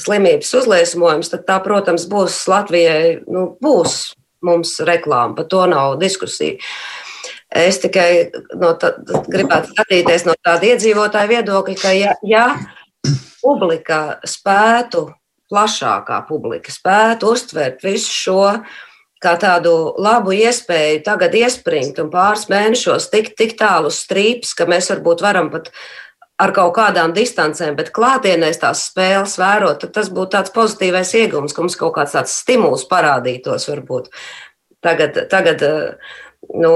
slimības 0.00 0.54
uzliesmojumus, 0.62 1.32
tad 1.34 1.44
tā, 1.50 1.58
protams, 1.64 2.06
būs 2.08 2.38
Latvijai, 2.48 3.18
nu, 3.26 3.50
būs 3.60 4.14
mums 4.46 4.78
reklāma, 4.86 5.34
par 5.36 5.50
to 5.50 5.66
nav 5.68 5.98
diskusija. 6.00 6.62
Es 7.50 7.80
tikai 7.82 8.30
no 8.60 8.74
tā, 8.78 8.92
gribētu 9.26 9.72
skatīties 9.72 10.26
no 10.28 10.36
tāda 10.38 10.68
iedzīvotāja 10.70 11.30
viedokļa, 11.32 11.78
ka 11.80 11.94
ja, 11.96 12.12
ja 12.22 12.44
publika 13.42 14.20
spētu, 14.28 15.08
plašākā 15.50 16.20
publika 16.28 16.70
spētu 16.70 17.32
uztvert 17.34 17.82
visu 17.82 18.12
šo 18.14 18.44
kā 19.20 19.34
tādu 19.40 19.72
labu 20.00 20.32
iespēju 20.36 21.02
tagad 21.04 21.34
iespringt 21.36 21.98
un 22.00 22.12
pāris 22.12 22.46
mēnešos 22.52 23.10
tikt 23.12 23.34
tik 23.40 23.56
tālu 23.58 23.90
uz 23.90 23.98
strīpes, 24.04 24.54
ka 24.56 24.68
mēs 24.70 24.92
varbūt 24.92 25.24
varam 25.26 25.50
pat 25.52 25.72
ar 26.40 26.54
kaut 26.56 26.72
kādām 26.78 27.12
distancēm, 27.16 27.74
bet 27.76 27.92
klātienēs 27.96 28.62
tās 28.62 28.86
spēles 28.88 29.36
vērot, 29.40 29.82
tad 29.82 29.92
tas 29.98 30.08
būtu 30.08 30.36
tāds 30.38 30.54
pozitīvais 30.54 31.12
iegums, 31.20 31.52
ka 31.52 31.66
mums 31.66 31.76
kaut 31.76 31.98
kāds 31.98 32.16
tāds 32.16 32.38
stimuls 32.40 32.86
parādītos 32.88 33.68
varbūt. 33.68 34.08
Tagad, 34.80 35.18
tagad 35.28 35.64
eh, 35.66 36.14
nu, 36.58 36.74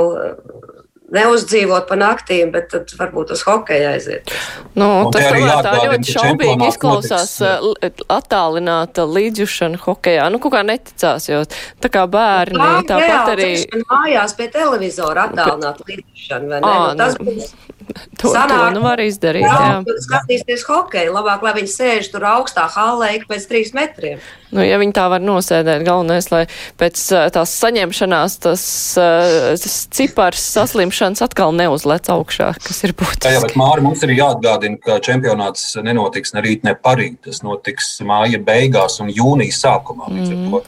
neuzdzīvot 1.14 1.86
pa 1.88 1.96
naktīm, 1.98 2.50
bet 2.54 2.70
tad 2.72 2.92
varbūt 2.98 3.34
uz 3.34 3.42
hokeju 3.46 3.88
aiziet. 3.92 4.32
Nu, 4.74 4.88
Un 5.04 5.12
tas 5.14 5.26
tomēr 5.28 5.66
tā 5.66 5.74
ļoti 5.82 6.14
šaubīgi 6.14 6.68
izklausās 6.70 7.34
uh, 7.44 8.00
attālināta 8.12 9.06
līdzjušana 9.08 9.82
hokejā. 9.84 10.26
Nu, 10.32 10.40
kaut 10.42 10.56
kā 10.56 10.64
neticās, 10.66 11.28
jo 11.30 11.42
tā 11.84 11.92
kā 11.92 12.06
bērni 12.10 12.58
Tā 12.58 12.80
tāpat 12.88 13.30
reāli 13.34 13.52
arī 13.68 13.84
mājās 13.90 14.36
pie 14.38 14.48
televizora 14.54 15.28
attālināt 15.28 15.84
līdzšanu, 15.90 16.50
vai 16.54 16.62
ne? 16.64 16.72
Ā, 16.72 16.74
Nu, 16.94 16.98
tas 16.98 17.18
nu, 17.20 17.30
būs 17.30 17.52
to, 18.20 18.28
to 18.28 18.32
sanāk- 18.34 18.74
nu 18.76 18.84
var 18.84 19.02
izdarīt. 19.02 19.44
Jā. 19.46 19.82
Jā, 19.84 19.98
skatīties 20.06 20.64
hokeju. 20.68 21.12
Labāk, 21.14 21.44
lai 21.46 21.54
viņi 21.60 21.72
sēž 21.72 22.10
tur 22.12 22.26
augstā 22.28 22.66
hallē 22.72 23.14
ik 23.18 23.28
pēc 23.30 23.46
trīs 23.50 23.74
metriem. 23.76 24.22
Nu, 24.54 24.62
ja 24.62 24.78
viņi 24.78 24.94
tā 24.94 25.08
var 25.10 25.22
nosēdēt, 25.24 25.82
galvenais, 25.86 26.28
lai 26.30 26.44
pēc 26.78 27.00
uh, 27.10 27.24
tās 27.34 27.54
saņemšanās 27.58 28.36
tas, 28.44 28.64
uh, 29.00 29.54
tas 29.58 29.76
cipars 29.90 30.44
saslimšanas 30.54 31.24
atkal 31.26 31.50
neuzlec 31.58 32.06
augšā, 32.14 32.52
kas 32.62 32.84
ir 32.86 32.92
Jā, 32.92 32.94
jā, 32.94 33.00
būtiski. 33.02 33.42
bet 33.48 33.56
Māri, 33.58 33.82
mums 33.82 34.04
ir 34.06 34.14
jāatgādina, 34.14 34.78
ka 34.84 35.00
čempionāts 35.02 35.72
nenotiks 35.82 36.36
ne 36.36 36.44
rīt, 36.46 36.62
ne 36.66 36.76
parīt. 36.78 37.18
Tas 37.26 37.42
notiks 37.42 37.96
māja 38.06 38.38
beigās 38.38 39.00
un 39.02 39.10
jūnijas 39.10 39.58
sākumā. 39.64 40.12
To 40.14 40.62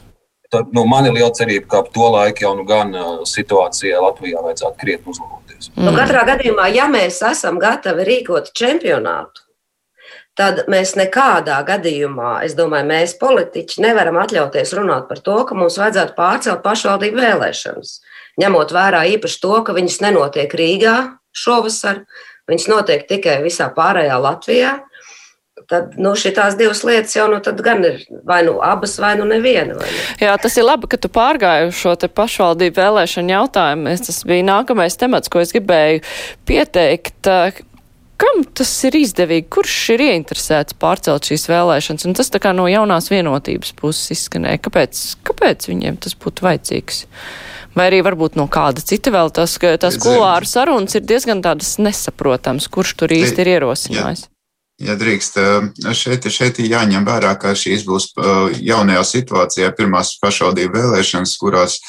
Tad, 0.49 0.69
nu, 0.71 0.85
man 0.87 1.09
ir 1.09 1.15
liela 1.17 1.31
cerība, 1.35 1.67
ka 1.71 1.81
ap 1.83 1.89
to 1.95 2.07
laiku 2.13 2.45
jau 2.45 2.53
nu 2.55 2.63
gan 2.67 2.93
uh, 2.95 3.09
situācija 3.27 3.99
Latvijā 4.03 4.43
vajadzētu 4.45 4.79
krietni 4.79 5.11
uzlaboties. 5.11 5.71
Nu, 5.75 5.91
katrā 5.95 6.23
gadījumā, 6.29 6.69
ja 6.71 6.85
mēs 6.91 7.19
esam 7.27 7.59
gatavi 7.59 8.05
rīkot 8.07 8.53
čempionātu, 8.55 9.43
tad 10.39 10.63
mēs 10.71 10.93
nekādā 10.99 11.57
gadījumā, 11.67 12.37
es 12.47 12.55
domāju, 12.55 12.87
mēs 12.93 13.17
politiķi 13.19 13.83
nevaram 13.83 14.21
atļauties 14.21 14.71
runāt 14.77 15.09
par 15.09 15.19
to, 15.25 15.37
ka 15.49 15.57
mums 15.57 15.79
vajadzētu 15.81 16.15
pārcelt 16.15 16.63
pašvaldību 16.63 17.19
vēlēšanas. 17.25 17.93
Ņemot 18.37 18.73
vērā 18.75 19.03
īpaši 19.17 19.41
to, 19.43 19.55
ka 19.65 19.75
viņas 19.75 20.01
nenotiek 20.05 20.53
Rīgā 20.53 20.97
šovasar, 21.35 22.03
viņas 22.47 22.67
notiek 22.71 23.07
tikai 23.09 23.39
visā 23.43 23.67
pārējā 23.73 24.19
Latvijā. 24.21 24.77
Tad 25.67 25.97
nu, 25.99 26.13
šīs 26.15 26.55
divas 26.55 26.79
lietas 26.87 27.11
jau 27.17 27.25
nu, 27.27 27.41
tad 27.43 27.59
gan 27.65 27.81
ir 27.83 27.97
vai 28.23 28.37
nu 28.47 28.53
abas, 28.63 28.93
vai 29.03 29.17
nu 29.19 29.25
neviena. 29.27 29.75
Vai 29.75 29.89
ne? 29.91 30.03
Jā, 30.23 30.37
tas 30.39 30.55
ir 30.55 30.63
labi, 30.63 30.87
ka 30.87 30.95
tu 30.97 31.09
pārgāji 31.11 31.73
šo 31.75 31.95
te 31.99 32.07
pašvaldību 32.07 32.79
vēlēšanu 32.79 33.33
jautājumu. 33.35 33.91
Es- 33.91 34.05
Tas 34.07 34.21
bija 34.23 34.45
nākamais 34.47 34.95
temats, 34.95 35.27
ko 35.27 35.39
es 35.43 35.51
gribēju 35.51 35.99
pieteikt. 36.47 37.27
Kam 38.17 38.39
tas 38.57 38.71
ir 38.87 38.95
izdevīgi? 38.97 39.45
Kurš 39.53 39.73
ir 39.93 40.01
ieinteresēts 40.07 40.73
pārcelt 40.81 41.27
šīs 41.29 41.43
vēlēšanas? 41.51 42.05
Un 42.09 42.15
tas 42.17 42.31
tā 42.33 42.39
kā 42.41 42.49
no 42.55 42.63
jaunās 42.65 43.11
vienotības 43.13 43.75
puses 43.77 44.09
izskanēja. 44.15 44.57
Kāpēc, 44.65 45.01
kāpēc 45.27 45.67
viņiem 45.69 45.99
tas 46.01 46.15
būtu 46.17 46.47
vajadzīgs? 46.47 47.03
Vai 47.77 47.91
arī 47.91 47.99
varbūt 48.07 48.39
no 48.39 48.47
kāda 48.49 48.81
cita 48.81 49.11
vēl 49.13 49.29
tas, 49.35 49.53
ka 49.61 49.75
tas 49.77 49.99
kulāru 50.01 50.49
sarunas 50.49 50.95
ir 50.97 51.01
diezgan 51.05 51.43
tādas 51.45 51.75
nesaprotams, 51.77 52.65
kurš 52.73 52.95
tur 52.97 53.13
īsti 53.13 53.43
ir 53.45 53.51
ierosinājis. 53.59 54.25
Ja 54.25 54.36
drīkst, 54.77 55.37
eh, 55.37 55.93
šeit, 55.93 56.27
šeit 56.29 56.59
jāņem 56.61 57.05
vērā, 57.05 57.33
ka 57.39 57.55
šīs 57.57 57.85
būs 57.87 58.11
eh, 58.17 58.59
jaunajā 58.61 59.03
situācijā 59.03 59.71
pirmās 59.77 60.17
pašvaldību 60.21 60.77
vēlēšanas, 60.77 61.37
kurās 61.41 61.79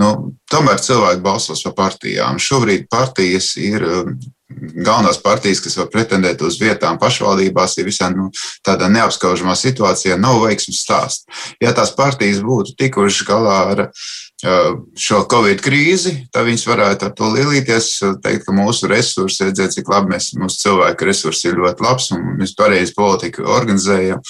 nu, 0.00 0.34
tomēr 0.50 0.80
cilvēki 0.80 1.22
balsos 1.22 1.62
par 1.68 1.74
partijām. 1.74 2.40
Šobrīd 2.40 2.88
partijas 2.88 3.54
ir 3.60 3.84
eh, 3.84 4.12
galvenās 4.48 5.20
partijas, 5.20 5.60
kas 5.60 5.76
var 5.76 5.90
pretendēt 5.92 6.40
uz 6.42 6.56
vietām 6.60 6.98
pašvaldībās, 6.98 7.76
ir 7.78 7.90
visā 7.90 8.08
nu, 8.14 8.30
tādā 8.64 8.88
neapskaužamā 8.88 9.54
situācijā, 9.58 10.16
nav 10.16 10.40
veiksmes 10.46 10.80
stāsts. 10.86 11.44
Ja 11.60 11.74
tās 11.76 11.92
partijas 11.92 12.40
būtu 12.40 12.78
tikušas 12.80 13.28
galā 13.28 13.58
ar 13.74 13.84
šo 14.38 15.24
Covid 15.26 15.58
krīzi, 15.64 16.12
tad 16.30 16.46
viņas 16.46 16.66
varētu 16.68 17.08
ar 17.08 17.14
to 17.18 17.30
lielīties, 17.32 17.88
teikt, 18.22 18.44
ka 18.46 18.54
mūsu 18.54 18.86
resursi, 18.90 19.48
redzēt, 19.48 19.74
cik 19.74 19.90
labi 19.90 20.14
mēs, 20.14 20.30
mūsu 20.38 20.60
cilvēku 20.62 21.08
resursi 21.08 21.48
ir 21.50 21.58
ļoti 21.58 21.82
labs 21.82 22.10
un 22.14 22.36
mēs 22.38 22.54
pareizi 22.58 22.94
politiku 22.94 23.48
organizējam. 23.50 24.22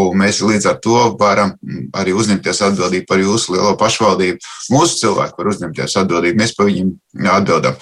Un 0.00 0.16
mēs 0.22 0.40
līdz 0.40 0.70
ar 0.70 0.78
to 0.80 1.02
varam 1.20 1.52
arī 1.92 2.14
uzņemties 2.16 2.62
atbildību 2.70 3.08
par 3.10 3.20
jūsu 3.20 3.56
lielo 3.58 3.74
pašvaldību. 3.80 4.40
Mūsu 4.72 5.02
cilvēki 5.02 5.42
var 5.42 5.52
uzņemties 5.52 5.98
atbildību, 6.04 6.40
mēs 6.40 6.56
par 6.56 6.70
viņiem 6.70 6.94
atbildam. 7.36 7.76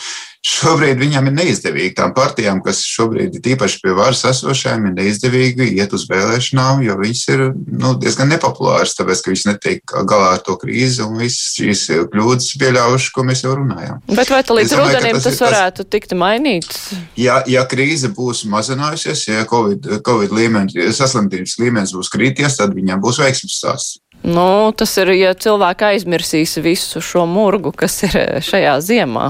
Šobrīd 0.47 1.01
viņam 1.03 1.27
ir 1.29 1.35
neizdevīgi 1.35 1.97
tām 1.99 2.13
partijām, 2.15 2.61
kas 2.63 2.79
šobrīd 2.87 3.41
ir 3.41 3.49
īpaši 3.57 3.81
pie 3.83 3.95
varas 3.99 4.21
esošajām, 4.29 4.85
ir 4.87 4.95
neizdevīgi 4.95 5.67
iet 5.81 5.93
uz 5.97 6.05
vēlēšanām, 6.11 6.85
jo 6.87 6.95
viņas 7.01 7.23
ir 7.35 7.43
nu, 7.67 7.91
diezgan 7.99 8.31
nepopulāras, 8.31 8.95
tāpēc 8.95 9.25
ka 9.25 9.33
viņas 9.33 9.47
netiek 9.51 9.95
galā 10.09 10.37
ar 10.37 10.45
to 10.47 10.55
krīzi 10.61 11.03
un 11.03 11.19
visas 11.19 11.59
šīs 11.59 11.85
kļūdas 12.15 12.53
pieļaujušas, 12.63 13.11
ko 13.17 13.27
mēs 13.27 13.43
jau 13.45 13.57
runājām. 13.59 13.99
Bet 14.15 14.31
vai 14.31 14.41
līdz 14.47 14.75
domāju, 14.77 14.95
rudenim 14.95 15.19
tas 15.19 15.27
tas, 15.27 15.35
ir 15.35 15.39
tas- 15.39 15.45
varētu 15.49 15.89
tikt 15.91 16.15
mainīts? 16.23 16.81
Ja, 17.19 17.43
ja 17.51 17.67
krīze 17.67 18.13
būs 18.15 18.45
mazinājusies, 18.47 19.27
ja 19.29 19.45
Covid, 19.51 19.91
COVID 20.07 20.39
līmenis, 20.39 20.79
saslimtības 20.97 21.59
līmenis 21.59 21.97
būs 21.99 22.15
krīties, 22.15 22.61
tad 22.63 22.79
viņam 22.79 23.03
būs 23.03 23.19
veiksmes 23.25 23.59
stāsts. 23.59 23.99
Nu, 24.27 24.73
tas 24.77 24.91
ir, 24.99 25.13
ja 25.15 25.31
cilvēki 25.39 25.87
aizmirsīs 25.93 26.57
visu 26.61 27.01
šo 27.05 27.23
murgu, 27.31 27.71
kas 27.77 28.01
ir 28.09 28.17
eh, 28.19 28.39
šajā 28.43 28.75
ziemā. 28.83 29.29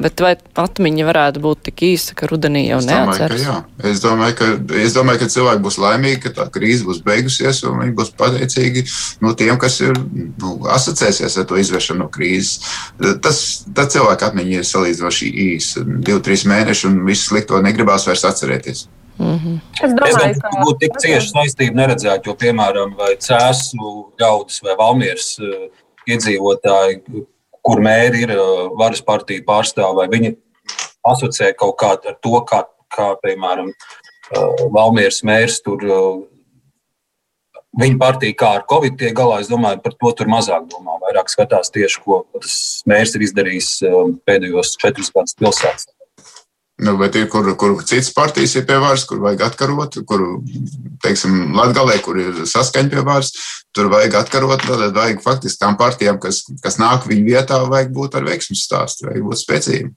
Bet 0.00 0.22
vai 0.24 0.32
atmiņa 0.38 1.06
varētu 1.06 1.42
būt 1.44 1.66
tik 1.68 1.84
īsa, 1.90 2.16
ka 2.16 2.28
rudenī 2.30 2.64
jau 2.64 2.80
neatceras? 2.84 3.44
Es 3.84 4.00
domāju, 4.00 4.38
ka, 4.38 4.48
es 4.80 4.96
domāju, 4.96 5.22
ka 5.22 5.30
cilvēki 5.34 5.64
būs 5.66 5.78
laimīgi, 5.82 6.22
ka 6.24 6.32
tā 6.40 6.46
krīze 6.54 6.88
būs 6.88 7.02
beigusies, 7.04 7.60
un 7.68 7.82
viņi 7.84 7.96
būs 8.00 8.14
pateicīgi 8.20 8.86
nu, 9.20 9.34
tiem, 9.36 9.58
kas 9.60 9.76
ir 9.84 10.00
nu, 10.00 10.56
asociēsies 10.72 11.36
ar 11.42 11.48
to 11.50 11.60
izvēršanu 11.60 12.06
no 12.06 12.08
krīzes. 12.12 12.64
Tas, 13.20 13.42
cilvēku 13.76 14.30
atmiņa 14.30 14.62
ir 14.62 14.70
salīdzinoši 14.70 15.34
īsa. 15.50 15.84
Divi, 15.84 16.22
trīs 16.24 16.46
mēneši, 16.48 16.88
un 16.88 17.04
visu 17.04 17.28
slikto 17.28 17.60
negribās 17.64 18.08
vairs 18.08 18.24
atcerēties. 18.32 18.88
Es 19.20 19.84
Es 19.84 19.94
domāju, 19.96 20.16
domāju, 20.16 20.40
ka 20.40 20.50
ka 20.54 20.64
būtu 20.64 20.78
tik 20.84 20.98
cieši 21.02 21.32
saistība 21.34 21.82
neredzēt, 21.82 22.26
jo, 22.26 22.34
piemēram, 22.40 22.94
cēsu 23.20 23.92
ļaudis 24.20 24.62
vai 24.64 24.76
valmieras 24.78 25.34
eh, 25.44 25.66
iedzīvotāji, 26.08 27.24
kur 27.66 27.82
mēri 27.84 28.24
ir 28.24 28.34
eh, 28.36 28.44
varas 28.80 29.02
partiju 29.04 29.44
pārstāvi, 29.48 29.98
vai 30.00 30.08
viņi 30.12 30.34
asociē 31.10 31.52
kaut 31.56 31.76
kā 31.80 31.94
ar 31.96 32.16
to, 32.22 32.36
kā, 32.48 32.64
kā 32.92 33.14
piemēram, 33.24 33.74
Valmieras 34.70 35.24
mērs 35.26 35.56
tur 35.64 35.80
viņa 37.80 37.96
partija 37.98 38.36
kā 38.38 38.50
ar 38.60 38.66
Covid 38.70 38.98
tiek 38.98 39.14
galā, 39.16 39.40
es 39.42 39.50
domāju, 39.50 39.80
par 39.82 39.96
to 39.98 40.12
tur 40.20 40.30
mazāk 40.30 40.68
domā. 40.70 40.98
Vairāk 41.02 41.32
skatās 41.32 41.72
tieši, 41.74 42.02
ko 42.04 42.22
tas 42.36 42.54
mērs 42.90 43.16
ir 43.18 43.26
izdarījis 43.26 43.72
pēdējos 44.28 44.76
četrus 44.78 45.10
gadus 45.14 45.34
pilsētā. 45.38 45.99
Nu, 46.80 46.94
bet 46.96 47.16
ir, 47.18 47.26
kur, 47.28 47.44
kur 47.60 47.74
citas 47.84 48.08
partijas 48.16 48.54
ir 48.56 48.64
pie 48.68 48.78
varas, 48.80 49.02
kur 49.08 49.18
vajag 49.20 49.42
atkarot, 49.50 49.98
kur, 50.08 50.22
teiksim, 51.04 51.50
Latgalē, 51.56 51.98
kur 52.00 52.16
ir 52.22 52.38
saskaņa 52.48 52.92
pie 52.94 53.02
varas, 53.04 53.34
tur 53.76 53.90
vajag 53.92 54.16
atkarot, 54.22 54.64
tad 54.64 54.96
vajag 54.96 55.20
faktiski 55.24 55.60
tām 55.60 55.76
partijām, 55.80 56.20
kas, 56.22 56.46
kas 56.64 56.78
nāk 56.80 57.04
viņu 57.10 57.26
vietā, 57.26 57.58
vajag 57.68 57.92
būt 57.96 58.16
ar 58.16 58.24
veiksmu 58.30 58.56
stāstu, 58.56 59.10
vajag 59.10 59.26
būt 59.28 59.42
spēcīgiem. 59.42 59.90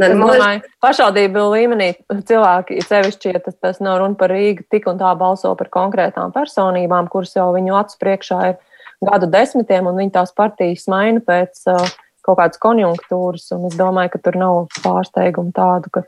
Es 0.00 0.12
domāju, 0.16 0.60
pašvaldību 0.84 1.46
līmenī 1.54 1.88
cilvēki, 2.28 2.78
sevišķi, 2.88 3.32
ja 3.34 3.40
tas, 3.44 3.56
tas 3.60 3.80
nav 3.84 3.98
runa 4.00 4.16
par 4.20 4.32
Rīgu, 4.32 4.64
tik 4.72 4.86
un 4.92 5.00
tā 5.00 5.10
balso 5.18 5.54
par 5.58 5.72
konkrētām 5.72 6.32
personībām, 6.36 7.08
kuras 7.12 7.34
jau 7.36 7.48
viņu 7.56 7.74
acu 7.80 7.98
priekšā 8.00 8.38
ir 8.52 8.60
gadu 9.08 9.28
desmitiem, 9.32 9.88
un 9.88 9.98
viņi 10.00 10.14
tās 10.14 10.32
partijas 10.36 10.86
maina 10.92 11.24
pēc 11.24 11.64
uh, 11.72 11.84
kaut 12.30 12.38
kādas 12.40 12.62
konjunktūras. 12.62 13.50
Es 13.68 13.76
domāju, 13.78 14.14
ka 14.14 14.22
tur 14.24 14.38
nav 14.40 14.60
pārsteigumu 14.84 15.52
tādu, 15.56 15.92
ka 15.98 16.04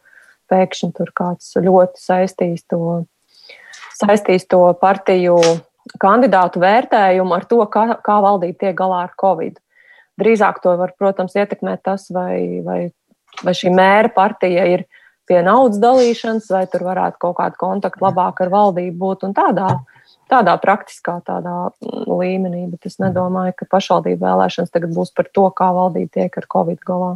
pēkšņi 0.52 0.92
tur 0.96 1.12
kāds 1.16 1.52
ļoti 1.58 2.00
saistīs 2.00 2.64
to, 2.70 3.02
saistīs 3.98 4.48
to 4.48 4.64
partiju 4.80 5.36
kandidātu 6.00 6.62
vērtējumu 6.62 7.34
ar 7.36 7.46
to, 7.50 7.60
kā, 7.70 7.88
kā 8.06 8.18
valdība 8.22 8.66
tiek 8.66 8.78
galā 8.78 9.04
ar 9.08 9.14
Covid. 9.20 9.58
Drīzāk 10.20 10.60
to 10.62 10.76
var, 10.78 10.92
protams, 10.96 11.34
ietekmēt 11.36 11.82
tas, 11.88 12.06
vai, 12.12 12.60
vai 12.64 12.80
vai 13.40 13.54
šī 13.56 13.72
mēra 13.72 14.10
partija 14.12 14.66
ir 14.68 14.84
pie 15.28 15.40
naudas 15.46 15.80
dalīšanas, 15.82 16.50
vai 16.52 16.66
tur 16.70 16.84
varētu 16.88 17.20
kaut 17.22 17.38
kāda 17.38 17.58
kontakta 17.58 18.04
labāk 18.04 18.42
ar 18.44 18.52
valdību 18.52 18.98
būt 18.98 19.26
un 19.28 19.36
tādā, 19.36 19.70
tādā 20.32 20.54
praktiskā 20.60 21.18
tādā 21.26 21.70
līmenī. 21.82 22.64
Bet 22.72 22.88
es 22.88 22.98
nedomāju, 23.02 23.56
ka 23.58 23.68
pašvaldību 23.76 24.24
vēlēšanas 24.24 24.72
tagad 24.72 24.94
būs 24.96 25.12
par 25.16 25.28
to, 25.32 25.48
kā 25.56 25.70
valdība 25.76 26.20
tiek 26.20 26.40
ar 26.40 26.48
Covid 26.56 26.80
galā. 26.88 27.12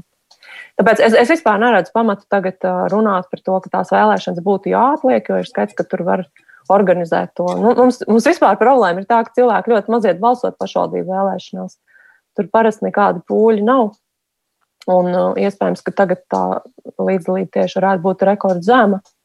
Tāpēc 0.77 1.01
es, 1.03 1.17
es 1.17 1.33
vispār 1.33 1.61
neredzu 1.61 1.93
pamatu 1.97 2.27
tagad 2.33 2.63
runāt 2.93 3.31
par 3.33 3.43
to, 3.43 3.61
ka 3.65 3.73
tās 3.79 3.93
vēlēšanas 3.95 4.45
būtu 4.45 4.73
jāatliek, 4.73 5.29
jo 5.29 5.41
ir 5.41 5.49
skaidrs, 5.49 5.77
ka 5.77 5.87
tur 5.89 6.05
var 6.07 6.27
organizēt 6.73 7.33
to. 7.39 7.47
Nu, 7.61 7.73
mums, 7.79 8.03
mums 8.09 8.27
vispār 8.27 8.59
problēma 8.61 9.03
ir 9.03 9.09
tā, 9.09 9.23
ka 9.25 9.35
cilvēki 9.39 9.73
ļoti 9.73 9.95
maziet 9.95 10.23
balsot 10.23 10.59
pašvaldību 10.61 11.13
vēlēšanās. 11.13 11.79
Tur 12.37 12.51
parasti 12.53 12.89
nekāda 12.89 13.23
pūļa 13.27 13.65
nav. 13.65 13.95
Un 14.87 15.09
uh, 15.11 15.39
iespējams, 15.41 15.83
ka 15.83 15.95
tagad 15.99 16.21
tā 16.31 16.43
līdzdalība 17.03 17.49
tieši 17.57 17.81
varētu 17.81 18.05
būt 18.05 18.25
rekordzema. 18.29 19.01
Uh, 19.01 19.16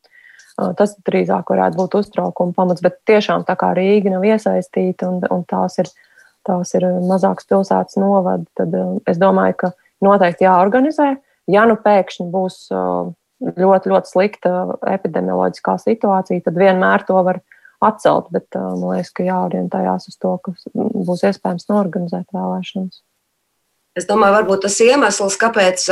tas 0.77 0.95
drīzāk 1.07 1.51
varētu 1.53 1.79
būt 1.79 1.97
uztraukuma 2.01 2.55
pamats, 2.57 2.83
bet 2.83 2.99
tiešām 3.09 3.45
tā 3.47 3.55
kā 3.59 3.71
Rīga 3.77 4.13
nav 4.13 4.25
iesaistīta 4.27 5.09
un, 5.09 5.21
un 5.31 5.45
tās, 5.49 5.77
ir, 5.81 5.89
tās 6.47 6.73
ir 6.77 6.87
mazākas 7.07 7.49
pilsētas 7.49 7.99
novada, 8.01 8.45
tad 8.59 8.75
uh, 8.77 8.97
es 9.09 9.21
domāju, 9.21 9.57
ka 9.65 9.73
noteikti 10.05 10.47
jāorganizē. 10.47 11.15
Ja 11.51 11.65
nu 11.67 11.75
pēkšņi 11.81 12.27
būs 12.31 12.57
ļoti, 13.41 13.91
ļoti 13.91 14.11
slikta 14.11 14.51
epidemioloģiskā 14.91 15.77
situācija, 15.81 16.43
tad 16.45 16.59
vienmēr 16.59 17.05
to 17.07 17.17
var 17.25 17.41
atcelt, 17.81 18.29
bet 18.33 18.45
man 18.53 18.83
liekas, 18.93 19.13
ka 19.17 19.25
jāorientējās 19.25 20.11
uz 20.11 20.19
to, 20.21 20.35
ka 20.45 20.53
būs 20.75 21.23
iespējams 21.31 21.69
norganizēt 21.71 22.27
vēlēšanas. 22.35 23.01
Es 23.97 24.07
domāju, 24.07 24.37
varbūt 24.37 24.67
tas 24.67 24.77
iemesls, 24.85 25.35
kāpēc 25.41 25.87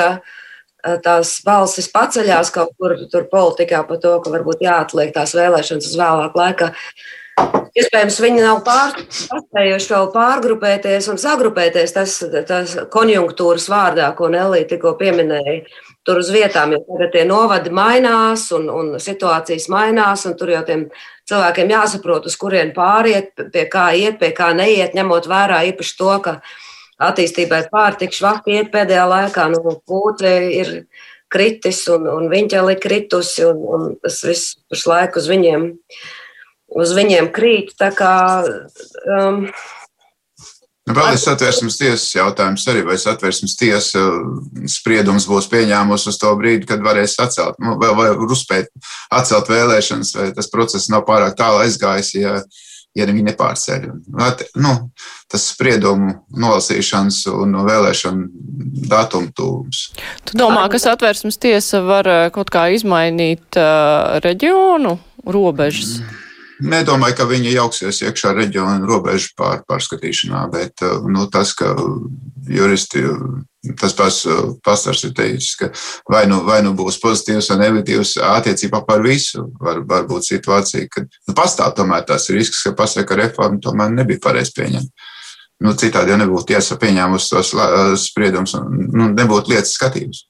tās 1.03 1.37
balsis 1.45 1.89
paceļās 1.91 2.51
kaut 2.55 2.75
kur 2.79 2.95
tur 3.11 3.27
politikā 3.31 3.83
par 3.87 4.01
to, 4.03 4.17
ka 4.23 4.33
varbūt 4.33 4.63
jāatliek 4.65 5.13
tās 5.15 5.35
vēlēšanas 5.37 5.89
uz 5.91 5.97
vēlāku 5.99 6.39
laiku. 6.39 6.69
Iespējams, 7.79 8.17
viņi 8.19 8.41
nav 8.43 8.63
pārspējuši 8.65 9.91
vēl 9.93 10.07
pārgrupēties 10.11 11.07
un 11.11 11.19
sagrupēties 11.21 11.93
tas, 11.95 12.15
tas 12.49 12.73
konjunktūras 12.91 13.69
vārdā, 13.71 14.09
ko 14.17 14.27
Nelī 14.33 14.65
tikko 14.67 14.95
pieminēja. 14.99 15.61
Tur 16.07 16.19
uz 16.23 16.31
vietām 16.33 16.73
jau 16.73 16.79
tagad 16.87 17.13
tie 17.13 17.23
novadi 17.29 17.71
mainās 17.75 18.47
un, 18.55 18.67
un 18.73 18.95
situācijas 18.99 19.67
mainās, 19.71 20.25
un 20.25 20.35
tur 20.39 20.51
jau 20.55 20.63
tiem 20.67 20.87
cilvēkiem 21.29 21.75
jāsaprot, 21.75 22.25
uz 22.25 22.37
kurien 22.39 22.73
pāriet, 22.75 23.35
pie 23.53 23.67
kā 23.71 23.91
iet, 23.95 24.17
pie 24.19 24.31
kā 24.35 24.49
neiet, 24.57 24.97
ņemot 24.97 25.29
vērā 25.29 25.61
īpaši 25.69 25.95
to, 25.99 26.15
ka 26.25 26.39
attīstībai 26.99 27.63
pārtik 27.71 28.13
švaki 28.15 28.59
iet 28.59 28.71
pēdējā 28.73 29.07
laikā. 29.09 29.47
Nu, 29.53 29.75
Pūte 29.87 30.31
ir 30.51 30.73
kritis 31.31 31.83
un, 31.93 32.07
un 32.09 32.29
viņķeli 32.31 32.77
kritusi, 32.81 33.45
un, 33.47 33.65
un 33.75 33.89
tas 34.03 34.21
viss 34.25 34.55
pašlaik 34.71 35.19
uz 35.19 35.29
viņiem, 35.29 35.67
uz 36.79 36.95
viņiem 36.97 37.29
krīt. 37.35 37.75
Tā 37.79 37.93
kā, 37.95 38.15
um, 39.17 39.45
Nu, 40.89 40.95
vēl 40.97 41.13
ir 41.13 41.19
satversmes 41.21 41.75
tiesas 41.77 42.07
jautājums 42.15 42.63
arī, 42.71 42.79
vai 42.87 42.95
satversmes 42.97 43.53
tiesa 43.59 43.99
spriedums 44.73 45.27
būs 45.29 45.45
pieņēmusi 45.51 46.07
uz 46.09 46.17
to 46.17 46.31
brīdi, 46.39 46.65
kad 46.65 46.81
varēs 46.81 47.13
atcelt, 47.21 47.59
nu, 47.61 47.75
vai, 47.77 47.91
vai 47.93 48.07
uzspēt 48.25 48.71
atcelt 49.13 49.51
vēlēšanas, 49.53 50.15
vai 50.17 50.25
tas 50.33 50.49
process 50.49 50.89
nav 50.89 51.03
pārāk 51.05 51.37
tālu 51.37 51.61
aizgājis, 51.61 52.09
ja, 52.17 52.39
ja 52.97 53.05
viņi 53.07 53.25
nepārceļ. 53.29 53.87
Nu, 54.59 54.73
tas 55.29 55.49
spriedumu 55.53 56.15
nolasīšanas 56.39 57.21
un 57.33 57.59
vēlēšanu 57.67 58.29
datumu 58.89 59.33
tūms. 59.35 59.83
Tu 60.25 60.39
domā, 60.39 60.65
ka 60.71 60.81
satversmes 60.81 61.39
tiesa 61.41 61.83
var 61.85 62.09
eh, 62.09 62.23
kaut 62.33 62.51
kā 62.53 62.69
izmainīt 62.73 63.59
uh, 63.59 64.17
reģionu 64.23 64.97
robežas? 65.29 65.99
Nedomāju, 66.59 67.15
ka 67.15 67.25
viņi 67.29 67.53
jauksies 67.53 68.01
iekšā 68.03 68.33
reģiona 68.35 68.83
robežu 68.83 69.31
pār, 69.39 69.61
pārskatīšanā, 69.69 70.41
bet 70.51 70.83
eh, 70.83 70.95
nu, 71.07 71.23
tas, 71.31 71.53
ka 71.55 71.71
juristi, 72.49 73.03
tas 73.79 73.95
pats 73.95 74.25
pastars 74.65 75.05
ir 75.07 75.13
teicis, 75.15 75.53
ka 75.59 75.69
vai 76.11 76.25
nu, 76.27 76.41
vai 76.47 76.59
nu 76.65 76.73
būs 76.75 76.99
pozitīvs 77.03 77.51
vai 77.53 77.59
negatīvs 77.61 78.17
attiecībā 78.31 78.83
par 78.87 79.03
visu, 79.05 79.45
var, 79.61 79.79
var 79.87 80.07
būt 80.09 80.27
situācija, 80.33 80.89
ka 80.91 81.05
nu, 81.07 81.35
pastāv 81.37 81.77
tomēr 81.77 82.03
tās 82.09 82.27
risks, 82.35 82.65
ka 82.67 82.75
pasaka 82.75 83.19
reforma 83.19 83.61
tomēr 83.63 83.95
nebija 83.95 84.23
pareizi 84.27 84.55
pieņemta. 84.59 85.07
Nu, 85.63 85.75
citādi 85.75 86.13
jau 86.13 86.19
nebūtu 86.19 86.53
tiesa 86.53 86.77
pieņēmusi 86.79 87.31
tos 87.33 87.53
spriedumus 88.03 88.55
un 88.59 88.83
nu, 88.95 89.09
nebūtu 89.11 89.51
lietas 89.51 89.75
skatījums. 89.75 90.25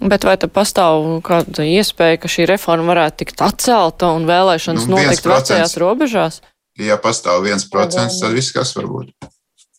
Bet 0.00 0.24
vai 0.24 0.36
tad 0.40 0.52
pastāv 0.56 1.04
kāda 1.26 1.66
iespēja, 1.68 2.20
ka 2.22 2.30
šī 2.32 2.46
reforma 2.48 2.94
varētu 2.94 3.20
tikt 3.20 3.42
atcelta 3.44 4.14
un 4.16 4.24
vēlēšanas 4.28 4.88
nu, 4.88 4.96
notikt 4.96 5.28
vecajās 5.28 5.76
robežās? 5.80 6.40
Ja 6.80 6.96
pastāv 7.00 7.44
viens 7.44 7.66
procents, 7.68 8.20
tad 8.22 8.32
viss 8.32 8.54
kas 8.56 8.72
var 8.78 8.88
būt. 8.88 9.12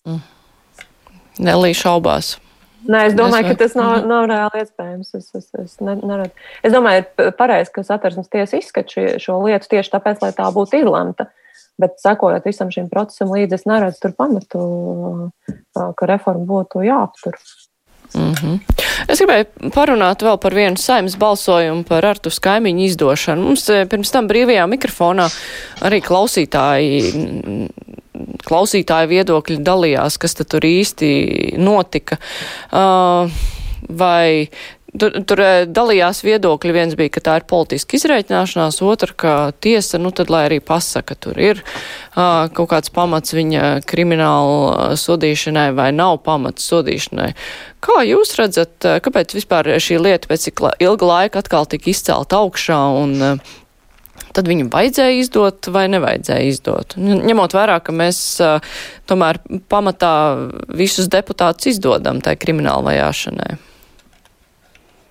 Mm. 0.06 0.22
Nelī 1.42 1.74
šaubās. 1.78 2.36
Nē, 2.82 3.04
es 3.12 3.16
domāju, 3.18 3.46
es, 3.46 3.54
ka 3.54 3.64
tas 3.64 3.76
nav, 3.78 3.92
nav 4.10 4.26
reāli 4.30 4.64
iespējams. 4.64 5.12
Es, 5.18 5.28
es, 5.38 5.50
es, 5.58 5.76
ne, 5.86 5.96
neredzu. 6.02 6.34
es 6.66 6.74
domāju, 6.74 7.04
ir 7.06 7.34
pareizi, 7.38 7.74
ka 7.76 7.84
satversmes 7.86 8.30
tiesa 8.34 8.58
izskat 8.58 8.94
šo, 8.94 9.06
šo 9.22 9.38
lietu 9.46 9.70
tieši 9.74 9.94
tāpēc, 9.94 10.22
lai 10.24 10.32
tā 10.38 10.48
būtu 10.54 10.82
izlemta. 10.82 11.30
Bet, 11.82 11.98
sekojot 12.02 12.46
visam 12.46 12.70
šim 12.74 12.90
procesam 12.92 13.32
līdzi, 13.34 13.58
es 13.58 13.68
neredzu 13.70 14.02
tur 14.04 14.16
pamatu, 14.18 14.64
ka 15.74 16.10
reforma 16.10 16.46
būtu 16.50 16.84
jāaptur. 16.86 17.38
Mm 18.14 18.34
-hmm. 18.34 18.60
Es 19.08 19.20
gribēju 19.20 19.72
parunāt 19.74 20.24
vēl 20.24 20.38
par 20.38 20.54
vienu 20.54 20.78
saimnes 20.78 21.16
balsojumu 21.16 21.84
par 21.84 22.06
Artus 22.06 22.40
kaimiņu 22.40 22.84
izdošanu. 22.84 23.44
Mums 23.44 23.70
eh, 23.70 23.86
pirms 23.86 24.12
tam 24.12 24.28
brīvajā 24.28 24.68
mikrofonā 24.68 25.30
arī 25.82 26.02
klausītāji, 26.02 27.14
klausītāji 28.50 29.08
viedokļi 29.08 29.58
dalījās, 29.58 30.18
kas 30.18 30.36
tur 30.36 30.62
īsti 30.62 31.10
notika. 31.58 32.18
Uh, 32.72 33.32
vai 33.90 34.50
Tur, 34.92 35.14
tur 35.24 35.40
eh, 35.40 35.64
dalījās 35.72 36.20
viedokļi. 36.28 36.74
Viens 36.76 36.98
bija, 37.00 37.14
ka 37.16 37.24
tā 37.24 37.38
ir 37.40 37.46
politiska 37.48 37.96
izreikināšanās, 37.96 38.82
otra, 38.84 39.16
ka 39.16 39.36
tiesa, 39.64 40.02
nu 40.02 40.12
tad 40.16 40.32
lai 40.34 40.44
arī 40.50 40.60
pasaka, 40.60 41.16
tur 41.16 41.40
ir 41.40 41.62
uh, 41.62 42.52
kaut 42.52 42.68
kāds 42.74 42.92
pamats 42.92 43.32
viņa 43.36 43.86
krimināla 43.88 44.92
sodīšanai 45.00 45.70
vai 45.78 45.90
nav 45.96 46.20
pamats 46.26 46.68
sodīšanai. 46.68 47.32
Kā 47.82 48.02
jūs 48.04 48.36
redzat, 48.38 48.76
kāpēc 49.06 49.38
vispār 49.38 49.72
šī 49.82 50.02
lieta 50.04 50.30
pēc 50.30 50.50
cik 50.50 50.66
ilga 50.84 51.08
laika 51.08 51.42
atkal 51.42 51.66
tika 51.72 51.90
izcelt 51.94 52.36
augšā 52.36 52.82
un 53.00 53.16
uh, 53.24 53.56
tad 54.36 54.52
viņu 54.52 54.68
vajadzēja 54.76 55.18
izdot 55.24 55.72
vai 55.72 55.88
nevajadzēja 55.92 56.52
izdot. 56.52 57.00
Ņemot 57.00 57.56
vērā, 57.56 57.80
ka 57.80 57.96
mēs 57.96 58.22
uh, 58.44 58.60
tomēr 59.08 59.40
pamatā 59.72 60.14
visus 60.68 61.08
deputātus 61.12 61.78
izdodam 61.78 62.20
tai 62.24 62.36
krimināla 62.40 62.92
vajāšanai. 62.92 63.54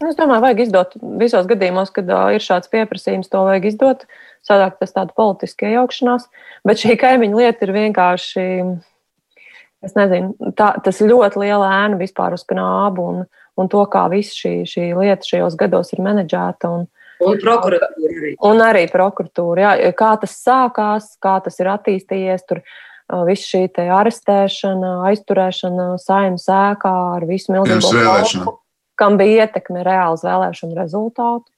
Es 0.01 0.17
domāju, 0.17 0.41
vajag 0.47 0.63
izdot 0.65 0.95
visos 1.21 1.49
gadījumos, 1.49 1.91
kad 1.93 2.09
uh, 2.09 2.31
ir 2.33 2.45
šāds 2.45 2.71
pieprasījums, 2.73 3.29
to 3.29 3.43
vajag 3.45 3.67
izdot. 3.69 4.07
Sadāk 4.47 4.79
tas 4.81 4.95
tāda 4.97 5.13
politiska 5.13 5.69
iejaukšanās, 5.69 6.31
bet 6.65 6.81
šī 6.81 6.97
kaimiņa 7.03 7.37
lieta 7.37 7.67
ir 7.67 7.73
vienkārši, 7.77 8.45
es 9.85 9.93
nezinu, 9.99 10.53
tā, 10.57 10.71
tas 10.81 11.03
ļoti 11.05 11.43
liela 11.43 11.69
ēna 11.83 11.99
vispār 12.01 12.33
uz 12.33 12.47
knābu 12.49 13.05
un, 13.11 13.21
un 13.61 13.69
to, 13.69 13.83
kā 13.93 14.07
viss 14.13 14.39
šī, 14.41 14.55
šī 14.69 14.87
lieta 14.97 15.29
šajos 15.29 15.59
gados 15.61 15.93
ir 15.93 16.01
menedžēta. 16.07 16.73
Un, 16.73 16.89
Un 17.21 17.37
prokuratūra 17.37 18.17
arī. 18.17 18.31
Un 18.49 18.63
arī 18.65 18.87
prokuratūra. 18.89 19.75
Jā. 19.77 19.91
Kā 19.93 20.15
tas 20.23 20.39
sākās, 20.41 21.11
kā 21.21 21.35
tas 21.45 21.61
ir 21.61 21.69
attīstījies, 21.69 22.47
tur 22.49 22.63
viss 23.29 23.51
šī 23.51 23.67
arestēšana, 23.77 24.95
aizturēšana 25.11 25.91
saimnes 26.01 26.49
ēkā 26.49 26.95
ar 27.19 27.27
visu 27.29 27.53
milzīgo 27.53 27.93
vēlēšanu, 27.93 28.55
kam 29.01 29.17
bija 29.21 29.47
ietekme 29.47 29.85
reāli 29.87 30.19
uz 30.19 30.27
vēlēšanu 30.27 30.77
rezultātu. 30.79 31.49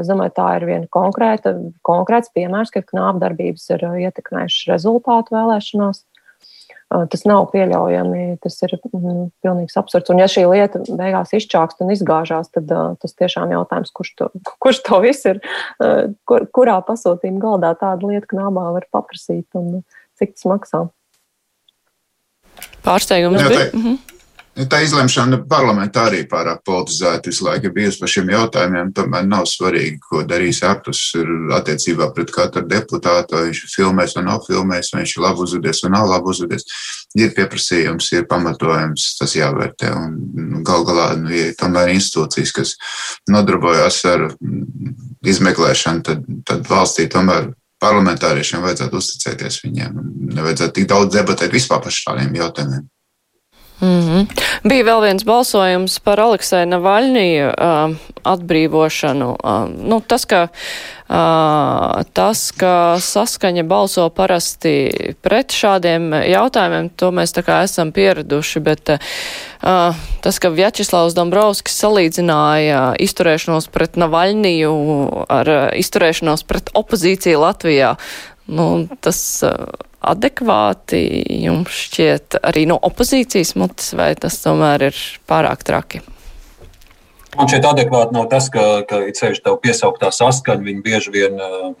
Es 0.00 0.08
domāju, 0.10 0.34
tā 0.34 0.46
ir 0.58 0.66
viena 0.66 0.88
konkrēta, 0.90 1.54
konkrēts 1.86 2.32
piemērs, 2.34 2.72
ka 2.74 2.82
knāpdarbības 2.82 3.68
ir 3.76 3.84
ietekmējušas 4.08 4.70
rezultātu 4.72 5.36
vēlēšanās. 5.36 6.02
Tas 6.88 7.22
nav 7.28 7.50
pieļaujami, 7.52 8.38
tas 8.40 8.54
ir 8.64 8.72
mm, 8.78 9.26
pilnīgs 9.44 9.76
absurds. 9.76 10.08
Un 10.08 10.22
ja 10.22 10.28
šī 10.30 10.46
lieta 10.48 10.80
beigās 10.88 11.34
izčākst 11.36 11.82
un 11.84 11.92
izgāžās, 11.92 12.48
tad 12.54 12.72
uh, 12.72 12.94
tas 13.02 13.12
tiešām 13.12 13.52
jautājums, 13.52 13.92
kurš 13.92 14.14
to, 14.16 14.30
kurš 14.64 14.80
to 14.86 15.02
viss 15.04 15.28
ir, 15.28 15.42
uh, 15.84 16.08
kur, 16.24 16.48
kurā 16.48 16.78
pasūtījuma 16.88 17.44
galdā 17.44 17.74
tāda 17.76 18.08
lieta 18.08 18.32
knābā 18.32 18.70
var 18.78 18.88
paprasīt 18.94 19.44
un 19.60 19.82
cik 20.16 20.32
tas 20.38 20.48
maksā. 20.48 20.86
Pārsteigums 22.88 23.44
Jā, 23.44 23.50
bija. 23.52 23.66
Mhm. 23.76 24.17
Tā 24.58 24.80
izlemšana 24.82 25.36
parlamentā 25.46 26.08
arī 26.08 26.24
pārāk 26.26 26.64
politizēta 26.66 27.30
visu 27.30 27.44
laiku 27.46 27.70
bijusi 27.74 28.00
par 28.00 28.10
šiem 28.10 28.32
jautājumiem. 28.32 28.88
Tomēr 28.96 29.28
nav 29.28 29.44
svarīgi, 29.46 30.00
ko 30.02 30.24
darīs 30.26 30.64
Aptus 30.66 31.02
attiecībā 31.54 32.08
pret 32.16 32.32
katru 32.34 32.64
deputātu. 32.66 33.36
Vai 33.36 33.44
viņš 33.52 33.60
filmēs 33.76 34.16
vai 34.18 34.24
nav 34.26 34.42
filmējis, 34.48 34.90
vai 34.94 35.04
viņš 35.04 35.14
ir 35.14 35.24
labi 35.28 35.44
uzvedies 35.46 35.84
vai 35.84 35.92
nav 35.94 36.10
labi 36.10 36.32
uzvedies. 36.34 36.66
Ir 37.22 37.30
pieprasījums, 37.38 38.10
ir 38.18 38.26
pamatojums, 38.32 39.06
tas 39.20 39.36
jāvērtē. 39.38 39.92
Un 39.94 40.18
nu, 40.48 40.64
gal 40.66 40.82
galā 40.90 41.06
nu, 41.22 41.30
ir 41.30 41.54
tomēr 41.60 41.94
institūcijas, 41.94 42.56
kas 42.58 42.74
nodarbojas 43.30 44.02
ar 44.10 44.26
mm, 44.32 44.92
izmeklēšanu, 45.36 46.06
tad, 46.10 46.28
tad 46.50 46.66
valstī 46.66 47.06
tomēr 47.06 47.52
parlamentāriešiem 47.78 48.66
vajadzētu 48.66 48.98
uzticēties 48.98 49.62
viņiem. 49.68 50.06
Nevajadzētu 50.34 50.80
tik 50.80 50.90
daudz 50.90 51.14
debatēt 51.14 51.54
vispār 51.54 51.84
par 51.84 51.94
šādiem 51.94 52.34
jautājumiem. 52.42 52.88
Mm 53.80 54.00
-hmm. 54.00 54.26
Bija 54.64 54.84
vēl 54.84 55.00
viens 55.02 55.24
balsojums 55.24 55.98
par 55.98 56.20
Aleksēju 56.20 56.66
Navaļņiju 56.66 57.48
uh, 57.48 57.94
atbrīvošanu. 58.22 59.36
Uh, 59.44 59.68
nu, 59.88 60.00
tas, 60.00 60.24
ka, 60.24 60.48
uh, 61.08 62.02
tas, 62.12 62.50
ka 62.50 62.96
saskaņa 62.98 63.62
balso 63.62 64.08
parasti 64.08 64.90
pret 65.22 65.52
šādiem 65.52 66.10
jautājumiem, 66.26 66.90
to 66.96 67.10
mēs 67.10 67.32
tā 67.32 67.42
kā 67.46 67.62
esam 67.62 67.92
pieraduši, 67.92 68.60
bet 68.60 68.90
uh, 68.90 69.94
tas, 70.20 70.38
ka 70.38 70.48
Vjačeslavs 70.48 71.14
Dombrovskis 71.14 71.78
salīdzināja 71.78 72.94
izturēšanos 72.98 73.68
pret 73.68 73.96
Navaļņiju 73.96 74.74
ar 75.28 75.48
uh, 75.48 75.68
izturēšanos 75.78 76.42
pret 76.42 76.70
opozīciju 76.74 77.40
Latvijā, 77.40 77.96
nu, 78.46 78.88
tas. 79.00 79.44
Uh, 79.46 79.87
adekvāti 80.00 81.00
jums 81.42 81.82
šķiet 81.88 82.38
arī 82.46 82.66
no 82.70 82.78
opozīcijas 82.88 83.54
mutes, 83.58 83.92
vai 83.98 84.12
tas 84.20 84.38
tomēr 84.44 84.88
ir 84.90 85.02
pārāk 85.28 85.64
traki? 85.66 86.02
Man 87.36 87.50
šķiet 87.50 87.66
adekvāti 87.68 88.16
nav 88.16 88.28
tas, 88.32 88.48
ka, 88.52 88.82
ka 88.88 89.02
it 89.06 89.18
sevišķi 89.20 89.44
tev 89.44 89.58
piesauktā 89.62 90.10
saskaņa, 90.14 90.64
viņi 90.64 90.84
bieži 90.86 91.12
vien 91.14 91.36
uh, 91.38 91.72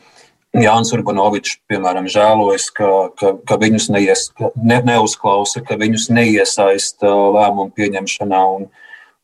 Jānis 0.56 0.92
Urbanovičs, 0.96 1.58
piemēram, 1.70 2.08
žēlojas, 2.10 2.68
ka, 2.76 2.90
ka, 3.20 3.32
ka 3.48 3.58
viņus 3.60 3.88
neies, 3.92 4.28
ne, 4.56 4.80
neuzklausa, 4.86 5.62
ka 5.64 5.76
viņus 5.80 6.08
neiesaista 6.14 7.08
lēmumu 7.08 7.72
pieņemšanā. 7.76 8.44
Un, 8.58 8.68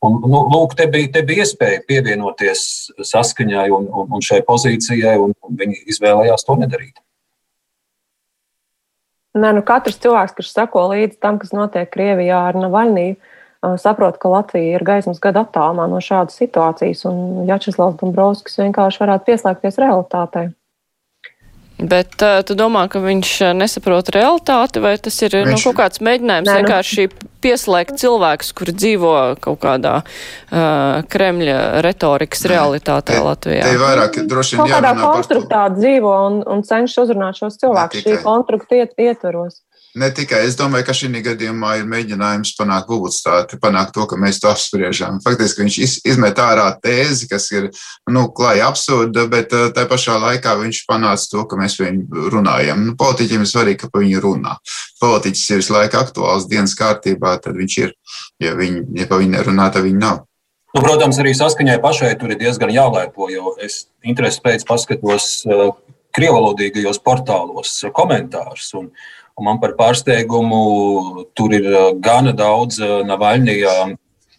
un, 0.05 0.19
nu, 0.25 0.43
lūk, 0.53 0.75
te 0.77 0.89
bija, 0.91 1.09
te 1.17 1.25
bija 1.25 1.45
iespēja 1.45 1.81
pievienoties 1.89 2.67
saskaņai 3.13 3.67
un, 3.73 3.89
un, 3.89 4.13
un 4.17 4.25
šai 4.25 4.43
pozīcijai, 4.45 5.17
un 5.21 5.33
viņi 5.61 5.81
izvēlējās 5.95 6.45
to 6.45 6.57
nedarīt. 6.61 7.04
Nē, 9.35 9.51
nu 9.57 9.61
katrs 9.67 9.97
cilvēks, 9.99 10.35
kurš 10.37 10.51
seko 10.53 10.85
līdzi 10.93 11.19
tam, 11.19 11.39
kas 11.41 11.51
notiek 11.51 11.89
Krievijā 11.91 12.37
ar 12.49 12.55
Navaļniju, 12.55 13.17
saprot, 13.81 14.19
ka 14.21 14.31
Latvija 14.31 14.77
ir 14.77 14.85
gaismas 14.87 15.19
gada 15.23 15.43
attālumā 15.43 15.89
no 15.91 15.99
šādas 16.03 16.37
situācijas, 16.39 17.03
un 17.09 17.43
Jačeslavs 17.49 17.97
Dombrovskis 17.99 18.61
vienkārši 18.61 19.01
varētu 19.03 19.27
pieslēgties 19.27 19.81
realitātei. 19.81 20.45
Bet 21.75 22.21
uh, 22.23 22.39
tu 22.47 22.55
domā, 22.55 22.85
ka 22.87 23.01
viņš 23.03 23.31
nesaprot 23.59 24.07
realitāti, 24.15 24.79
vai 24.79 24.93
tas 24.95 25.17
ir 25.25 25.33
viņš... 25.35 25.51
nu, 25.51 25.63
kaut 25.67 25.79
kāds 25.81 25.99
mēģinājums 25.99 26.47
Nē, 26.47 26.53
nu- 26.53 26.59
vienkārši 26.63 27.07
pieslēgt 27.45 27.99
cilvēkus, 28.01 28.53
kuri 28.57 28.73
dzīvo 28.73 29.11
kaut 29.43 29.59
kādā 29.61 29.97
uh, 30.01 31.03
Kremļa 31.11 31.83
retorikas 31.85 32.47
realitātē 32.49 33.19
Latvijā? 33.21 33.67
Te 33.67 33.75
ir 33.75 33.83
vairāk, 33.83 34.21
droši 34.31 34.55
vien 34.55 34.63
Kaut 34.63 34.73
kādā 34.77 34.93
par 34.95 35.03
to. 35.03 35.11
konstruktā 35.19 35.65
dzīvo 35.75 36.15
un, 36.29 36.39
un 36.55 36.63
cenšas 36.65 37.03
uzrunāt 37.03 37.43
šos 37.43 37.59
cilvēkus 37.61 38.07
šī 38.07 38.17
konstrukta 38.23 38.79
iet, 38.79 38.95
ietvaros. 38.97 39.59
Ne 39.95 40.09
tikai 40.11 40.41
es 40.43 40.57
domāju, 40.59 40.83
ka 40.89 40.93
šī 40.97 41.07
gadījumā 41.23 41.77
ir 41.79 41.85
mēģinājums 41.87 42.51
panākt 42.57 42.89
publicitāti, 42.89 43.59
panākt 43.63 43.93
to, 43.95 44.03
ka 44.11 44.17
mēs 44.19 44.41
to 44.43 44.49
apspriežam. 44.51 45.21
Faktiski 45.23 45.63
viņš 45.63 45.77
iz, 45.85 45.93
izmet 46.11 46.41
ārā 46.43 46.65
tēzi, 46.83 47.29
kas 47.31 47.47
ir 47.55 47.69
nu, 48.11 48.25
klāja 48.35 48.67
absurda, 48.67 49.23
bet 49.31 49.55
uh, 49.55 49.69
tā 49.75 49.87
pašā 49.87 50.17
laikā 50.19 50.57
viņš 50.59 50.83
panāca 50.89 51.31
to, 51.31 51.45
ka 51.47 51.59
mēs 51.61 51.77
par 51.79 51.87
viņu 51.87 52.27
runājam. 52.35 52.83
Nu, 52.89 52.97
politiķiem 52.99 53.47
ir 53.47 53.51
svarīgi, 53.53 53.81
ka 53.85 53.91
par 53.93 54.03
viņu 54.03 54.25
runā. 54.27 54.57
Politiķis 54.99 55.47
ir 55.49 55.63
visu 55.63 55.77
laiku 55.77 56.01
aktuāls 56.03 56.51
dienas 56.51 56.75
kārtībā, 56.75 57.37
tad 57.39 57.55
viņš 57.55 57.79
ir. 57.85 57.95
Ja 58.43 58.51
viņi 58.59 58.85
ja 58.99 59.07
par 59.07 59.23
viņu 59.23 59.37
nerunā, 59.37 59.71
tad 59.71 59.87
viņi 59.87 60.01
nav. 60.03 60.25
Nu, 60.75 60.83
protams, 60.83 61.23
arī 61.23 61.31
saskaņai 61.39 61.79
pašai 61.79 62.15
tur 62.19 62.33
ir 62.35 62.39
diezgan 62.41 62.73
jālēpo, 62.75 63.29
jo 63.31 63.55
es 63.63 63.85
interesi 64.03 64.43
pēc 64.43 64.67
paskatos 64.67 65.45
uh, 65.47 65.69
krievalodīgajos 66.15 66.99
portālos 66.99 67.77
uh, 67.85 67.93
komentārus. 67.95 68.73
Un 68.75 68.89
man 69.43 69.59
par 69.59 69.75
pārsteigumu 69.79 71.25
tur 71.35 71.55
ir 71.55 71.67
uh, 71.71 71.91
gana 71.99 72.31
daudz 72.35 72.79
uh, 72.79 73.01
Navaļnijā 73.07 73.75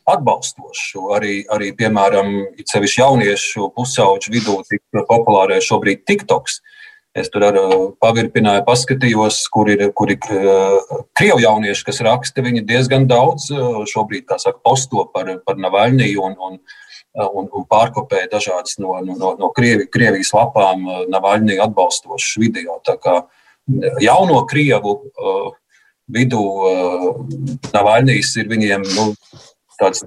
atbalstošu. 0.07 1.11
Arī, 1.16 1.40
arī 1.53 1.72
piemēram, 1.76 2.32
it 2.61 2.70
sevišķi 2.70 3.03
jauniešu 3.03 3.70
pusauģu 3.76 4.32
vidū 4.34 4.57
tik 4.68 4.82
populārais 5.09 5.66
šobrīd 5.66 6.07
TikToks. 6.07 6.61
Es 7.16 7.30
tur 7.32 7.47
ar 7.47 7.57
pavirpināju, 8.05 8.61
paskatījos, 8.66 9.38
kur 9.49 9.70
ir, 9.72 9.86
kur 9.97 10.11
ir 10.12 10.18
krievu 11.16 11.40
jaunieši, 11.40 11.86
kas 11.88 12.03
raksta. 12.05 12.44
Viņi 12.44 12.61
diezgan 12.68 13.07
daudz 13.09 13.49
šobrīd, 13.88 14.28
saka, 14.36 14.61
posto 14.61 15.07
par, 15.14 15.30
par 15.49 15.57
Navaļniju 15.57 16.26
un, 16.26 16.36
un, 16.36 16.59
un, 17.24 17.49
un 17.49 17.64
pārkopē 17.72 18.26
dažādas 18.28 18.76
no, 18.84 18.99
no, 19.01 19.32
no 19.40 19.49
Krievi, 19.57 19.88
Krievijas 19.88 20.34
lapām 20.36 20.84
Navaļniju 21.09 21.64
atbalstošas 21.64 22.36
video. 22.42 22.76
Tā 22.84 22.99
kā 23.01 23.22
jauno 24.02 24.42
Krievu 24.48 24.92
uh, 25.10 25.48
vidū 26.12 26.42
uh, 26.42 27.06
Navaļnijas 27.72 28.34
ir 28.40 28.50
viņiem 28.52 28.86
nu, 28.94 29.08
tāds 29.80 30.04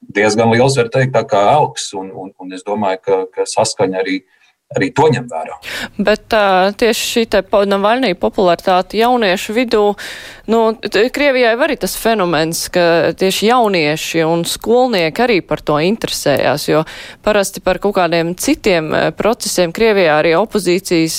diezgan 0.00 0.52
liels, 0.52 0.78
var 0.78 0.90
teikt, 0.92 1.14
tā 1.16 1.24
kā 1.28 1.42
elks. 1.54 1.90
Un, 1.98 2.10
un, 2.14 2.32
un 2.40 2.56
es 2.56 2.64
domāju, 2.66 3.02
ka, 3.04 3.18
ka 3.34 3.48
saskaņa 3.48 4.00
arī, 4.02 4.20
arī 4.70 4.92
to 4.94 5.08
ņem 5.10 5.24
vērā. 5.26 5.56
Bet 5.98 6.30
uh, 6.36 6.70
tieši 6.78 7.06
šī 7.12 7.22
te 7.32 7.40
po- 7.42 7.64
Navaļnija 7.66 8.14
popularitāte 8.22 9.00
jauniešu 9.00 9.54
vidū, 9.56 9.80
nu, 10.50 10.60
Krievijai 10.86 11.56
var 11.58 11.72
arī 11.72 11.76
tas 11.82 11.96
fenomens, 11.98 12.68
ka 12.70 13.10
tieši 13.18 13.48
jaunieši 13.48 14.22
un 14.26 14.44
skolnieki 14.46 15.24
arī 15.24 15.38
par 15.46 15.62
to 15.66 15.80
interesējās, 15.82 16.68
jo 16.70 16.84
parasti 17.26 17.62
par 17.64 17.80
kaut 17.82 17.96
kādiem 17.98 18.30
citiem 18.38 18.92
procesiem 19.18 19.74
Krievijā 19.74 20.20
arī 20.20 20.36
opozīcijas 20.38 21.18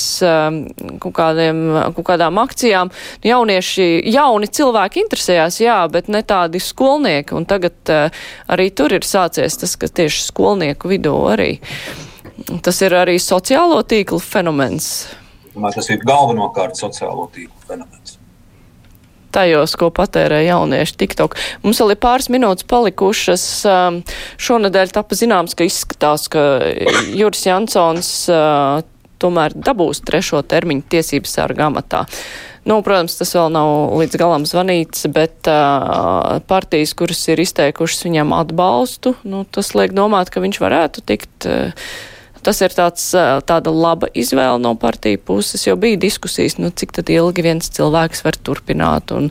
kaut, 1.03 1.15
kādiem, 1.17 1.59
kaut 1.97 2.07
kādām 2.07 2.39
akcijām 2.39 2.93
jaunieši, 3.27 3.89
jauni 4.15 4.47
cilvēki 4.47 5.03
interesējās, 5.03 5.59
jā, 5.65 5.81
bet 5.91 6.07
ne 6.07 6.23
tādi 6.23 6.63
skolnieki, 6.63 7.35
un 7.35 7.49
tagad 7.51 7.91
uh, 7.91 8.23
arī 8.47 8.69
tur 8.71 8.95
ir 8.95 9.03
sācies 9.03 9.59
tas, 9.59 9.75
ka 9.75 9.91
tieši 9.91 10.23
skolnieku 10.29 10.93
vidū 10.95 11.17
arī. 11.33 11.51
Tas 12.63 12.81
ir 12.85 12.95
arī 12.97 13.17
sociālo 13.21 13.81
tīklu 13.87 14.21
fenomens. 14.23 15.09
Domāju, 15.51 15.81
tas 15.81 15.91
ir 15.91 16.03
galvenokārt 16.07 16.79
sociālo 16.79 17.27
tīklu 17.33 17.67
fenomens. 17.67 18.17
Tajos, 19.31 19.77
ko 19.79 19.87
patērē 19.95 20.41
jaunieši 20.43 20.97
TikTok. 20.99 21.37
Mums 21.63 21.79
vēl 21.79 21.93
ir 21.93 21.99
pāris 22.03 22.27
minūtes 22.31 22.67
palikušas. 22.67 23.45
Um, 23.63 24.01
Šonadēļ 24.41 24.91
tapa 24.97 25.15
zināms, 25.15 25.55
ka 25.55 25.67
izskatās, 25.67 26.27
ka 26.31 26.43
Juris 27.15 27.45
Jansons 27.47 28.11
uh, 28.31 28.81
tomēr 29.21 29.55
dabūs 29.55 30.03
trešo 30.03 30.41
termiņu 30.43 30.87
tiesības 30.91 31.37
sarga 31.37 31.69
amatā. 31.69 32.05
Nu, 32.67 32.77
protams, 32.85 33.15
tas 33.17 33.31
vēl 33.33 33.49
nav 33.55 33.95
līdz 33.97 34.19
galam 34.21 34.43
zvanīts, 34.45 35.07
bet 35.13 35.49
uh, 35.49 36.37
partijas, 36.49 36.93
kuras 36.97 37.23
ir 37.31 37.41
izteikušas 37.41 38.05
viņam 38.05 38.35
atbalstu, 38.37 39.15
nu, 39.25 39.41
tas 39.49 39.71
liek 39.77 39.95
domāt, 39.97 40.29
ka 40.29 40.43
viņš 40.43 40.59
varētu 40.61 41.05
tikt 41.09 41.47
uh, 41.49 41.89
Tas 42.41 42.61
ir 42.65 42.73
tāds, 42.73 43.03
tāda 43.45 43.73
laba 43.73 44.07
izvēle 44.17 44.57
no 44.63 44.73
partiju 44.79 45.19
puses, 45.25 45.65
jo 45.67 45.75
bija 45.77 45.99
diskusijas, 46.01 46.57
nu, 46.57 46.71
cik 46.73 46.95
tad 46.97 47.11
ilgi 47.13 47.45
viens 47.45 47.69
cilvēks 47.73 48.23
var 48.25 48.39
turpināt, 48.41 49.13
un 49.13 49.29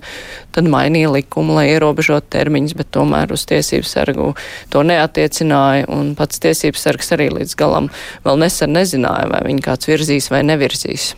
tad 0.54 0.68
mainīja 0.70 1.11
likumu, 1.16 1.56
lai 1.58 1.72
ierobežot 1.72 2.28
termiņus, 2.30 2.76
bet 2.78 2.92
tomēr 2.94 3.34
uz 3.34 3.46
tiesību 3.50 3.88
sargu 3.90 4.28
to 4.70 4.84
neatiecināja, 4.86 5.88
un 5.90 6.14
pats 6.18 6.42
tiesības 6.42 6.86
sargs 6.86 7.11
arī 7.16 7.32
līdz 7.40 7.56
galam 7.58 7.90
vēl 8.26 8.44
nesen 8.44 8.78
nezināja, 8.78 9.26
vai 9.34 9.42
viņi 9.48 9.66
kāds 9.66 9.90
virzīs 9.90 10.30
vai 10.30 10.44
nevirzīs 10.46 11.12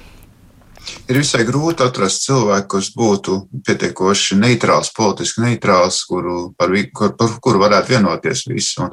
ir 1.11 1.19
visai 1.19 1.43
grūti 1.47 1.85
atrast 1.85 2.25
cilvēku, 2.27 2.69
kas 2.77 2.91
būtu 2.97 3.37
pietiekoši 3.67 4.39
neitrāls, 4.41 4.93
politiski 4.97 5.43
neitrāls, 5.45 6.03
kuru, 6.09 6.53
par, 6.59 6.73
kur, 6.95 7.13
par 7.19 7.35
kuru 7.43 7.63
varētu 7.63 7.95
vienoties 7.95 8.45
visi. 8.51 8.87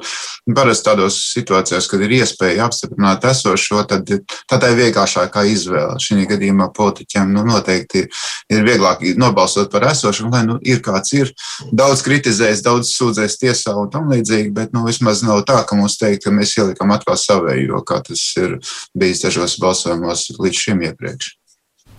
Parasti 0.56 0.88
tādos 0.88 1.18
situācijās, 1.32 1.88
kad 1.90 2.04
ir 2.04 2.14
iespēja 2.20 2.66
apstiprināt 2.66 3.24
esošo, 3.30 3.82
tad 3.88 4.10
tā 4.50 4.60
ir 4.70 4.78
vienkāršākā 4.80 5.44
izvēle. 5.52 5.98
Šī 6.02 6.26
gadījumā 6.30 6.70
politiķiem 6.76 7.32
nu, 7.34 7.44
noteikti 7.48 8.04
ir, 8.04 8.22
ir 8.52 8.66
vieglāk 8.66 9.04
nobalsot 9.20 9.70
par 9.72 9.88
esošu, 9.90 10.28
lai 10.32 10.44
nu, 10.48 10.58
ir 10.62 10.82
kāds 10.84 11.14
ir. 11.16 11.32
Daudz 11.72 12.04
kritizēs, 12.06 12.64
daudz 12.66 12.92
sūdzēs 12.94 13.38
tiesā 13.40 13.76
un 13.78 13.90
tam 13.92 14.10
līdzīgi, 14.12 14.52
bet 14.56 14.76
nu, 14.76 14.84
vismaz 14.88 15.24
nav 15.26 15.44
tā, 15.48 15.62
ka 15.66 15.78
mums 15.78 15.98
teikt, 16.00 16.24
ka 16.26 16.34
mēs 16.34 16.56
ielikam 16.58 16.92
atkal 16.94 17.18
savējo, 17.20 17.84
kā 17.86 18.02
tas 18.06 18.24
ir 18.40 18.58
bijis 18.98 19.24
dažos 19.26 19.58
balsojumos 19.62 20.30
līdz 20.38 20.64
šim 20.66 20.88
iepriekš. 20.90 21.36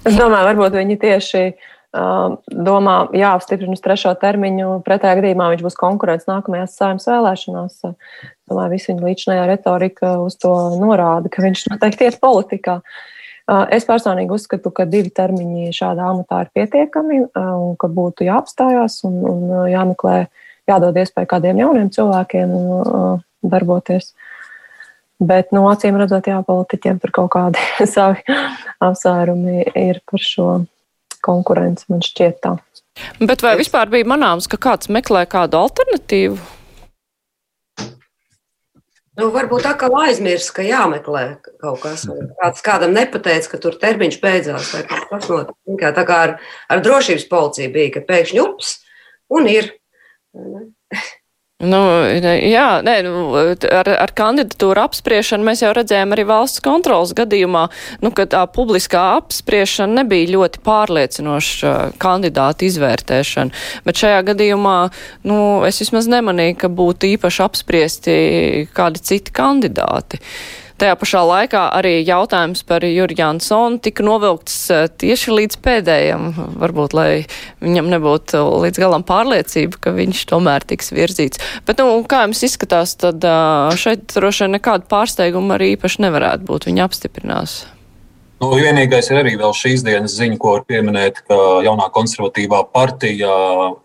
Es 0.02 0.16
domāju, 0.18 0.48
varbūt 0.50 0.76
viņi 0.80 0.96
tieši 1.02 1.42
uh, 1.52 2.34
domā, 2.50 2.96
jāapstiprina 3.14 3.76
uz 3.78 3.84
trešo 3.84 4.16
termiņu. 4.22 4.80
Pretējā 4.86 5.20
gadījumā 5.20 5.52
viņš 5.54 5.64
būs 5.68 5.78
konkurents 5.78 6.30
nākamajās 6.30 6.78
saimnes 6.80 7.06
vēlēšanās. 7.10 7.76
Domāju, 8.50 8.72
visi 8.74 8.90
viņa 8.92 9.06
līdzinājā 9.06 9.48
retorika 9.52 10.16
uz 10.24 10.40
to 10.42 10.54
norāda, 10.82 11.30
ka 11.30 11.46
viņš 11.46 11.68
noteikti 11.70 12.10
iet 12.10 12.18
politikā. 12.24 12.80
Uh, 13.52 13.68
es 13.74 13.86
personīgi 13.86 14.34
uzskatu, 14.34 14.72
ka 14.74 14.88
divi 14.90 15.14
termiņi 15.14 15.74
šādā 15.76 16.10
amatā 16.10 16.46
ir 16.46 16.52
pietiekami 16.58 17.22
uh, 17.28 17.54
un 17.68 17.78
ka 17.78 17.90
būtu 17.92 18.26
jāapstājās 18.26 19.04
un, 19.10 19.22
un 19.28 19.70
jāmeklē, 19.70 20.24
jādod 20.70 20.98
iespēju 20.98 21.30
kādiem 21.30 21.62
jauniem 21.62 21.94
cilvēkiem 21.94 22.58
darboties. 23.42 24.14
Bet, 25.22 25.52
nu, 25.54 25.68
acīm 25.70 26.00
redzot, 26.02 26.26
jā, 26.26 26.40
politiķiem 26.46 27.02
tur 27.02 27.14
kaut 27.14 27.34
kādi 27.36 27.62
savi 27.94 28.24
apsvērumi 28.82 29.68
ir 29.78 30.02
par 30.10 30.24
šo 30.26 30.48
konkurenci, 31.22 31.86
man 31.94 32.02
šķiet 32.06 32.42
tā. 32.42 32.56
Bet 33.22 33.44
vai 33.46 33.54
vispār 33.60 33.92
bija 33.92 34.08
manāms, 34.10 34.50
ka 34.50 34.58
kāds 34.62 34.90
meklē 34.92 35.28
kādu 35.30 35.60
alternatīvu? 35.62 36.40
Nu, 39.22 39.28
varbūt 39.30 39.66
tā 39.68 39.76
kā 39.78 39.90
aizmirst, 40.06 40.54
ka 40.56 40.64
jāmeklē 40.66 41.24
kaut 41.62 41.82
kas. 41.84 42.08
Kāds 42.40 42.64
kādam 42.66 42.96
nepateica, 42.96 43.50
ka 43.52 43.60
tur 43.62 43.76
termiņš 43.82 44.18
beidzās. 44.24 44.72
Tā 44.74 46.06
kā 46.08 46.20
ar, 46.26 46.38
ar 46.72 46.84
drošības 46.86 47.28
policiju 47.30 47.74
bija, 47.76 47.92
ka 47.98 48.06
pēkšņi 48.08 48.42
ups 48.42 48.78
un 49.38 49.50
ir. 49.52 49.70
Nu, 51.62 51.80
jā, 52.50 52.82
nē, 52.82 52.96
nu, 53.06 53.26
ar, 53.70 53.90
ar 54.06 54.14
kandidatūru 54.18 54.82
apspriešanu 54.82 55.46
mēs 55.46 55.62
jau 55.62 55.70
redzējām 55.78 56.16
arī 56.16 56.26
valsts 56.30 56.64
kontrolas 56.66 57.14
gadījumā, 57.18 57.68
nu, 58.02 58.10
ka 58.18 58.26
tā 58.30 58.42
publiskā 58.50 59.04
apspriešana 59.20 60.02
nebija 60.02 60.32
ļoti 60.34 60.64
pārliecinoša 60.66 61.74
kandidāta 62.02 62.66
izvērtēšana. 62.66 63.62
Bet 63.86 64.02
šajā 64.02 64.24
gadījumā, 64.32 64.80
nu, 65.30 65.38
es 65.70 65.84
vismaz 65.84 66.10
nemanīju, 66.10 66.58
ka 66.64 66.72
būtu 66.82 67.14
īpaši 67.14 67.46
apspriesti 67.46 68.18
kādi 68.74 69.06
citi 69.12 69.36
kandidāti. 69.36 70.18
Uh, 70.18 70.61
Tajā 70.82 70.96
pašā 70.98 71.20
laikā 71.22 71.60
arī 71.78 72.00
jautājums 72.02 72.64
par 72.66 72.82
Juriju 72.82 73.20
Jansonu 73.20 73.78
tika 73.86 74.02
novilkts 74.02 74.56
eh, 74.74 74.88
tieši 74.90 75.36
līdz 75.36 75.60
pēdējiem, 75.62 76.24
varbūt, 76.58 76.96
lai 76.98 77.10
viņam 77.62 77.92
nebūtu 77.92 78.42
līdz 78.64 78.82
galam 78.82 79.06
pārliecība, 79.06 79.78
ka 79.78 79.94
viņš 79.94 80.24
tomēr 80.32 80.66
tiks 80.66 80.90
virzīts. 80.90 81.44
Bet, 81.68 81.84
nu, 81.86 82.00
kā 82.10 82.24
jums 82.26 82.42
izskatās, 82.50 82.96
tad 82.98 83.22
šeit 83.78 84.10
droši 84.16 84.48
vien 84.48 84.58
nekāda 84.58 84.90
pārsteiguma 84.90 85.60
arī 85.60 85.76
īpaši 85.76 86.02
nevarētu 86.08 86.50
būt. 86.50 86.66
Viņa 86.72 86.90
apstiprinās. 86.90 87.60
Nu, 88.42 88.50
vienīgais 88.58 89.12
ir 89.14 89.22
arī 89.22 89.38
šīs 89.38 89.84
dienas 89.86 90.18
ziņa, 90.18 90.42
ko 90.42 90.56
var 90.56 90.64
pieminēt, 90.66 91.22
ka 91.30 91.36
jaunā 91.62 91.92
konservatīvā 91.94 92.64
partija 92.74 93.36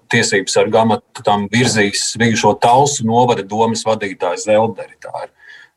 tiesības 0.09 0.57
ar 0.63 0.73
gamatu 0.73 1.25
tam 1.27 1.45
virzīs 1.53 2.15
bijušo 2.17 2.57
Talsu 2.63 3.05
novada 3.05 3.45
domas 3.45 3.85
vadītāju 3.85 4.41
Zelderi. 4.49 4.97
Tā 5.05 5.13
ir 5.27 5.35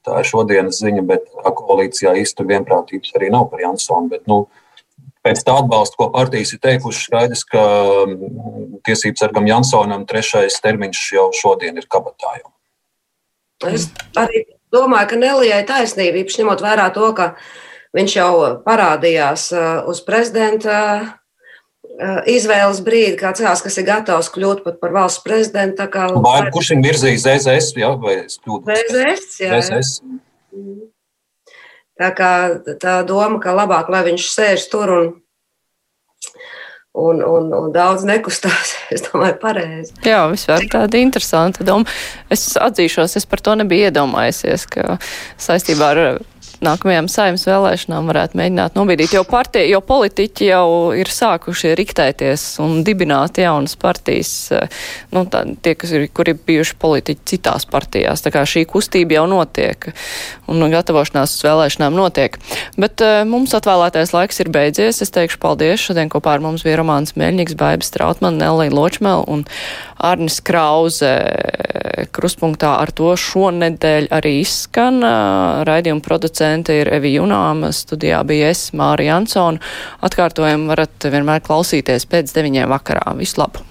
Tā 0.08 0.22
ir 0.22 0.28
šodienas 0.30 0.80
ziņa, 0.80 1.04
bet 1.08 1.28
koalīcijā 1.43 2.16
īsti 2.22 2.45
vienprātības 2.47 3.16
arī 3.20 3.32
nav 3.34 3.50
par 3.52 3.64
Jansonu. 3.66 4.08
Bet, 4.14 4.24
nu, 4.32 4.45
pēc 5.26 5.41
tā 5.45 5.56
atbalsta, 5.60 5.97
ko 6.00 6.10
partijas 6.14 6.54
ir 6.56 6.62
teikušas, 6.64 7.08
skaidrs, 7.10 7.43
ka 7.50 7.64
mm, 8.08 8.80
tiesības 8.88 9.26
sargam 9.26 9.50
Jansonam 9.50 10.06
trešais 10.10 10.60
termiņš 10.64 11.04
jau 11.18 11.28
šodien 11.36 11.80
ir 11.80 11.89
kabatā. 11.91 12.38
Jau. 12.39 12.54
Es 13.68 13.89
arī 14.20 14.45
domāju, 14.74 15.12
ka 15.12 15.20
Nelijai 15.20 15.64
taisnība, 15.68 16.24
īpaši 16.24 16.43
ņemot 16.43 16.64
vērā 16.64 16.88
to, 16.95 17.12
ka 17.18 17.34
viņš 17.97 18.16
jau 18.16 18.34
parādījās 18.64 19.50
uh, 19.56 19.70
uz 19.91 20.00
prezidenta 20.06 20.78
izvēles 22.30 22.80
brīdi, 22.86 23.18
kā 23.20 23.34
cilvēks, 23.36 23.64
kas 23.66 23.78
ir 23.82 23.88
gatavs 23.88 24.32
kļūt 24.34 24.64
par 24.80 24.93
valsts 24.95 25.24
prezidentu. 25.26 25.88
Kā, 25.91 26.08
vai, 26.24 26.41
kurš 26.54 26.74
viņu 26.76 26.88
virzīs 26.88 27.26
ZZS? 27.26 27.74
Jā, 27.80 27.93
vai 28.00 28.22
ZZS, 28.26 29.39
jā. 29.43 29.60
ZZS. 29.60 29.97
Tā 32.00 32.14
kā 32.16 32.32
tā 32.80 33.02
doma, 33.08 33.41
ka 33.43 33.56
labāk, 33.56 33.91
lai 33.91 34.06
viņš 34.08 34.30
sēž 34.32 34.70
tur 34.72 34.93
un, 34.95 35.10
un, 36.95 37.20
un, 37.20 37.52
un 37.58 37.74
daudz 37.76 38.06
nekustās, 38.08 38.78
es 38.95 39.04
domāju, 39.10 39.36
pareizi. 39.41 39.93
Jā, 40.08 40.24
vispār 40.32 40.70
tāda 40.72 41.04
interesanta 41.04 41.68
doma. 41.68 41.89
Es 42.32 42.54
atzīšos, 42.56 43.18
es 43.20 43.28
par 43.28 43.43
to 43.43 43.58
nebiju 43.60 43.89
iedomājusies, 43.91 44.68
ka 44.72 44.95
saistībā 45.41 45.91
ar 45.95 46.04
nākamajām 46.66 47.07
saimnes 47.12 47.45
vēlēšanām 47.47 48.10
varētu 48.10 48.39
mēģināt 48.39 48.76
nobīdīt, 48.78 49.14
jo, 49.16 49.24
partija, 49.28 49.68
jo 49.70 49.80
politiķi 49.86 50.49
jau 50.49 50.68
ir 50.97 51.12
sākuši 51.14 51.74
riktēties 51.80 52.43
un 52.64 52.82
dibināt 52.88 53.39
jaunas 53.39 53.78
partijas, 53.80 54.34
eh, 54.55 54.68
nu, 55.16 55.24
tā, 55.32 55.45
tie, 55.64 55.76
kas 55.80 55.93
ir, 55.95 56.07
kuri 56.14 56.36
ir 56.36 56.41
bijuši 56.47 56.76
politiķi 56.82 57.28
citās 57.34 57.68
partijās. 57.70 58.24
Tā 58.26 58.34
kā 58.36 58.43
šī 58.47 58.66
kustība 58.70 59.20
jau 59.20 59.26
notiek 59.32 59.89
un 60.49 60.66
gatavošanās 60.74 61.38
uz 61.38 61.45
vēlēšanām 61.47 61.95
notiek. 61.95 62.38
Bet 62.80 63.01
uh, 63.05 63.22
mums 63.30 63.55
atvēlētais 63.57 64.14
laiks 64.16 64.41
ir 64.43 64.51
beidzies. 64.53 65.01
Es 65.05 65.14
teikšu 65.16 65.39
paldies. 65.41 65.82
Šodien 65.82 66.12
kopā 66.12 66.36
ar 66.38 66.43
mums 66.43 66.66
bija 66.66 66.80
Romāns 66.82 67.16
Mēļņiks, 67.20 67.57
Baibas 67.60 67.93
Trautman, 67.95 68.39
Nelija 68.41 68.74
Ločmel 68.76 69.26
un 69.30 69.45
Arnis 69.97 70.39
Krauze. 70.45 71.14
Kruspunktā 72.16 72.76
ar 72.82 72.91
to 72.95 73.14
šonedēļ 73.20 74.10
arī 74.16 74.39
izskan 74.43 75.01
uh, 75.03 75.64
raidījuma 75.68 76.03
producents 76.05 76.49
producente 76.50 76.74
ir 76.82 76.89
Evi 76.89 77.14
Junāma, 77.14 77.70
studijā 77.72 78.24
bija 78.26 78.50
es, 78.50 78.72
Māri 78.74 79.06
Jansona. 79.06 79.60
Atkārtojumu 80.02 80.72
varat 80.74 81.06
vienmēr 81.06 81.43
klausīties 81.45 82.10
pēc 82.10 82.34
deviņiem 82.34 82.70
vakarā. 82.70 83.14
Visu 83.18 83.41
labu! 83.41 83.68